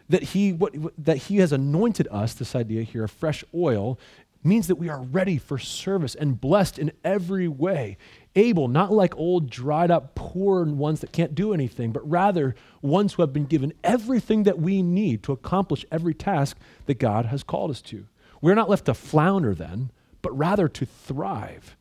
That 0.08 0.22
he, 0.22 0.52
what, 0.52 0.74
that 0.98 1.16
he 1.16 1.38
has 1.38 1.52
anointed 1.52 2.08
us, 2.10 2.34
this 2.34 2.54
idea 2.54 2.82
here 2.82 3.04
of 3.04 3.10
fresh 3.10 3.44
oil, 3.54 3.98
means 4.44 4.68
that 4.68 4.76
we 4.76 4.88
are 4.88 5.02
ready 5.02 5.38
for 5.38 5.58
service 5.58 6.14
and 6.14 6.40
blessed 6.40 6.78
in 6.78 6.92
every 7.04 7.48
way 7.48 7.98
able, 8.36 8.68
not 8.68 8.92
like 8.92 9.16
old, 9.16 9.50
dried 9.50 9.90
up, 9.90 10.14
poor 10.14 10.64
ones 10.64 11.00
that 11.00 11.12
can't 11.12 11.34
do 11.34 11.52
anything, 11.52 11.90
but 11.90 12.08
rather 12.08 12.54
ones 12.82 13.14
who 13.14 13.22
have 13.22 13.32
been 13.32 13.46
given 13.46 13.72
everything 13.82 14.44
that 14.44 14.58
we 14.58 14.82
need 14.82 15.22
to 15.24 15.32
accomplish 15.32 15.84
every 15.90 16.14
task 16.14 16.56
that 16.86 16.98
God 16.98 17.26
has 17.26 17.42
called 17.42 17.70
us 17.70 17.82
to. 17.82 18.06
We're 18.40 18.54
not 18.54 18.70
left 18.70 18.84
to 18.86 18.94
flounder 18.94 19.54
then, 19.54 19.90
but 20.22 20.36
rather 20.36 20.68
to 20.68 20.86
thrive. 20.86 21.76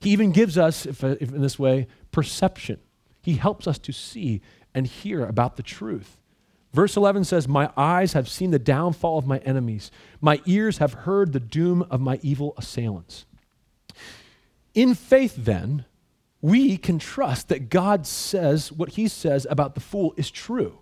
He 0.00 0.10
even 0.10 0.32
gives 0.32 0.58
us, 0.58 0.86
if, 0.86 1.04
uh, 1.04 1.16
if 1.20 1.32
in 1.32 1.40
this 1.40 1.58
way, 1.58 1.86
perception. 2.10 2.78
He 3.22 3.34
helps 3.34 3.66
us 3.66 3.78
to 3.78 3.92
see 3.92 4.42
and 4.74 4.86
hear 4.86 5.24
about 5.24 5.56
the 5.56 5.62
truth. 5.62 6.20
Verse 6.74 6.96
11 6.96 7.24
says, 7.24 7.46
My 7.46 7.70
eyes 7.76 8.12
have 8.14 8.28
seen 8.28 8.50
the 8.50 8.58
downfall 8.58 9.16
of 9.16 9.26
my 9.26 9.38
enemies, 9.38 9.90
my 10.20 10.40
ears 10.44 10.78
have 10.78 10.92
heard 10.92 11.32
the 11.32 11.40
doom 11.40 11.82
of 11.90 12.00
my 12.00 12.18
evil 12.22 12.52
assailants. 12.58 13.26
In 14.74 14.94
faith, 14.94 15.34
then, 15.38 15.84
we 16.40 16.76
can 16.76 16.98
trust 16.98 17.48
that 17.48 17.70
God 17.70 18.06
says 18.06 18.70
what 18.70 18.90
he 18.90 19.08
says 19.08 19.46
about 19.48 19.74
the 19.74 19.80
fool 19.80 20.12
is 20.16 20.30
true. 20.30 20.80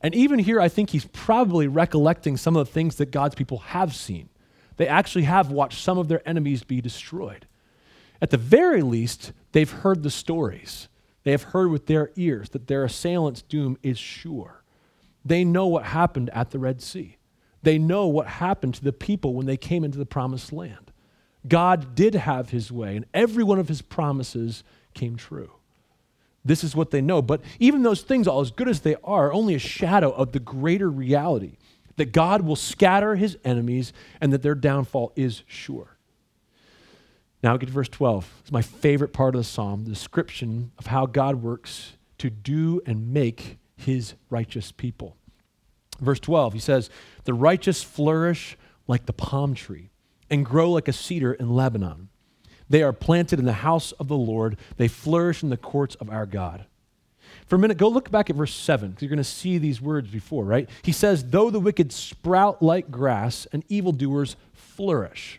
And 0.00 0.14
even 0.14 0.38
here, 0.38 0.60
I 0.60 0.68
think 0.68 0.90
he's 0.90 1.06
probably 1.06 1.66
recollecting 1.66 2.36
some 2.36 2.56
of 2.56 2.66
the 2.66 2.72
things 2.72 2.96
that 2.96 3.10
God's 3.10 3.34
people 3.34 3.58
have 3.58 3.94
seen. 3.94 4.28
They 4.76 4.86
actually 4.86 5.24
have 5.24 5.50
watched 5.50 5.82
some 5.82 5.98
of 5.98 6.08
their 6.08 6.26
enemies 6.28 6.64
be 6.64 6.80
destroyed. 6.80 7.46
At 8.20 8.30
the 8.30 8.36
very 8.36 8.82
least, 8.82 9.32
they've 9.52 9.70
heard 9.70 10.02
the 10.02 10.10
stories. 10.10 10.88
They 11.24 11.30
have 11.30 11.42
heard 11.44 11.70
with 11.70 11.86
their 11.86 12.10
ears 12.16 12.50
that 12.50 12.66
their 12.66 12.84
assailant's 12.84 13.42
doom 13.42 13.78
is 13.82 13.98
sure. 13.98 14.62
They 15.24 15.44
know 15.44 15.66
what 15.66 15.84
happened 15.84 16.30
at 16.30 16.50
the 16.50 16.58
Red 16.58 16.82
Sea. 16.82 17.16
They 17.62 17.78
know 17.78 18.08
what 18.08 18.26
happened 18.26 18.74
to 18.74 18.84
the 18.84 18.92
people 18.92 19.34
when 19.34 19.46
they 19.46 19.56
came 19.56 19.84
into 19.84 19.98
the 19.98 20.06
promised 20.06 20.52
land. 20.52 20.91
God 21.46 21.94
did 21.94 22.14
have 22.14 22.50
his 22.50 22.70
way, 22.70 22.96
and 22.96 23.06
every 23.12 23.42
one 23.42 23.58
of 23.58 23.68
his 23.68 23.82
promises 23.82 24.62
came 24.94 25.16
true. 25.16 25.50
This 26.44 26.64
is 26.64 26.74
what 26.74 26.90
they 26.90 27.00
know. 27.00 27.22
But 27.22 27.40
even 27.58 27.82
those 27.82 28.02
things, 28.02 28.26
all 28.26 28.40
as 28.40 28.50
good 28.50 28.68
as 28.68 28.80
they 28.80 28.96
are, 29.04 29.28
are 29.28 29.32
only 29.32 29.54
a 29.54 29.60
shadow 29.60 30.10
of 30.10 30.32
the 30.32 30.40
greater 30.40 30.90
reality 30.90 31.56
that 31.96 32.12
God 32.12 32.42
will 32.42 32.56
scatter 32.56 33.14
his 33.14 33.36
enemies 33.44 33.92
and 34.20 34.32
that 34.32 34.42
their 34.42 34.54
downfall 34.54 35.12
is 35.14 35.42
sure. 35.46 35.96
Now 37.42 37.56
get 37.56 37.66
to 37.66 37.72
verse 37.72 37.88
12. 37.88 38.30
It's 38.40 38.52
my 38.52 38.62
favorite 38.62 39.12
part 39.12 39.34
of 39.34 39.40
the 39.40 39.44
psalm, 39.44 39.84
the 39.84 39.90
description 39.90 40.72
of 40.78 40.86
how 40.86 41.06
God 41.06 41.42
works 41.42 41.92
to 42.18 42.30
do 42.30 42.80
and 42.86 43.12
make 43.12 43.58
his 43.76 44.14
righteous 44.30 44.72
people. 44.72 45.16
Verse 46.00 46.20
12, 46.20 46.54
he 46.54 46.58
says, 46.60 46.88
The 47.24 47.34
righteous 47.34 47.82
flourish 47.82 48.56
like 48.86 49.06
the 49.06 49.12
palm 49.12 49.54
tree 49.54 49.91
and 50.32 50.46
grow 50.46 50.72
like 50.72 50.88
a 50.88 50.92
cedar 50.92 51.34
in 51.34 51.54
Lebanon. 51.54 52.08
They 52.68 52.82
are 52.82 52.94
planted 52.94 53.38
in 53.38 53.44
the 53.44 53.52
house 53.52 53.92
of 53.92 54.08
the 54.08 54.16
Lord, 54.16 54.56
they 54.78 54.88
flourish 54.88 55.42
in 55.42 55.50
the 55.50 55.58
courts 55.58 55.94
of 55.96 56.08
our 56.08 56.24
God. 56.24 56.64
For 57.46 57.56
a 57.56 57.58
minute, 57.58 57.76
go 57.76 57.88
look 57.88 58.10
back 58.10 58.30
at 58.30 58.36
verse 58.36 58.54
7, 58.54 58.90
because 58.90 59.02
you're 59.02 59.10
going 59.10 59.18
to 59.18 59.24
see 59.24 59.58
these 59.58 59.80
words 59.80 60.10
before, 60.10 60.44
right? 60.44 60.68
He 60.82 60.92
says, 60.92 61.22
Though 61.22 61.50
the 61.50 61.60
wicked 61.60 61.92
sprout 61.92 62.62
like 62.62 62.90
grass 62.90 63.46
and 63.52 63.62
evildoers 63.68 64.36
flourish. 64.54 65.38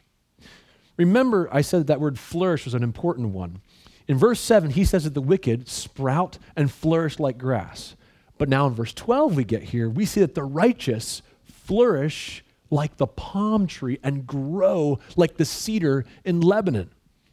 Remember, 0.96 1.50
I 1.52 1.62
said 1.62 1.82
that, 1.82 1.88
that 1.88 2.00
word 2.00 2.20
flourish 2.20 2.66
was 2.66 2.76
an 2.76 2.84
important 2.84 3.30
one. 3.30 3.62
In 4.08 4.18
verse 4.18 4.40
7, 4.40 4.70
he 4.72 4.86
says 4.86 5.06
that 5.06 5.16
the 5.16 5.22
wicked 5.22 5.68
sprout 5.68 6.38
and 6.56 6.72
flourish 6.72 7.20
like 7.20 7.40
grass. 7.40 7.96
But 8.38 8.48
now 8.48 8.68
in 8.68 8.74
verse 8.74 8.94
12, 8.94 9.36
we 9.36 9.44
get 9.44 9.64
here, 9.64 9.90
we 9.90 10.06
see 10.06 10.20
that 10.20 10.36
the 10.36 10.44
righteous 10.44 11.24
flourish 11.46 12.43
like 12.74 12.98
the 12.98 13.08
palm 13.08 13.68
tree 13.68 14.00
and 14.04 14.26
grow 14.26 15.00
like 15.16 15.38
the 15.38 15.46
cedar 15.46 16.06
in 16.26 16.42
Lebanon. 16.42 16.90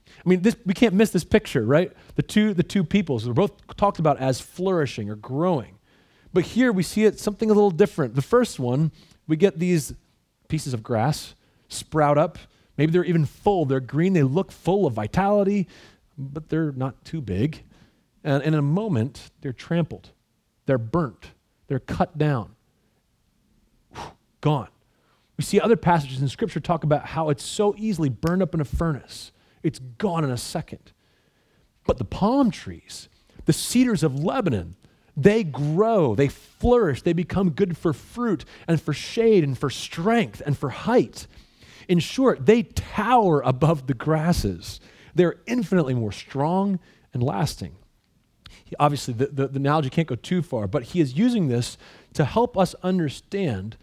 I 0.07 0.29
mean, 0.29 0.43
this, 0.43 0.55
we 0.67 0.75
can't 0.75 0.95
miss 0.95 1.11
this 1.11 1.25
picture, 1.25 1.65
right? 1.65 1.93
The 2.17 2.23
two, 2.23 2.53
the 2.53 2.63
two 2.63 2.85
peoples 2.85 3.27
are 3.27 3.33
both 3.33 3.53
talked 3.77 3.99
about 3.99 4.19
as 4.19 4.41
flourishing 4.41 5.09
or 5.09 5.17
growing. 5.17 5.79
But 6.33 6.45
here 6.45 6.73
we 6.73 6.83
see 6.83 7.05
it 7.05 7.19
something 7.19 7.51
a 7.51 7.55
little 7.55 7.71
different. 7.71 8.15
The 8.15 8.23
first 8.23 8.61
one, 8.61 8.93
we 9.27 9.37
get 9.37 9.59
these 9.59 9.95
pieces 10.49 10.75
of 10.75 10.83
grass 10.83 11.35
sprout 11.69 12.19
up. 12.19 12.39
Maybe 12.77 12.93
they're 12.93 13.05
even 13.05 13.25
full. 13.25 13.65
They're 13.65 13.81
green. 13.81 14.13
They 14.13 14.23
look 14.23 14.53
full 14.53 14.87
of 14.87 14.93
vitality, 14.93 15.69
but 16.19 16.51
they're 16.51 16.73
not 16.73 17.03
too 17.05 17.21
big. 17.23 17.63
And 18.23 18.43
in 18.43 18.53
a 18.53 18.63
moment, 18.63 19.31
they're 19.41 19.53
trampled. 19.55 20.11
They're 20.67 20.79
burnt. 20.79 21.31
They're 21.69 21.79
cut 21.79 22.19
down. 22.19 22.55
Gone. 24.41 24.69
We 25.41 25.45
see 25.45 25.59
other 25.59 25.75
passages 25.75 26.21
in 26.21 26.29
Scripture 26.29 26.61
talk 26.61 26.85
about 26.85 27.07
how 27.07 27.31
it's 27.31 27.43
so 27.43 27.75
easily 27.79 28.11
burned 28.11 28.43
up 28.43 28.53
in 28.53 28.61
a 28.61 28.65
furnace, 28.67 29.33
it's 29.63 29.79
gone 29.79 30.23
in 30.23 30.29
a 30.29 30.37
second. 30.37 30.93
But 31.87 31.97
the 31.97 32.05
palm 32.05 32.51
trees, 32.51 33.09
the 33.47 33.55
cedars 33.55 34.03
of 34.03 34.23
Lebanon, 34.23 34.77
they 35.17 35.43
grow, 35.43 36.15
they 36.15 36.29
flourish, 36.29 37.01
they 37.01 37.15
become 37.15 37.53
good 37.53 37.79
for 37.79 37.95
fruit 37.95 38.45
and 38.69 38.83
for 38.83 38.93
shade 38.93 39.43
and 39.43 39.57
for 39.57 39.71
strength 39.71 40.43
and 40.45 40.59
for 40.59 40.69
height. 40.69 41.27
In 41.89 42.01
short, 42.01 42.45
they 42.45 42.63
tower 42.63 43.41
above 43.41 43.87
the 43.87 43.95
grasses. 43.95 44.79
They're 45.15 45.37
infinitely 45.47 45.95
more 45.95 46.13
strong 46.13 46.81
and 47.15 47.23
lasting. 47.23 47.77
Obviously, 48.79 49.15
the, 49.15 49.29
the, 49.29 49.49
the 49.49 49.59
analogy 49.59 49.89
can't 49.89 50.07
go 50.07 50.17
too 50.17 50.43
far, 50.43 50.67
but 50.67 50.83
he 50.83 51.01
is 51.01 51.17
using 51.17 51.49
this 51.49 51.79
to 52.13 52.27
help 52.27 52.59
us 52.59 52.75
understand 52.83 53.79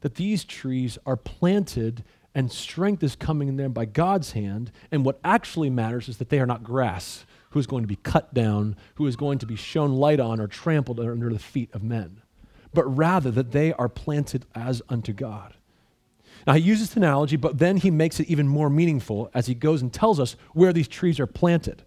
that 0.00 0.16
these 0.16 0.44
trees 0.44 0.98
are 1.06 1.16
planted 1.16 2.04
and 2.34 2.52
strength 2.52 3.02
is 3.02 3.16
coming 3.16 3.48
in 3.48 3.56
them 3.56 3.72
by 3.72 3.86
God's 3.86 4.32
hand. 4.32 4.70
And 4.92 5.04
what 5.04 5.18
actually 5.24 5.70
matters 5.70 6.06
is 6.08 6.18
that 6.18 6.28
they 6.28 6.38
are 6.38 6.46
not 6.46 6.62
grass 6.62 7.24
who 7.50 7.58
is 7.58 7.66
going 7.66 7.82
to 7.82 7.88
be 7.88 7.96
cut 7.96 8.34
down, 8.34 8.76
who 8.96 9.06
is 9.06 9.16
going 9.16 9.38
to 9.38 9.46
be 9.46 9.56
shown 9.56 9.92
light 9.92 10.20
on 10.20 10.38
or 10.38 10.46
trampled 10.46 11.00
under 11.00 11.32
the 11.32 11.38
feet 11.38 11.74
of 11.74 11.82
men, 11.82 12.20
but 12.74 12.84
rather 12.84 13.30
that 13.30 13.52
they 13.52 13.72
are 13.72 13.88
planted 13.88 14.44
as 14.54 14.82
unto 14.90 15.14
God. 15.14 15.54
Now, 16.46 16.52
he 16.52 16.60
uses 16.60 16.88
this 16.88 16.96
analogy, 16.98 17.36
but 17.36 17.56
then 17.56 17.78
he 17.78 17.90
makes 17.90 18.20
it 18.20 18.28
even 18.28 18.46
more 18.46 18.68
meaningful 18.68 19.30
as 19.32 19.46
he 19.46 19.54
goes 19.54 19.80
and 19.80 19.90
tells 19.90 20.20
us 20.20 20.36
where 20.52 20.74
these 20.74 20.88
trees 20.88 21.18
are 21.18 21.26
planted. 21.26 21.84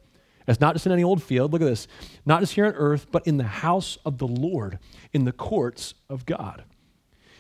It's 0.48 0.60
not 0.60 0.74
just 0.74 0.88
in 0.88 0.92
any 0.92 1.04
old 1.04 1.22
field, 1.22 1.54
look 1.54 1.62
at 1.62 1.66
this, 1.66 1.88
not 2.26 2.40
just 2.40 2.54
here 2.54 2.66
on 2.66 2.74
earth, 2.74 3.06
but 3.12 3.28
in 3.28 3.38
the 3.38 3.44
house 3.44 4.00
of 4.04 4.18
the 4.18 4.28
Lord, 4.28 4.80
in 5.14 5.26
the 5.26 5.32
courts 5.32 5.94
of 6.10 6.26
God 6.26 6.64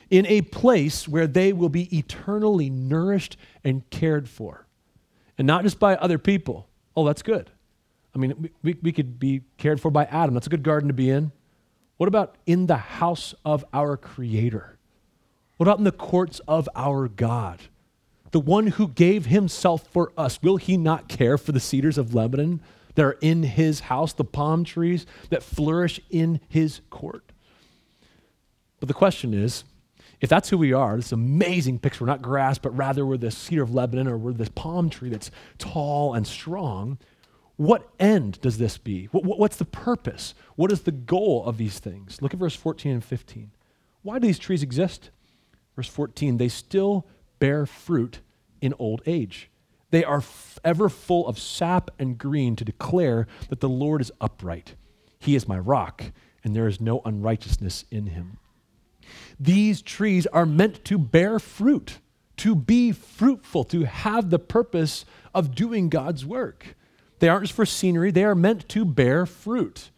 in 0.10 0.26
a 0.26 0.42
place 0.42 1.08
where 1.08 1.28
they 1.28 1.54
will 1.54 1.70
be 1.70 1.96
eternally 1.96 2.70
nourished 2.70 3.38
and 3.64 3.88
cared 3.90 4.28
for. 4.28 4.66
And 5.38 5.46
not 5.48 5.64
just 5.64 5.80
by 5.80 5.96
other 5.96 6.18
people. 6.18 6.68
Oh, 6.96 7.06
that's 7.06 7.22
good. 7.22 7.50
I 8.14 8.18
mean, 8.18 8.50
we, 8.64 8.78
we 8.82 8.92
could 8.92 9.20
be 9.20 9.42
cared 9.58 9.80
for 9.80 9.92
by 9.92 10.06
Adam. 10.06 10.34
That's 10.34 10.48
a 10.48 10.50
good 10.50 10.64
garden 10.64 10.88
to 10.88 10.94
be 10.94 11.10
in. 11.10 11.32
What 11.98 12.08
about 12.08 12.36
in 12.46 12.66
the 12.66 12.78
house 12.78 13.36
of 13.46 13.64
our 13.74 13.98
Creator? 13.98 14.78
What 15.58 15.66
about 15.66 15.78
in 15.78 15.84
the 15.84 15.92
courts 15.92 16.40
of 16.48 16.68
our 16.76 17.08
God? 17.08 17.60
The 18.32 18.40
one 18.40 18.68
who 18.68 18.88
gave 18.88 19.26
himself 19.26 19.88
for 19.88 20.14
us, 20.18 20.42
will 20.42 20.58
he 20.58 20.78
not 20.78 21.08
care 21.08 21.38
for 21.38 21.52
the 21.52 21.60
cedars 21.60 21.98
of 21.98 22.14
Lebanon 22.14 22.62
that 22.96 23.04
are 23.04 23.18
in 23.22 23.44
his 23.44 23.82
house, 23.82 24.14
the 24.14 24.24
palm 24.24 24.64
trees 24.64 25.06
that 25.30 25.44
flourish 25.44 26.00
in 26.10 26.40
his 26.48 26.82
court? 26.90 27.32
But 28.80 28.88
the 28.88 28.94
question 28.94 29.34
is 29.34 29.64
if 30.22 30.30
that's 30.30 30.50
who 30.50 30.58
we 30.58 30.74
are, 30.74 30.98
this 30.98 31.12
amazing 31.12 31.80
picture, 31.80 32.04
we're 32.04 32.12
not 32.12 32.22
grass, 32.22 32.58
but 32.58 32.76
rather 32.76 33.06
we're 33.06 33.18
the 33.18 33.32
cedar 33.32 33.64
of 33.64 33.74
Lebanon 33.74 34.08
or 34.08 34.18
we're 34.18 34.34
this 34.34 34.50
palm 34.50 34.90
tree 34.90 35.10
that's 35.10 35.32
tall 35.58 36.14
and 36.14 36.28
strong, 36.28 36.98
what 37.56 37.90
end 38.00 38.40
does 38.42 38.58
this 38.58 38.78
be? 38.78 39.06
What's 39.12 39.58
the 39.58 39.66
purpose? 39.66 40.34
What 40.56 40.72
is 40.72 40.82
the 40.82 40.92
goal 40.92 41.46
of 41.46 41.58
these 41.58 41.80
things? 41.80 42.22
Look 42.22 42.34
at 42.34 42.40
verse 42.40 42.56
14 42.56 42.92
and 42.92 43.04
15. 43.04 43.52
Why 44.02 44.20
do 44.20 44.28
these 44.28 44.40
trees 44.40 44.64
exist? 44.64 45.10
Verse 45.76 45.90
14, 45.90 46.38
they 46.38 46.48
still 46.48 47.06
bear 47.40 47.66
fruit 47.66 48.20
in 48.62 48.74
old 48.80 49.02
age. 49.06 49.50
They 49.92 50.04
are 50.04 50.18
f- 50.18 50.60
ever 50.64 50.90
full 50.90 51.28
of 51.28 51.40
sap 51.40 51.92
and 51.98 52.18
green 52.18 52.56
to 52.58 52.66
declare 52.66 53.28
that 53.50 53.60
the 53.60 53.70
Lord 53.70 54.02
is 54.02 54.12
upright. 54.22 54.76
He 55.20 55.36
is 55.36 55.48
my 55.48 55.58
rock, 55.58 56.12
and 56.44 56.56
there 56.56 56.68
is 56.68 56.80
no 56.80 57.02
unrighteousness 57.06 57.86
in 57.90 58.08
him. 58.08 58.39
These 59.40 59.82
trees 59.82 60.28
are 60.28 60.46
meant 60.46 60.84
to 60.86 60.98
bear 60.98 61.40
fruit, 61.40 62.00
to 62.38 62.56
be 62.56 62.92
fruitful, 62.92 63.64
to 63.66 63.86
have 63.86 64.30
the 64.30 64.40
purpose 64.40 65.06
of 65.34 65.56
doing 65.56 65.90
God's 65.90 66.26
work. 66.26 66.76
They 67.20 67.30
aren't 67.30 67.46
just 67.46 67.56
for 67.56 67.66
scenery, 67.66 68.12
they 68.12 68.24
are 68.24 68.36
meant 68.36 68.68
to 68.70 68.86
bear 68.86 69.26
fruit. 69.26 69.92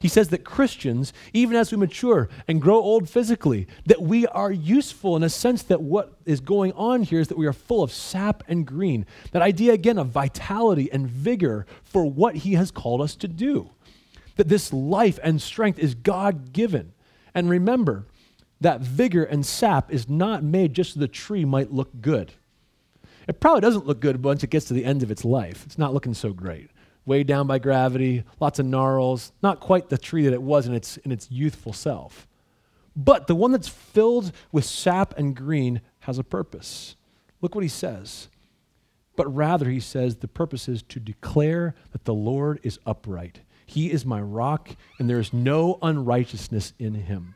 He 0.00 0.08
says 0.08 0.30
that 0.30 0.44
Christians, 0.44 1.12
even 1.34 1.56
as 1.56 1.70
we 1.70 1.76
mature 1.76 2.30
and 2.48 2.60
grow 2.60 2.76
old 2.76 3.08
physically, 3.08 3.66
that 3.84 4.00
we 4.00 4.26
are 4.28 4.50
useful 4.50 5.14
in 5.14 5.22
a 5.22 5.28
sense 5.28 5.62
that 5.64 5.82
what 5.82 6.14
is 6.24 6.40
going 6.40 6.72
on 6.72 7.02
here 7.02 7.20
is 7.20 7.28
that 7.28 7.36
we 7.36 7.46
are 7.46 7.52
full 7.52 7.82
of 7.82 7.92
sap 7.92 8.42
and 8.48 8.66
green. 8.66 9.04
That 9.32 9.42
idea, 9.42 9.74
again, 9.74 9.98
of 9.98 10.08
vitality 10.08 10.90
and 10.90 11.06
vigor 11.06 11.66
for 11.84 12.06
what 12.06 12.36
He 12.36 12.54
has 12.54 12.70
called 12.70 13.02
us 13.02 13.14
to 13.16 13.28
do. 13.28 13.70
That 14.36 14.48
this 14.48 14.72
life 14.72 15.18
and 15.22 15.40
strength 15.40 15.78
is 15.78 15.94
God 15.94 16.54
given. 16.54 16.94
And 17.34 17.50
remember, 17.50 18.06
that 18.60 18.80
vigor 18.80 19.24
and 19.24 19.44
sap 19.44 19.92
is 19.92 20.08
not 20.08 20.42
made 20.42 20.74
just 20.74 20.94
so 20.94 21.00
the 21.00 21.08
tree 21.08 21.44
might 21.44 21.72
look 21.72 22.00
good. 22.00 22.32
It 23.26 23.40
probably 23.40 23.60
doesn't 23.60 23.86
look 23.86 24.00
good 24.00 24.22
once 24.24 24.42
it 24.42 24.50
gets 24.50 24.66
to 24.66 24.74
the 24.74 24.84
end 24.84 25.02
of 25.02 25.10
its 25.10 25.24
life. 25.24 25.64
It's 25.64 25.78
not 25.78 25.94
looking 25.94 26.14
so 26.14 26.32
great. 26.32 26.70
weighed 27.06 27.26
down 27.26 27.46
by 27.46 27.58
gravity, 27.58 28.24
lots 28.38 28.58
of 28.58 28.66
gnarls, 28.66 29.32
not 29.42 29.60
quite 29.60 29.88
the 29.88 29.98
tree 29.98 30.24
that 30.24 30.32
it 30.32 30.42
was 30.42 30.66
in 30.66 30.74
its, 30.74 30.96
in 30.98 31.12
its 31.12 31.30
youthful 31.30 31.72
self. 31.72 32.26
But 32.94 33.26
the 33.26 33.34
one 33.34 33.52
that's 33.52 33.68
filled 33.68 34.32
with 34.52 34.64
sap 34.64 35.16
and 35.16 35.34
green 35.34 35.80
has 36.00 36.18
a 36.18 36.24
purpose. 36.24 36.96
Look 37.40 37.54
what 37.54 37.64
he 37.64 37.68
says. 37.68 38.28
But 39.16 39.34
rather, 39.34 39.68
he 39.68 39.80
says, 39.80 40.16
the 40.16 40.28
purpose 40.28 40.68
is 40.68 40.82
to 40.84 41.00
declare 41.00 41.74
that 41.92 42.04
the 42.04 42.14
Lord 42.14 42.60
is 42.62 42.78
upright. 42.86 43.40
He 43.66 43.90
is 43.90 44.04
my 44.04 44.20
rock, 44.20 44.70
and 44.98 45.08
there 45.08 45.20
is 45.20 45.32
no 45.32 45.78
unrighteousness 45.82 46.72
in 46.78 46.94
him. 46.94 47.34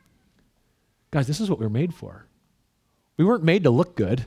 Guys, 1.15 1.29
this 1.29 1.41
is 1.41 1.49
what 1.49 1.61
we 1.61 1.65
were 1.65 1.71
made 1.71 1.95
for. 1.95 2.27
We 3.17 3.25
weren't 3.25 3.45
made 3.45 3.63
to 3.63 3.71
look 3.71 3.95
good. 3.95 4.27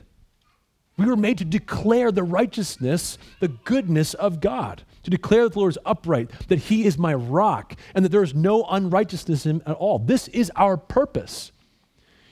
We 0.96 1.04
were 1.04 1.18
made 1.18 1.36
to 1.36 1.44
declare 1.44 2.10
the 2.10 2.22
righteousness, 2.22 3.18
the 3.40 3.48
goodness 3.48 4.14
of 4.14 4.40
God, 4.40 4.84
to 5.02 5.10
declare 5.10 5.44
that 5.44 5.52
the 5.52 5.58
Lord 5.58 5.74
is 5.74 5.78
upright, 5.84 6.30
that 6.48 6.60
He 6.60 6.86
is 6.86 6.96
my 6.96 7.12
rock, 7.12 7.76
and 7.94 8.06
that 8.06 8.08
there 8.08 8.22
is 8.22 8.34
no 8.34 8.64
unrighteousness 8.64 9.44
in 9.44 9.56
Him 9.56 9.62
at 9.66 9.76
all. 9.76 9.98
This 9.98 10.28
is 10.28 10.50
our 10.56 10.78
purpose. 10.78 11.52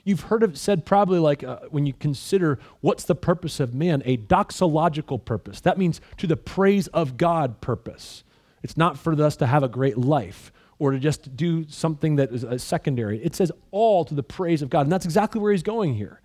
You've 0.05 0.23
heard 0.23 0.43
it 0.43 0.57
said 0.57 0.87
probably 0.87 1.19
like 1.19 1.45
uh, 1.45 1.59
when 1.69 1.85
you 1.85 1.93
consider 1.93 2.59
what's 2.81 3.05
the 3.05 3.15
purpose 3.15 3.61
of 3.61 3.75
man, 3.75 4.03
a 4.07 4.17
doxological 4.17 5.23
purpose. 5.23 5.61
That 5.61 5.77
means 5.77 6.01
to 6.17 6.27
the 6.27 6.37
praise 6.39 6.87
of 6.87 7.19
God 7.19 7.61
purpose. 7.61 8.25
It's 8.63 8.79
not 8.79 8.97
for 8.99 9.13
us 9.23 9.37
to 9.37 9.47
have 9.47 9.63
a 9.63 9.69
great 9.69 9.99
life 9.99 10.51
or 10.79 10.91
to 10.91 10.99
just 10.99 11.37
do 11.37 11.67
something 11.69 12.17
that 12.17 12.31
is 12.33 12.45
a 12.45 12.59
secondary. 12.59 13.23
It 13.25 13.35
says 13.35 13.51
all 13.71 14.05
to 14.05 14.15
the 14.15 14.23
praise 14.23 14.63
of 14.63 14.71
God. 14.71 14.83
And 14.83 14.93
that's 14.93 15.05
exactly 15.05 15.41
where 15.41 15.53
he's 15.53 15.63
going 15.63 15.95
here. 15.95 16.21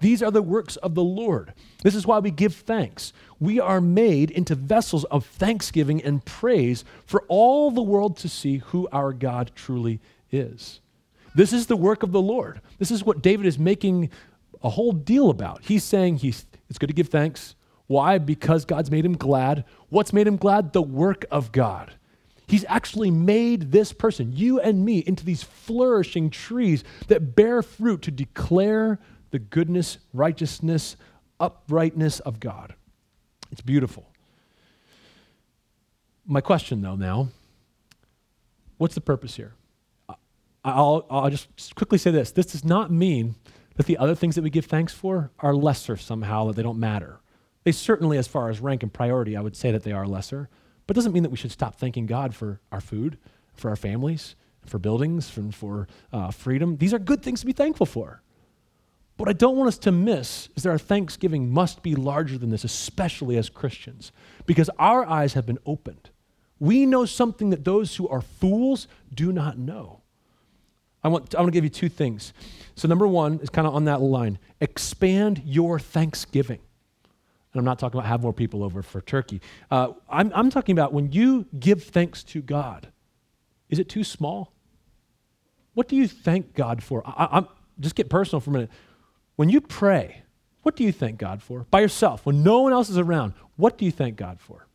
These 0.00 0.22
are 0.22 0.30
the 0.30 0.42
works 0.42 0.76
of 0.76 0.94
the 0.94 1.02
Lord. 1.02 1.52
This 1.82 1.94
is 1.94 2.06
why 2.06 2.20
we 2.20 2.30
give 2.30 2.54
thanks. 2.54 3.12
We 3.40 3.58
are 3.58 3.80
made 3.80 4.30
into 4.30 4.54
vessels 4.54 5.04
of 5.04 5.26
thanksgiving 5.26 6.02
and 6.02 6.24
praise 6.24 6.84
for 7.04 7.24
all 7.28 7.70
the 7.70 7.82
world 7.82 8.16
to 8.18 8.28
see 8.28 8.58
who 8.58 8.88
our 8.92 9.12
God 9.12 9.50
truly 9.56 10.00
is. 10.30 10.80
This 11.34 11.52
is 11.52 11.66
the 11.66 11.76
work 11.76 12.02
of 12.02 12.12
the 12.12 12.22
Lord. 12.22 12.60
This 12.78 12.90
is 12.90 13.04
what 13.04 13.22
David 13.22 13.46
is 13.46 13.58
making 13.58 14.10
a 14.62 14.70
whole 14.70 14.92
deal 14.92 15.30
about. 15.30 15.62
He's 15.62 15.84
saying 15.84 16.18
he's, 16.18 16.46
it's 16.68 16.78
good 16.78 16.88
to 16.88 16.94
give 16.94 17.08
thanks. 17.08 17.54
Why? 17.86 18.18
Because 18.18 18.64
God's 18.64 18.90
made 18.90 19.04
him 19.04 19.16
glad. 19.16 19.64
What's 19.88 20.12
made 20.12 20.26
him 20.26 20.36
glad? 20.36 20.72
The 20.72 20.82
work 20.82 21.24
of 21.30 21.52
God. 21.52 21.94
He's 22.48 22.64
actually 22.66 23.10
made 23.10 23.72
this 23.72 23.92
person, 23.92 24.32
you 24.32 24.58
and 24.58 24.84
me, 24.84 25.00
into 25.06 25.24
these 25.24 25.42
flourishing 25.42 26.30
trees 26.30 26.82
that 27.08 27.36
bear 27.36 27.62
fruit 27.62 28.02
to 28.02 28.10
declare 28.10 28.98
the 29.30 29.38
goodness, 29.38 29.98
righteousness, 30.14 30.96
uprightness 31.38 32.20
of 32.20 32.40
God. 32.40 32.74
It's 33.52 33.60
beautiful. 33.60 34.10
My 36.26 36.40
question, 36.40 36.80
though, 36.80 36.96
now 36.96 37.28
what's 38.78 38.94
the 38.94 39.00
purpose 39.00 39.36
here? 39.36 39.54
I'll, 40.64 41.06
I'll 41.10 41.30
just 41.30 41.74
quickly 41.74 41.98
say 41.98 42.10
this 42.10 42.32
this 42.32 42.46
does 42.46 42.64
not 42.64 42.90
mean 42.90 43.34
that 43.76 43.86
the 43.86 43.98
other 43.98 44.14
things 44.14 44.34
that 44.34 44.42
we 44.42 44.50
give 44.50 44.66
thanks 44.66 44.92
for 44.92 45.30
are 45.38 45.54
lesser 45.54 45.96
somehow, 45.96 46.46
that 46.46 46.56
they 46.56 46.62
don't 46.62 46.80
matter. 46.80 47.20
They 47.64 47.72
certainly, 47.72 48.18
as 48.18 48.26
far 48.26 48.50
as 48.50 48.60
rank 48.60 48.82
and 48.82 48.92
priority, 48.92 49.36
I 49.36 49.40
would 49.40 49.56
say 49.56 49.70
that 49.70 49.84
they 49.84 49.92
are 49.92 50.06
lesser, 50.06 50.48
but 50.88 50.96
it 50.96 50.98
doesn't 50.98 51.12
mean 51.12 51.22
that 51.22 51.30
we 51.30 51.36
should 51.36 51.52
stop 51.52 51.76
thanking 51.76 52.06
God 52.06 52.34
for 52.34 52.60
our 52.72 52.80
food, 52.80 53.18
for 53.52 53.68
our 53.68 53.76
families, 53.76 54.34
for 54.64 54.78
buildings, 54.78 55.36
and 55.36 55.54
for 55.54 55.86
uh, 56.14 56.30
freedom. 56.30 56.78
These 56.78 56.94
are 56.94 56.98
good 56.98 57.22
things 57.22 57.40
to 57.40 57.46
be 57.46 57.52
thankful 57.52 57.84
for. 57.84 58.22
What 59.18 59.28
I 59.28 59.34
don't 59.34 59.56
want 59.56 59.68
us 59.68 59.76
to 59.78 59.92
miss 59.92 60.48
is 60.56 60.62
that 60.62 60.70
our 60.70 60.78
thanksgiving 60.78 61.50
must 61.50 61.82
be 61.82 61.94
larger 61.94 62.38
than 62.38 62.48
this, 62.48 62.64
especially 62.64 63.36
as 63.36 63.50
Christians, 63.50 64.12
because 64.46 64.70
our 64.78 65.04
eyes 65.04 65.34
have 65.34 65.44
been 65.44 65.58
opened. 65.66 66.08
We 66.58 66.86
know 66.86 67.04
something 67.04 67.50
that 67.50 67.64
those 67.64 67.96
who 67.96 68.08
are 68.08 68.22
fools 68.22 68.88
do 69.14 69.30
not 69.30 69.58
know. 69.58 70.00
I 71.04 71.08
want, 71.08 71.34
I 71.34 71.40
want 71.40 71.48
to 71.48 71.52
give 71.52 71.64
you 71.64 71.70
two 71.70 71.90
things. 71.90 72.32
So, 72.76 72.88
number 72.88 73.06
one 73.06 73.40
is 73.40 73.50
kind 73.50 73.66
of 73.66 73.74
on 73.74 73.84
that 73.84 74.00
line 74.00 74.38
expand 74.58 75.42
your 75.44 75.78
thanksgiving. 75.78 76.60
And 77.58 77.66
I'm 77.66 77.70
not 77.70 77.78
talking 77.78 77.98
about 77.98 78.08
have 78.08 78.22
more 78.22 78.32
people 78.32 78.62
over 78.62 78.82
for 78.82 79.00
turkey. 79.00 79.40
Uh, 79.70 79.92
I'm, 80.08 80.30
I'm 80.34 80.50
talking 80.50 80.72
about 80.72 80.92
when 80.92 81.10
you 81.12 81.46
give 81.58 81.82
thanks 81.82 82.22
to 82.24 82.40
God, 82.40 82.88
is 83.68 83.78
it 83.78 83.88
too 83.88 84.04
small? 84.04 84.52
What 85.74 85.88
do 85.88 85.96
you 85.96 86.06
thank 86.08 86.54
God 86.54 86.82
for? 86.82 87.02
I, 87.04 87.28
I'm, 87.32 87.48
just 87.80 87.94
get 87.94 88.08
personal 88.08 88.40
for 88.40 88.50
a 88.50 88.52
minute. 88.52 88.70
When 89.36 89.48
you 89.48 89.60
pray, 89.60 90.22
what 90.62 90.76
do 90.76 90.84
you 90.84 90.92
thank 90.92 91.18
God 91.18 91.42
for? 91.42 91.66
By 91.70 91.80
yourself, 91.80 92.26
when 92.26 92.42
no 92.42 92.60
one 92.60 92.72
else 92.72 92.88
is 92.88 92.98
around, 92.98 93.34
what 93.56 93.78
do 93.78 93.84
you 93.84 93.92
thank 93.92 94.16
God 94.16 94.40
for? 94.40 94.66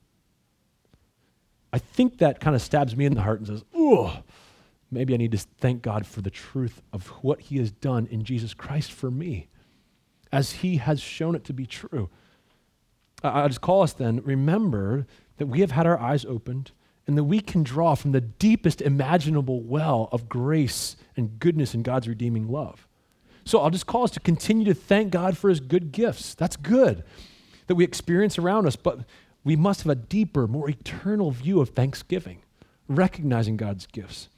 I 1.71 1.79
think 1.79 2.19
that 2.19 2.39
kind 2.39 2.55
of 2.55 2.61
stabs 2.61 2.95
me 2.95 3.05
in 3.05 3.15
the 3.15 3.21
heart 3.21 3.39
and 3.39 3.47
says, 3.47 3.63
oh, 3.73 4.21
maybe 4.91 5.13
I 5.13 5.17
need 5.17 5.31
to 5.31 5.37
thank 5.37 5.81
God 5.81 6.05
for 6.05 6.21
the 6.21 6.29
truth 6.29 6.81
of 6.93 7.07
what 7.23 7.41
He 7.41 7.57
has 7.57 7.71
done 7.71 8.07
in 8.07 8.23
Jesus 8.23 8.53
Christ 8.53 8.91
for 8.91 9.09
me, 9.09 9.47
as 10.31 10.51
He 10.51 10.77
has 10.77 11.01
shown 11.01 11.35
it 11.35 11.43
to 11.45 11.53
be 11.53 11.65
true. 11.65 12.09
I 13.23 13.47
just 13.47 13.61
call 13.61 13.83
us 13.83 13.93
then, 13.93 14.21
remember 14.23 15.07
that 15.37 15.47
we 15.47 15.61
have 15.61 15.71
had 15.71 15.87
our 15.87 15.99
eyes 15.99 16.25
opened 16.25 16.71
and 17.07 17.17
that 17.17 17.23
we 17.23 17.39
can 17.39 17.63
draw 17.63 17.95
from 17.95 18.11
the 18.11 18.21
deepest 18.21 18.81
imaginable 18.81 19.61
well 19.61 20.09
of 20.11 20.29
grace 20.29 20.95
and 21.15 21.39
goodness 21.39 21.73
in 21.73 21.83
God's 21.83 22.07
redeeming 22.07 22.47
love. 22.47 22.87
So 23.45 23.59
I'll 23.59 23.69
just 23.69 23.87
call 23.87 24.03
us 24.03 24.11
to 24.11 24.19
continue 24.19 24.65
to 24.65 24.73
thank 24.73 25.11
God 25.11 25.37
for 25.37 25.49
his 25.49 25.59
good 25.59 25.91
gifts. 25.91 26.33
That's 26.33 26.55
good 26.55 27.03
that 27.67 27.75
we 27.75 27.83
experience 27.83 28.37
around 28.37 28.67
us, 28.67 28.75
but 28.75 28.99
we 29.43 29.55
must 29.55 29.83
have 29.83 29.89
a 29.89 29.95
deeper, 29.95 30.47
more 30.47 30.69
eternal 30.69 31.31
view 31.31 31.59
of 31.59 31.69
thanksgiving, 31.69 32.41
recognizing 32.87 33.57
God's 33.57 33.85
gifts. 33.85 34.29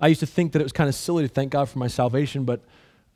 I 0.00 0.08
used 0.08 0.20
to 0.20 0.26
think 0.26 0.52
that 0.52 0.60
it 0.60 0.64
was 0.64 0.72
kind 0.72 0.88
of 0.88 0.94
silly 0.94 1.24
to 1.24 1.28
thank 1.28 1.52
God 1.52 1.68
for 1.68 1.78
my 1.78 1.88
salvation, 1.88 2.44
but 2.44 2.62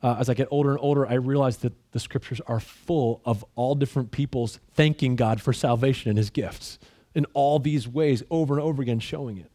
uh, 0.01 0.15
as 0.19 0.29
I 0.29 0.33
get 0.33 0.47
older 0.51 0.71
and 0.71 0.79
older, 0.81 1.07
I 1.07 1.15
realize 1.15 1.57
that 1.57 1.73
the 1.91 1.99
scriptures 1.99 2.39
are 2.47 2.59
full 2.59 3.21
of 3.25 3.43
all 3.55 3.75
different 3.75 4.11
people's 4.11 4.59
thanking 4.73 5.15
God 5.15 5.41
for 5.41 5.51
salvation 5.51 6.09
and 6.09 6.17
his 6.17 6.29
gifts 6.29 6.79
in 7.13 7.25
all 7.33 7.59
these 7.59 7.87
ways, 7.87 8.23
over 8.29 8.53
and 8.53 8.63
over 8.63 8.81
again, 8.81 8.99
showing 8.99 9.37
it. 9.37 9.51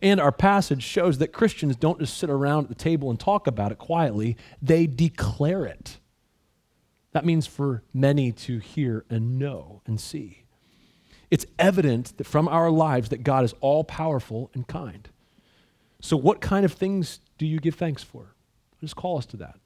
And 0.00 0.20
our 0.20 0.32
passage 0.32 0.82
shows 0.82 1.18
that 1.18 1.32
Christians 1.32 1.76
don't 1.76 1.98
just 1.98 2.16
sit 2.16 2.30
around 2.30 2.64
at 2.64 2.68
the 2.70 2.74
table 2.74 3.10
and 3.10 3.20
talk 3.20 3.46
about 3.46 3.72
it 3.72 3.78
quietly, 3.78 4.36
they 4.60 4.86
declare 4.86 5.66
it. 5.66 5.98
That 7.12 7.26
means 7.26 7.46
for 7.46 7.82
many 7.92 8.32
to 8.32 8.58
hear 8.58 9.04
and 9.10 9.38
know 9.38 9.82
and 9.86 10.00
see. 10.00 10.44
It's 11.30 11.46
evident 11.58 12.16
that 12.18 12.26
from 12.26 12.48
our 12.48 12.70
lives 12.70 13.10
that 13.10 13.22
God 13.22 13.44
is 13.44 13.54
all 13.60 13.84
powerful 13.84 14.50
and 14.54 14.66
kind. 14.66 15.08
So, 16.00 16.16
what 16.16 16.40
kind 16.40 16.64
of 16.64 16.72
things 16.72 17.20
do 17.38 17.46
you 17.46 17.58
give 17.58 17.74
thanks 17.74 18.02
for? 18.02 18.34
Just 18.80 18.96
call 18.96 19.18
us 19.18 19.26
to 19.26 19.36
that. 19.38 19.56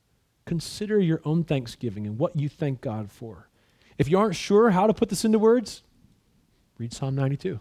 Consider 0.47 1.01
your 1.01 1.21
own 1.25 1.45
thanksgiving 1.45 2.07
and 2.07 2.19
what 2.19 2.37
you 2.37 2.49
thank 2.49 2.81
God 2.81 3.11
for. 3.11 3.49
If 3.99 4.09
you 4.09 4.19
aren't 4.19 4.37
sure 4.37 4.71
how 4.71 4.87
to 4.87 4.95
put 4.95 5.09
this 5.09 5.25
into 5.25 5.39
words, 5.39 5.83
read 6.79 6.93
Psalm 6.93 7.15
92 7.15 7.59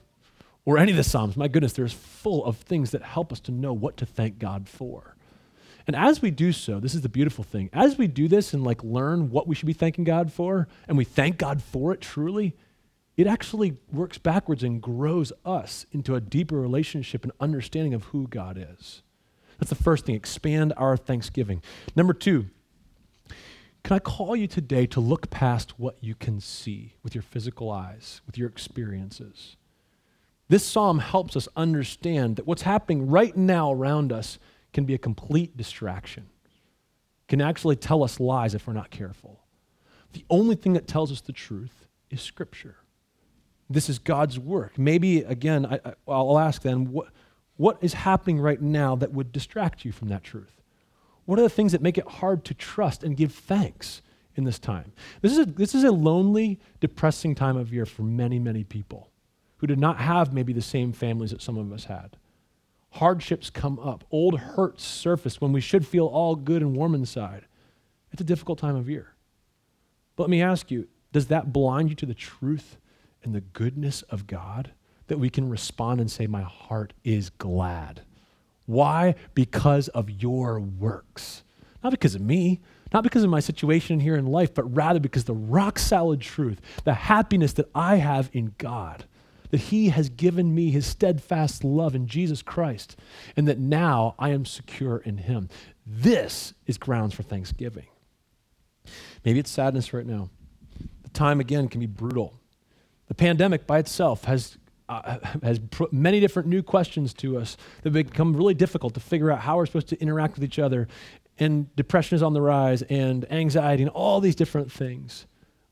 or 0.66 0.78
any 0.78 0.92
of 0.92 0.98
the 0.98 1.04
Psalms. 1.04 1.36
My 1.36 1.48
goodness, 1.48 1.74
there's 1.74 1.94
full 1.94 2.46
of 2.46 2.58
things 2.58 2.92
that 2.92 3.04
help 3.04 3.32
us 3.32 3.40
to 3.42 3.52
know 3.52 3.74
what 3.74 3.98
to 3.98 4.06
thank 4.06 4.40
God 4.40 4.68
for. 4.68 5.16
And 5.88 5.96
as 5.96 6.22
we 6.22 6.32
do 6.32 6.52
so, 6.52 6.80
this 6.80 6.96
is 6.96 7.02
the 7.02 7.10
beautiful 7.10 7.44
thing. 7.44 7.70
As 7.72 7.98
we 7.98 8.08
do 8.08 8.28
this 8.28 8.54
and 8.54 8.64
like 8.64 8.84
learn 8.84 9.30
what 9.30 9.48
we 9.48 9.56
should 9.56 9.68
be 9.68 9.74
thanking 9.74 10.04
God 10.04 10.32
for, 10.32 10.68
and 10.88 10.98
we 10.98 11.06
thank 11.06 11.38
God 11.38 11.62
for 11.62 11.94
it 11.94 12.02
truly, 12.02 12.56
it 13.18 13.28
actually 13.28 13.78
works 13.92 14.18
backwards 14.18 14.64
and 14.64 14.82
grows 14.82 15.32
us 15.46 15.86
into 15.92 16.16
a 16.16 16.22
deeper 16.22 16.60
relationship 16.60 17.24
and 17.24 17.32
understanding 17.40 17.94
of 17.94 18.06
who 18.06 18.28
God 18.28 18.58
is. 18.58 19.04
That's 19.60 19.70
the 19.70 19.76
first 19.76 20.06
thing, 20.06 20.16
expand 20.16 20.74
our 20.76 20.98
thanksgiving. 20.98 21.62
Number 21.96 22.14
two, 22.14 22.48
can 23.86 23.96
I 23.96 24.00
call 24.00 24.36
you 24.36 24.48
today 24.48 24.88
to 24.88 25.00
look 25.00 25.30
past 25.30 25.80
what 25.80 25.96
you 26.02 26.16
can 26.16 26.40
see 26.40 26.96
with 27.04 27.14
your 27.14 27.22
physical 27.22 27.70
eyes, 27.70 28.20
with 28.26 28.36
your 28.36 28.50
experiences? 28.50 29.58
This 30.50 30.66
psalm 30.66 30.98
helps 30.98 31.36
us 31.36 31.48
understand 31.56 32.38
that 32.38 32.48
what's 32.48 32.64
happening 32.64 33.08
right 33.08 33.38
now 33.38 33.72
around 33.72 34.12
us 34.12 34.40
can 34.74 34.86
be 34.86 34.96
a 34.96 34.98
complete 34.98 35.56
distraction, 35.56 36.26
can 37.28 37.42
actually 37.42 37.76
tell 37.76 38.04
us 38.04 38.20
lies 38.20 38.56
if 38.56 38.66
we're 38.66 38.74
not 38.74 38.90
careful. 38.90 39.44
The 40.14 40.26
only 40.32 40.56
thing 40.56 40.74
that 40.74 40.88
tells 40.88 41.12
us 41.12 41.22
the 41.22 41.32
truth 41.32 41.86
is 42.10 42.22
Scripture. 42.22 42.78
This 43.70 43.88
is 43.88 44.00
God's 44.00 44.40
work. 44.40 44.80
Maybe, 44.80 45.20
again, 45.20 45.64
I, 45.64 45.94
will 46.08 46.40
ask 46.40 46.64
then, 46.64 46.92
what, 46.92 47.10
what 47.56 47.78
is 47.82 47.94
happening 47.94 48.40
right 48.40 48.60
now 48.60 48.96
that 48.96 49.12
would 49.12 49.32
distract 49.32 49.86
you 49.86 49.92
from 49.92 50.08
that 50.08 50.24
truth? 50.24 50.64
What 51.26 51.40
are 51.40 51.44
the 51.44 51.50
things 51.50 51.72
that 51.72 51.82
make 51.82 51.98
it 51.98 52.08
hard 52.08 52.46
to 52.46 52.54
trust 52.54 53.04
and 53.04 53.18
give 53.18 53.34
thanks 53.34 54.02
in 54.36 54.44
this 54.44 54.60
time? 54.60 54.92
This 55.22 55.32
is 55.32 55.40
a, 55.40 55.46
this 55.46 55.76
is 55.76 55.84
a 55.84 55.92
lonely, 55.92 56.60
depressing 56.80 57.36
time 57.36 57.58
of 57.58 57.74
year 57.74 57.86
for 57.86 58.04
many, 58.04 58.40
many 58.40 58.64
people 58.64 59.10
who 59.58 59.68
did 59.68 59.80
not 59.80 59.98
have 59.98 60.34
maybe 60.34 60.54
the 60.54 60.62
same 60.62 60.92
families 60.92 61.32
that 61.32 61.42
some 61.42 61.58
of 61.58 61.72
us 61.72 61.86
had. 61.86 62.18
Hardships 62.92 63.50
come 63.50 63.80
up, 63.80 64.04
old 64.12 64.40
hurts 64.40 64.84
surface 64.84 65.42
when 65.42 65.52
we 65.52 65.62
should 65.62 65.86
feel 65.86 66.06
all 66.06 66.36
good 66.36 66.62
and 66.62 66.76
warm 66.76 66.96
inside. 66.96 67.46
It's 68.12 68.22
a 68.22 68.26
difficult 68.26 68.60
time 68.60 68.76
of 68.76 68.90
year. 68.90 69.16
But 70.16 70.24
let 70.24 70.30
me 70.30 70.42
ask 70.42 70.72
you 70.72 70.88
does 71.12 71.28
that 71.28 71.54
blind 71.54 71.90
you 71.90 71.96
to 71.96 72.06
the 72.06 72.14
truth 72.14 72.78
and 73.24 73.34
the 73.34 73.42
goodness 73.42 74.02
of 74.04 74.28
God? 74.28 74.72
that 75.08 75.20
we 75.20 75.30
can 75.30 75.50
respond 75.50 76.02
and 76.02 76.10
say, 76.10 76.28
My 76.28 76.42
heart 76.42 76.94
is 77.04 77.30
glad. 77.30 78.02
Why? 78.66 79.16
Because 79.34 79.88
of 79.90 80.10
your 80.10 80.60
works. 80.60 81.44
Not 81.84 81.92
because 81.92 82.16
of 82.16 82.22
me, 82.22 82.62
not 82.94 83.04
because 83.04 83.24
of 83.24 83.30
my 83.30 83.40
situation 83.40 84.00
here 84.00 84.16
in 84.16 84.26
life, 84.26 84.54
but 84.54 84.76
rather 84.76 85.00
because 85.00 85.26
the 85.26 85.34
rock 85.34 85.78
solid 85.78 86.22
truth, 86.22 86.62
the 86.84 86.94
happiness 86.94 87.54
that 87.54 87.70
I 87.76 87.98
have 87.98 88.30
in 88.34 88.56
God, 88.58 89.06
that 89.52 89.62
He 89.62 89.90
has 89.90 90.10
given 90.10 90.56
me 90.56 90.72
His 90.72 90.86
steadfast 90.86 91.64
love 91.64 91.94
in 91.94 92.08
Jesus 92.08 92.42
Christ, 92.42 92.96
and 93.36 93.48
that 93.48 93.60
now 93.60 94.16
I 94.18 94.30
am 94.30 94.46
secure 94.46 94.98
in 94.98 95.18
Him. 95.18 95.50
This 95.86 96.54
is 96.66 96.78
grounds 96.78 97.14
for 97.14 97.24
thanksgiving. 97.24 97.86
Maybe 99.24 99.40
it's 99.40 99.52
sadness 99.52 99.94
right 99.94 100.06
now. 100.06 100.30
The 101.04 101.10
time 101.10 101.40
again 101.40 101.68
can 101.68 101.80
be 101.80 101.86
brutal. 101.86 102.34
The 103.08 103.16
pandemic 103.16 103.68
by 103.68 103.80
itself 103.80 104.26
has 104.26 104.58
uh, 104.90 105.18
has 105.44 105.60
put 105.60 105.92
many 105.94 106.20
different 106.20 106.48
new 106.48 106.64
questions 106.64 107.14
to 107.16 107.38
us 107.38 107.58
that 107.84 107.92
become 107.92 108.36
really 108.36 108.54
difficult 108.54 108.94
to 108.94 109.00
figure 109.00 109.32
out 109.32 109.40
how 109.40 109.58
we're 109.58 109.66
supposed 109.66 109.90
to 109.90 110.02
interact 110.02 110.36
with 110.36 110.44
each 110.44 110.60
other. 110.60 110.88
And 111.38 111.74
depression 111.76 112.16
is 112.16 112.24
on 112.24 112.34
the 112.34 112.42
rise, 112.42 112.82
and 112.84 113.30
anxiety, 113.32 113.84
and 113.84 113.90
all 113.90 114.22
these 114.22 114.36
different 114.36 114.72
things. 114.72 115.26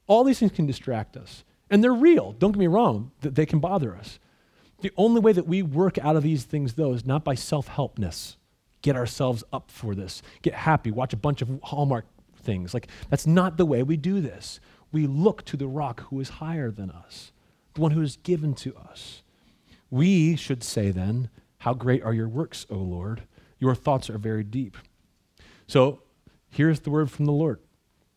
All 0.08 0.24
these 0.24 0.40
things 0.40 0.52
can 0.52 0.66
distract 0.66 1.16
us. 1.16 1.44
And 1.70 1.84
they're 1.84 1.94
real. 1.94 2.34
Don't 2.34 2.52
get 2.52 2.60
me 2.60 2.68
wrong, 2.68 3.12
they 3.22 3.46
can 3.46 3.60
bother 3.60 3.96
us. 3.96 4.20
The 4.82 4.92
only 4.98 5.22
way 5.22 5.32
that 5.32 5.48
we 5.48 5.62
work 5.62 5.98
out 5.98 6.18
of 6.18 6.24
these 6.24 6.44
things, 6.44 6.74
though, 6.74 6.94
is 6.94 7.06
not 7.06 7.24
by 7.24 7.36
self 7.36 7.70
helpness. 7.70 8.38
Get 8.82 8.98
ourselves 8.98 9.46
up 9.54 9.72
for 9.72 9.96
this. 9.96 10.22
Get 10.42 10.54
happy. 10.54 10.92
Watch 10.92 11.14
a 11.14 11.18
bunch 11.18 11.42
of 11.42 11.50
Hallmark 11.64 12.06
things. 12.36 12.74
Like, 12.74 12.90
that's 13.10 13.26
not 13.26 13.56
the 13.56 13.66
way 13.66 13.82
we 13.82 13.96
do 13.96 14.20
this. 14.20 14.60
We 14.92 15.08
look 15.08 15.46
to 15.46 15.56
the 15.56 15.68
rock 15.68 16.02
who 16.10 16.20
is 16.20 16.28
higher 16.28 16.70
than 16.70 16.92
us 16.92 17.32
the 17.74 17.82
one 17.82 17.92
who 17.92 18.02
is 18.02 18.18
given 18.18 18.54
to 18.56 18.76
us. 18.76 19.24
We 19.90 20.36
should 20.36 20.64
say 20.64 20.92
then, 20.92 21.30
How 21.60 21.74
great 21.74 22.04
are 22.04 22.14
your 22.14 22.30
works, 22.30 22.66
O 22.70 22.76
Lord? 22.76 23.24
Your 23.60 23.76
thoughts 23.76 24.10
are 24.10 24.18
very 24.18 24.44
deep. 24.44 24.78
So 25.68 26.02
here's 26.50 26.82
the 26.82 26.90
word 26.90 27.10
from 27.10 27.26
the 27.26 27.32
Lord. 27.32 27.60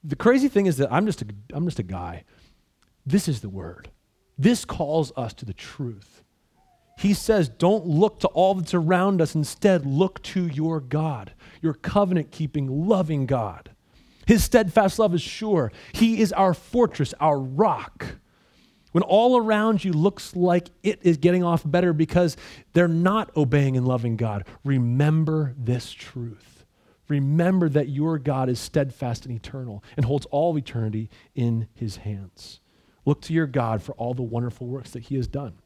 The 0.03 0.17
crazy 0.17 0.49
thing 0.49 0.67
is 0.67 0.77
that 0.79 0.93
I'm 0.93 1.07
just 1.07 1.23
a, 1.23 1.27
I'm 1.53 1.65
just 1.67 1.79
a 1.79 1.85
guy. 1.85 2.25
This 3.05 3.29
is 3.29 3.41
the 3.41 3.49
word. 3.49 3.91
This 4.39 4.65
calls 4.65 5.13
us 5.17 5.33
to 5.35 5.45
the 5.45 5.55
truth. 5.55 6.23
He 6.99 7.15
says, 7.15 7.49
Don't 7.49 7.87
look 7.87 8.21
to 8.21 8.29
all 8.29 8.55
that's 8.55 8.75
around 8.75 9.21
us. 9.21 9.35
Instead, 9.35 9.87
look 9.87 10.23
to 10.25 10.47
your 10.47 10.81
God, 10.81 11.33
your 11.63 11.75
covenant 11.75 12.31
keeping, 12.31 12.89
loving 12.89 13.27
God. 13.27 13.71
His 14.27 14.43
steadfast 14.43 14.99
love 14.99 15.15
is 15.15 15.23
sure. 15.23 15.71
He 15.93 16.21
is 16.21 16.33
our 16.33 16.53
fortress, 16.55 17.15
our 17.21 17.39
rock 17.39 18.17
when 18.97 19.03
all 19.03 19.37
around 19.37 19.85
you 19.85 19.93
looks 19.93 20.35
like 20.35 20.71
it 20.83 21.01
is 21.03 21.19
getting 21.19 21.45
off 21.45 21.63
better 21.67 21.93
because 21.93 22.35
they're 22.73 22.89
not 22.89 23.31
obeying 23.37 23.77
and 23.77 23.87
loving 23.87 24.17
God, 24.17 24.47
remember 24.65 25.55
this 25.59 25.93
truth. 25.93 26.65
Remember 27.07 27.69
that 27.69 27.91
your 27.91 28.17
God 28.19 28.49
is 28.49 28.59
steadfast 28.59 29.27
and 29.27 29.37
eternal 29.37 29.85
and 29.99 30.07
holds 30.07 30.25
all 30.31 30.57
eternity 30.57 31.11
in 31.35 31.69
his 31.75 31.97
hands. 31.97 32.61
Look 33.05 33.21
to 33.21 33.35
your 33.35 33.47
God 33.47 33.83
for 33.83 33.93
all 33.97 34.15
the 34.15 34.23
wonderful 34.23 34.67
works 34.67 34.93
that 34.93 35.03
he 35.03 35.17
has 35.17 35.27
done. 35.27 35.59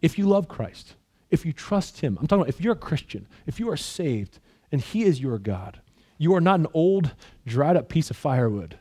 If 0.00 0.16
you 0.16 0.26
love 0.26 0.48
Christ, 0.48 0.94
if 1.30 1.44
you 1.44 1.52
trust 1.52 2.00
him, 2.00 2.16
I'm 2.18 2.26
talking 2.26 2.44
about 2.44 2.48
if 2.48 2.62
you're 2.62 2.72
a 2.72 2.76
Christian, 2.76 3.28
if 3.44 3.60
you 3.60 3.68
are 3.68 3.76
saved 3.76 4.38
and 4.72 4.80
he 4.80 5.02
is 5.02 5.20
your 5.20 5.38
God, 5.38 5.82
you 6.16 6.34
are 6.34 6.40
not 6.40 6.60
an 6.60 6.68
old, 6.72 7.14
dried 7.44 7.76
up 7.76 7.90
piece 7.90 8.08
of 8.08 8.16
firewood 8.16 8.78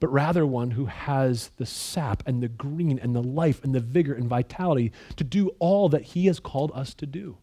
but 0.00 0.12
rather 0.12 0.46
one 0.46 0.72
who 0.72 0.86
has 0.86 1.50
the 1.56 1.66
sap 1.66 2.22
and 2.26 2.42
the 2.42 2.48
green 2.48 2.98
and 2.98 3.14
the 3.14 3.22
life 3.22 3.62
and 3.62 3.74
the 3.74 3.80
vigor 3.80 4.14
and 4.14 4.28
vitality 4.28 4.92
to 5.16 5.24
do 5.24 5.50
all 5.58 5.88
that 5.90 6.02
He 6.02 6.26
has 6.26 6.40
called 6.40 6.72
us 6.74 6.94
to 6.94 7.06
do. 7.06 7.38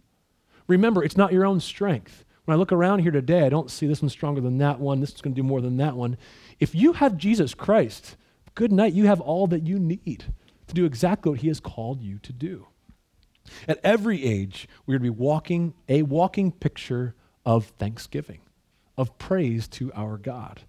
Remember, 0.67 1.03
it's 1.03 1.17
not 1.17 1.31
your 1.31 1.45
own 1.45 1.59
strength. 1.59 2.25
When 2.45 2.55
I 2.55 2.57
look 2.57 2.71
around 2.71 2.99
here 2.99 3.11
today, 3.11 3.45
I 3.45 3.49
don't 3.49 3.71
see 3.71 3.87
this 3.87 4.01
one 4.01 4.09
stronger 4.09 4.41
than 4.41 4.57
that 4.57 4.79
one. 4.79 4.99
This 4.99 5.13
is 5.13 5.21
going 5.21 5.35
to 5.35 5.41
do 5.41 5.47
more 5.47 5.61
than 5.61 5.77
that 5.77 5.95
one. 5.95 6.17
If 6.59 6.73
you 6.73 6.93
have 6.93 7.17
Jesus 7.17 7.53
Christ, 7.53 8.15
good 8.55 8.71
night. 8.71 8.93
You 8.93 9.05
have 9.05 9.21
all 9.21 9.45
that 9.47 9.67
you 9.67 9.77
need 9.77 10.25
to 10.65 10.73
do 10.73 10.85
exactly 10.85 11.29
what 11.29 11.41
He 11.41 11.47
has 11.47 11.59
called 11.59 12.01
you 12.01 12.17
to 12.19 12.33
do. 12.33 12.67
At 13.67 13.79
every 13.83 14.25
age, 14.25 14.67
we're 14.85 14.97
going 14.97 15.11
to 15.11 15.13
be 15.13 15.21
walking 15.21 15.73
a 15.87 16.01
walking 16.01 16.51
picture 16.51 17.13
of 17.45 17.67
thanksgiving, 17.77 18.39
of 18.97 19.17
praise 19.19 19.67
to 19.69 19.91
our 19.93 20.17
God. 20.17 20.61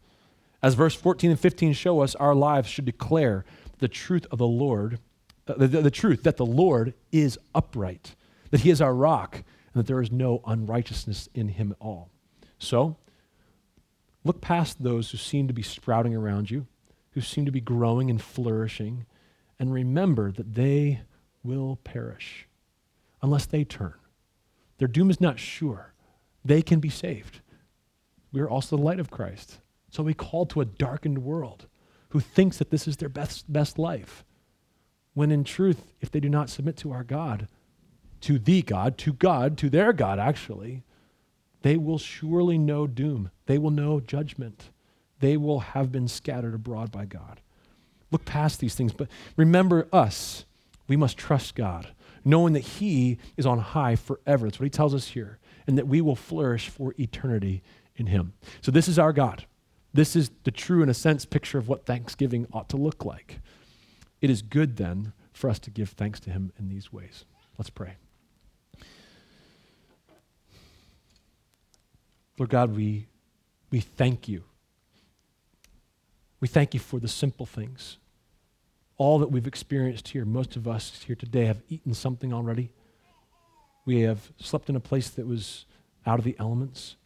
As 0.63 0.75
verse 0.75 0.95
14 0.95 1.31
and 1.31 1.41
15 1.41 1.73
show 1.73 2.01
us, 2.01 2.15
our 2.17 2.35
lives 2.35 2.69
should 2.69 2.85
declare 2.85 3.45
the 3.79 3.89
truth 3.89 4.27
of 4.31 4.39
the 4.39 4.47
Lord, 4.47 4.99
uh, 5.47 5.55
the, 5.55 5.69
the, 5.69 5.83
the 5.83 5.91
truth 5.91 6.25
that 6.25 6.37
the 6.37 6.47
Lord 6.47 6.95
is 7.13 7.39
upright, 7.55 8.17
that 8.51 8.61
he 8.61 8.71
is 8.71 8.81
our 8.81 8.95
rock, 8.95 9.35
and 9.35 9.83
that 9.83 9.87
there 9.87 10.03
is 10.03 10.11
no 10.11 10.43
unrighteousness 10.47 11.29
in 11.35 11.49
him 11.49 11.73
at 11.73 11.79
all. 11.81 12.11
So, 12.59 12.97
look 14.25 14.41
past 14.41 14.83
those 14.83 15.11
who 15.11 15.19
seem 15.19 15.47
to 15.47 15.55
be 15.55 15.63
sprouting 15.63 16.15
around 16.15 16.51
you, 16.51 16.67
who 17.13 17.21
seem 17.21 17.45
to 17.45 17.53
be 17.53 17.61
growing 17.61 18.11
and 18.11 18.21
flourishing, 18.21 19.07
and 19.61 19.73
remember 19.73 20.33
that 20.33 20.55
they 20.55 21.03
will 21.45 21.77
perish 21.85 22.49
unless 23.23 23.47
they 23.47 23.65
turn. 23.65 23.95
Their 24.79 24.89
doom 24.89 25.11
is 25.11 25.21
not 25.21 25.39
sure. 25.39 25.95
They 26.45 26.63
can 26.63 26.81
be 26.81 26.91
saved. 26.91 27.41
We 28.33 28.41
are 28.41 28.49
also 28.49 28.77
the 28.77 28.83
light 28.83 29.01
of 29.01 29.11
Christ. 29.11 29.59
So 29.91 30.03
we 30.03 30.15
call 30.15 30.47
to 30.47 30.61
a 30.61 30.67
darkened 30.67 31.19
world 31.19 31.67
who 32.11 32.21
thinks 32.21 32.59
that 32.59 32.71
this 32.71 32.89
is 32.89 32.97
their 32.97 33.09
best, 33.09 33.51
best 33.53 33.79
life. 33.79 34.25
When 35.15 35.31
in 35.31 35.45
truth, 35.45 35.93
if 36.01 36.11
they 36.11 36.21
do 36.21 36.29
not 36.29 36.51
submit 36.51 36.77
to 36.79 36.93
our 36.93 37.05
God, 37.05 37.49
to 38.23 38.39
the 38.39 38.63
God, 38.63 38.99
to 38.99 39.13
God, 39.13 39.59
to 39.59 39.71
their 39.71 39.93
God, 39.93 40.19
actually, 40.19 40.83
they 41.63 41.77
will 41.77 41.99
surely 41.99 42.59
know 42.59 42.87
doom. 42.87 43.31
They 43.47 43.59
will 43.59 43.71
know 43.71 44.01
judgment. 44.01 44.71
They 45.21 45.37
will 45.37 45.61
have 45.61 45.91
been 45.91 46.09
scattered 46.09 46.55
abroad 46.55 46.93
by 46.93 47.05
God. 47.05 47.41
Look 48.11 48.25
past 48.25 48.61
these 48.61 48.75
things, 48.75 48.93
but 48.93 49.09
remember 49.37 49.89
us. 49.93 50.45
We 50.87 50.97
must 50.97 51.19
trust 51.19 51.55
God, 51.55 51.89
knowing 52.25 52.55
that 52.55 52.61
He 52.61 53.19
is 53.37 53.45
on 53.45 53.59
high 53.59 53.97
forever. 53.97 54.47
That's 54.47 54.59
what 54.59 54.65
He 54.65 54.71
tells 54.71 54.95
us 54.95 55.09
here, 55.09 55.39
and 55.67 55.77
that 55.77 55.87
we 55.87 56.01
will 56.01 56.17
flourish 56.17 56.69
for 56.69 56.95
eternity 56.99 57.63
in 57.97 58.07
Him. 58.07 58.33
So, 58.63 58.71
this 58.71 58.89
is 58.89 58.99
our 58.99 59.13
God. 59.13 59.45
This 59.93 60.15
is 60.15 60.31
the 60.45 60.51
true, 60.51 60.83
in 60.83 60.89
a 60.89 60.95
sense, 60.95 61.25
picture 61.25 61.59
of 61.59 61.69
what 61.69 61.87
Thanksgiving 61.87 62.47
ought 62.53 62.69
to 62.71 62.77
look 62.77 63.05
like. 63.05 63.41
It 64.21 64.31
is 64.31 64.43
good, 64.43 64.77
then, 64.77 65.13
for 65.33 65.49
us 65.49 65.59
to 65.61 65.71
give 65.71 65.91
thanks 65.91 66.21
to 66.21 66.31
Him 66.31 66.53
in 66.59 66.69
these 66.69 66.93
ways. 66.93 67.25
Let's 67.57 67.71
pray. 67.71 67.95
Lord 72.39 72.51
God, 72.51 72.77
we, 72.77 73.07
we 73.71 73.81
thank 73.81 74.29
you. 74.29 74.45
We 76.41 76.47
thank 76.47 76.75
you 76.75 76.81
for 76.81 77.01
the 77.01 77.09
simple 77.09 77.47
things. 77.47 77.99
All 78.97 79.19
that 79.19 79.31
we've 79.31 79.47
experienced 79.47 80.09
here, 80.09 80.25
most 80.25 80.55
of 80.55 80.69
us 80.69 81.03
here 81.07 81.17
today 81.17 81.47
have 81.47 81.63
eaten 81.69 81.95
something 81.95 82.33
already. 82.33 82.71
We 83.85 84.01
have 84.03 84.33
slept 84.39 84.69
in 84.69 84.77
a 84.77 84.81
place 84.81 85.11
that 85.11 85.27
was 85.27 85.65
out 86.07 86.19
of 86.19 86.25
the 86.25 86.37
elements. 86.39 86.97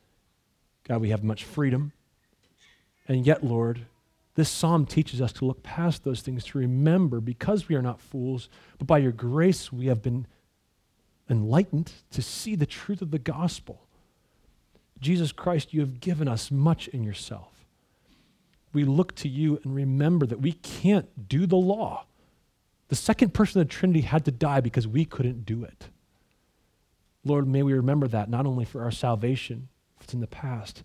God, 0.84 1.00
we 1.00 1.10
have 1.10 1.22
much 1.22 1.44
freedom. 1.44 1.92
And 3.08 3.26
yet, 3.26 3.44
Lord, 3.44 3.86
this 4.34 4.48
psalm 4.48 4.86
teaches 4.86 5.20
us 5.20 5.32
to 5.34 5.44
look 5.44 5.62
past 5.62 6.04
those 6.04 6.20
things, 6.20 6.44
to 6.44 6.58
remember, 6.58 7.20
because 7.20 7.68
we 7.68 7.74
are 7.74 7.82
not 7.82 8.00
fools, 8.00 8.48
but 8.78 8.86
by 8.86 8.98
your 8.98 9.12
grace 9.12 9.72
we 9.72 9.86
have 9.86 10.02
been 10.02 10.26
enlightened 11.28 11.92
to 12.10 12.22
see 12.22 12.54
the 12.54 12.66
truth 12.66 13.02
of 13.02 13.10
the 13.10 13.18
gospel. 13.18 13.82
Jesus 15.00 15.32
Christ, 15.32 15.74
you 15.74 15.80
have 15.80 16.00
given 16.00 16.28
us 16.28 16.50
much 16.50 16.88
in 16.88 17.02
yourself. 17.02 17.64
We 18.72 18.84
look 18.84 19.14
to 19.16 19.28
you 19.28 19.60
and 19.64 19.74
remember 19.74 20.24
that 20.26 20.40
we 20.40 20.52
can't 20.52 21.28
do 21.28 21.46
the 21.46 21.56
law. 21.56 22.06
The 22.88 22.96
second 22.96 23.34
person 23.34 23.60
of 23.60 23.68
the 23.68 23.72
Trinity 23.72 24.02
had 24.02 24.24
to 24.24 24.30
die 24.30 24.60
because 24.60 24.86
we 24.86 25.04
couldn't 25.04 25.44
do 25.44 25.64
it. 25.64 25.88
Lord, 27.24 27.46
may 27.46 27.62
we 27.62 27.72
remember 27.72 28.08
that 28.08 28.30
not 28.30 28.46
only 28.46 28.64
for 28.64 28.82
our 28.82 28.90
salvation, 28.90 29.68
it's 30.00 30.14
in 30.14 30.20
the 30.20 30.26
past, 30.26 30.82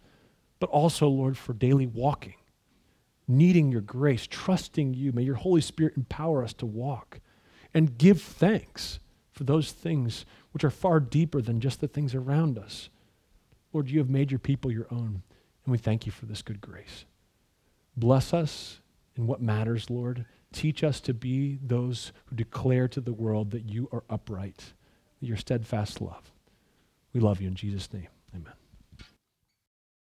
but 0.59 0.69
also, 0.69 1.07
Lord, 1.07 1.37
for 1.37 1.53
daily 1.53 1.85
walking, 1.85 2.35
needing 3.27 3.71
your 3.71 3.81
grace, 3.81 4.27
trusting 4.27 4.93
you. 4.93 5.11
May 5.11 5.23
your 5.23 5.35
Holy 5.35 5.61
Spirit 5.61 5.97
empower 5.97 6.43
us 6.43 6.53
to 6.53 6.65
walk 6.65 7.19
and 7.73 7.97
give 7.97 8.21
thanks 8.21 8.99
for 9.31 9.43
those 9.43 9.71
things 9.71 10.25
which 10.51 10.63
are 10.63 10.71
far 10.71 10.99
deeper 10.99 11.41
than 11.41 11.59
just 11.59 11.79
the 11.79 11.87
things 11.87 12.15
around 12.15 12.57
us. 12.57 12.89
Lord, 13.73 13.89
you 13.89 13.99
have 13.99 14.09
made 14.09 14.31
your 14.31 14.39
people 14.39 14.71
your 14.71 14.87
own, 14.89 15.21
and 15.65 15.71
we 15.71 15.77
thank 15.77 16.05
you 16.05 16.11
for 16.11 16.25
this 16.25 16.41
good 16.41 16.61
grace. 16.61 17.05
Bless 17.95 18.33
us 18.33 18.79
in 19.15 19.27
what 19.27 19.41
matters, 19.41 19.89
Lord. 19.89 20.25
Teach 20.53 20.83
us 20.83 20.99
to 21.01 21.13
be 21.13 21.59
those 21.61 22.11
who 22.25 22.35
declare 22.35 22.87
to 22.87 23.01
the 23.01 23.13
world 23.13 23.51
that 23.51 23.69
you 23.69 23.89
are 23.91 24.03
upright, 24.09 24.73
your 25.19 25.37
steadfast 25.37 26.01
love. 26.01 26.31
We 27.13 27.19
love 27.19 27.41
you 27.41 27.47
in 27.47 27.55
Jesus' 27.55 27.91
name. 27.91 28.07
Amen. 28.33 28.53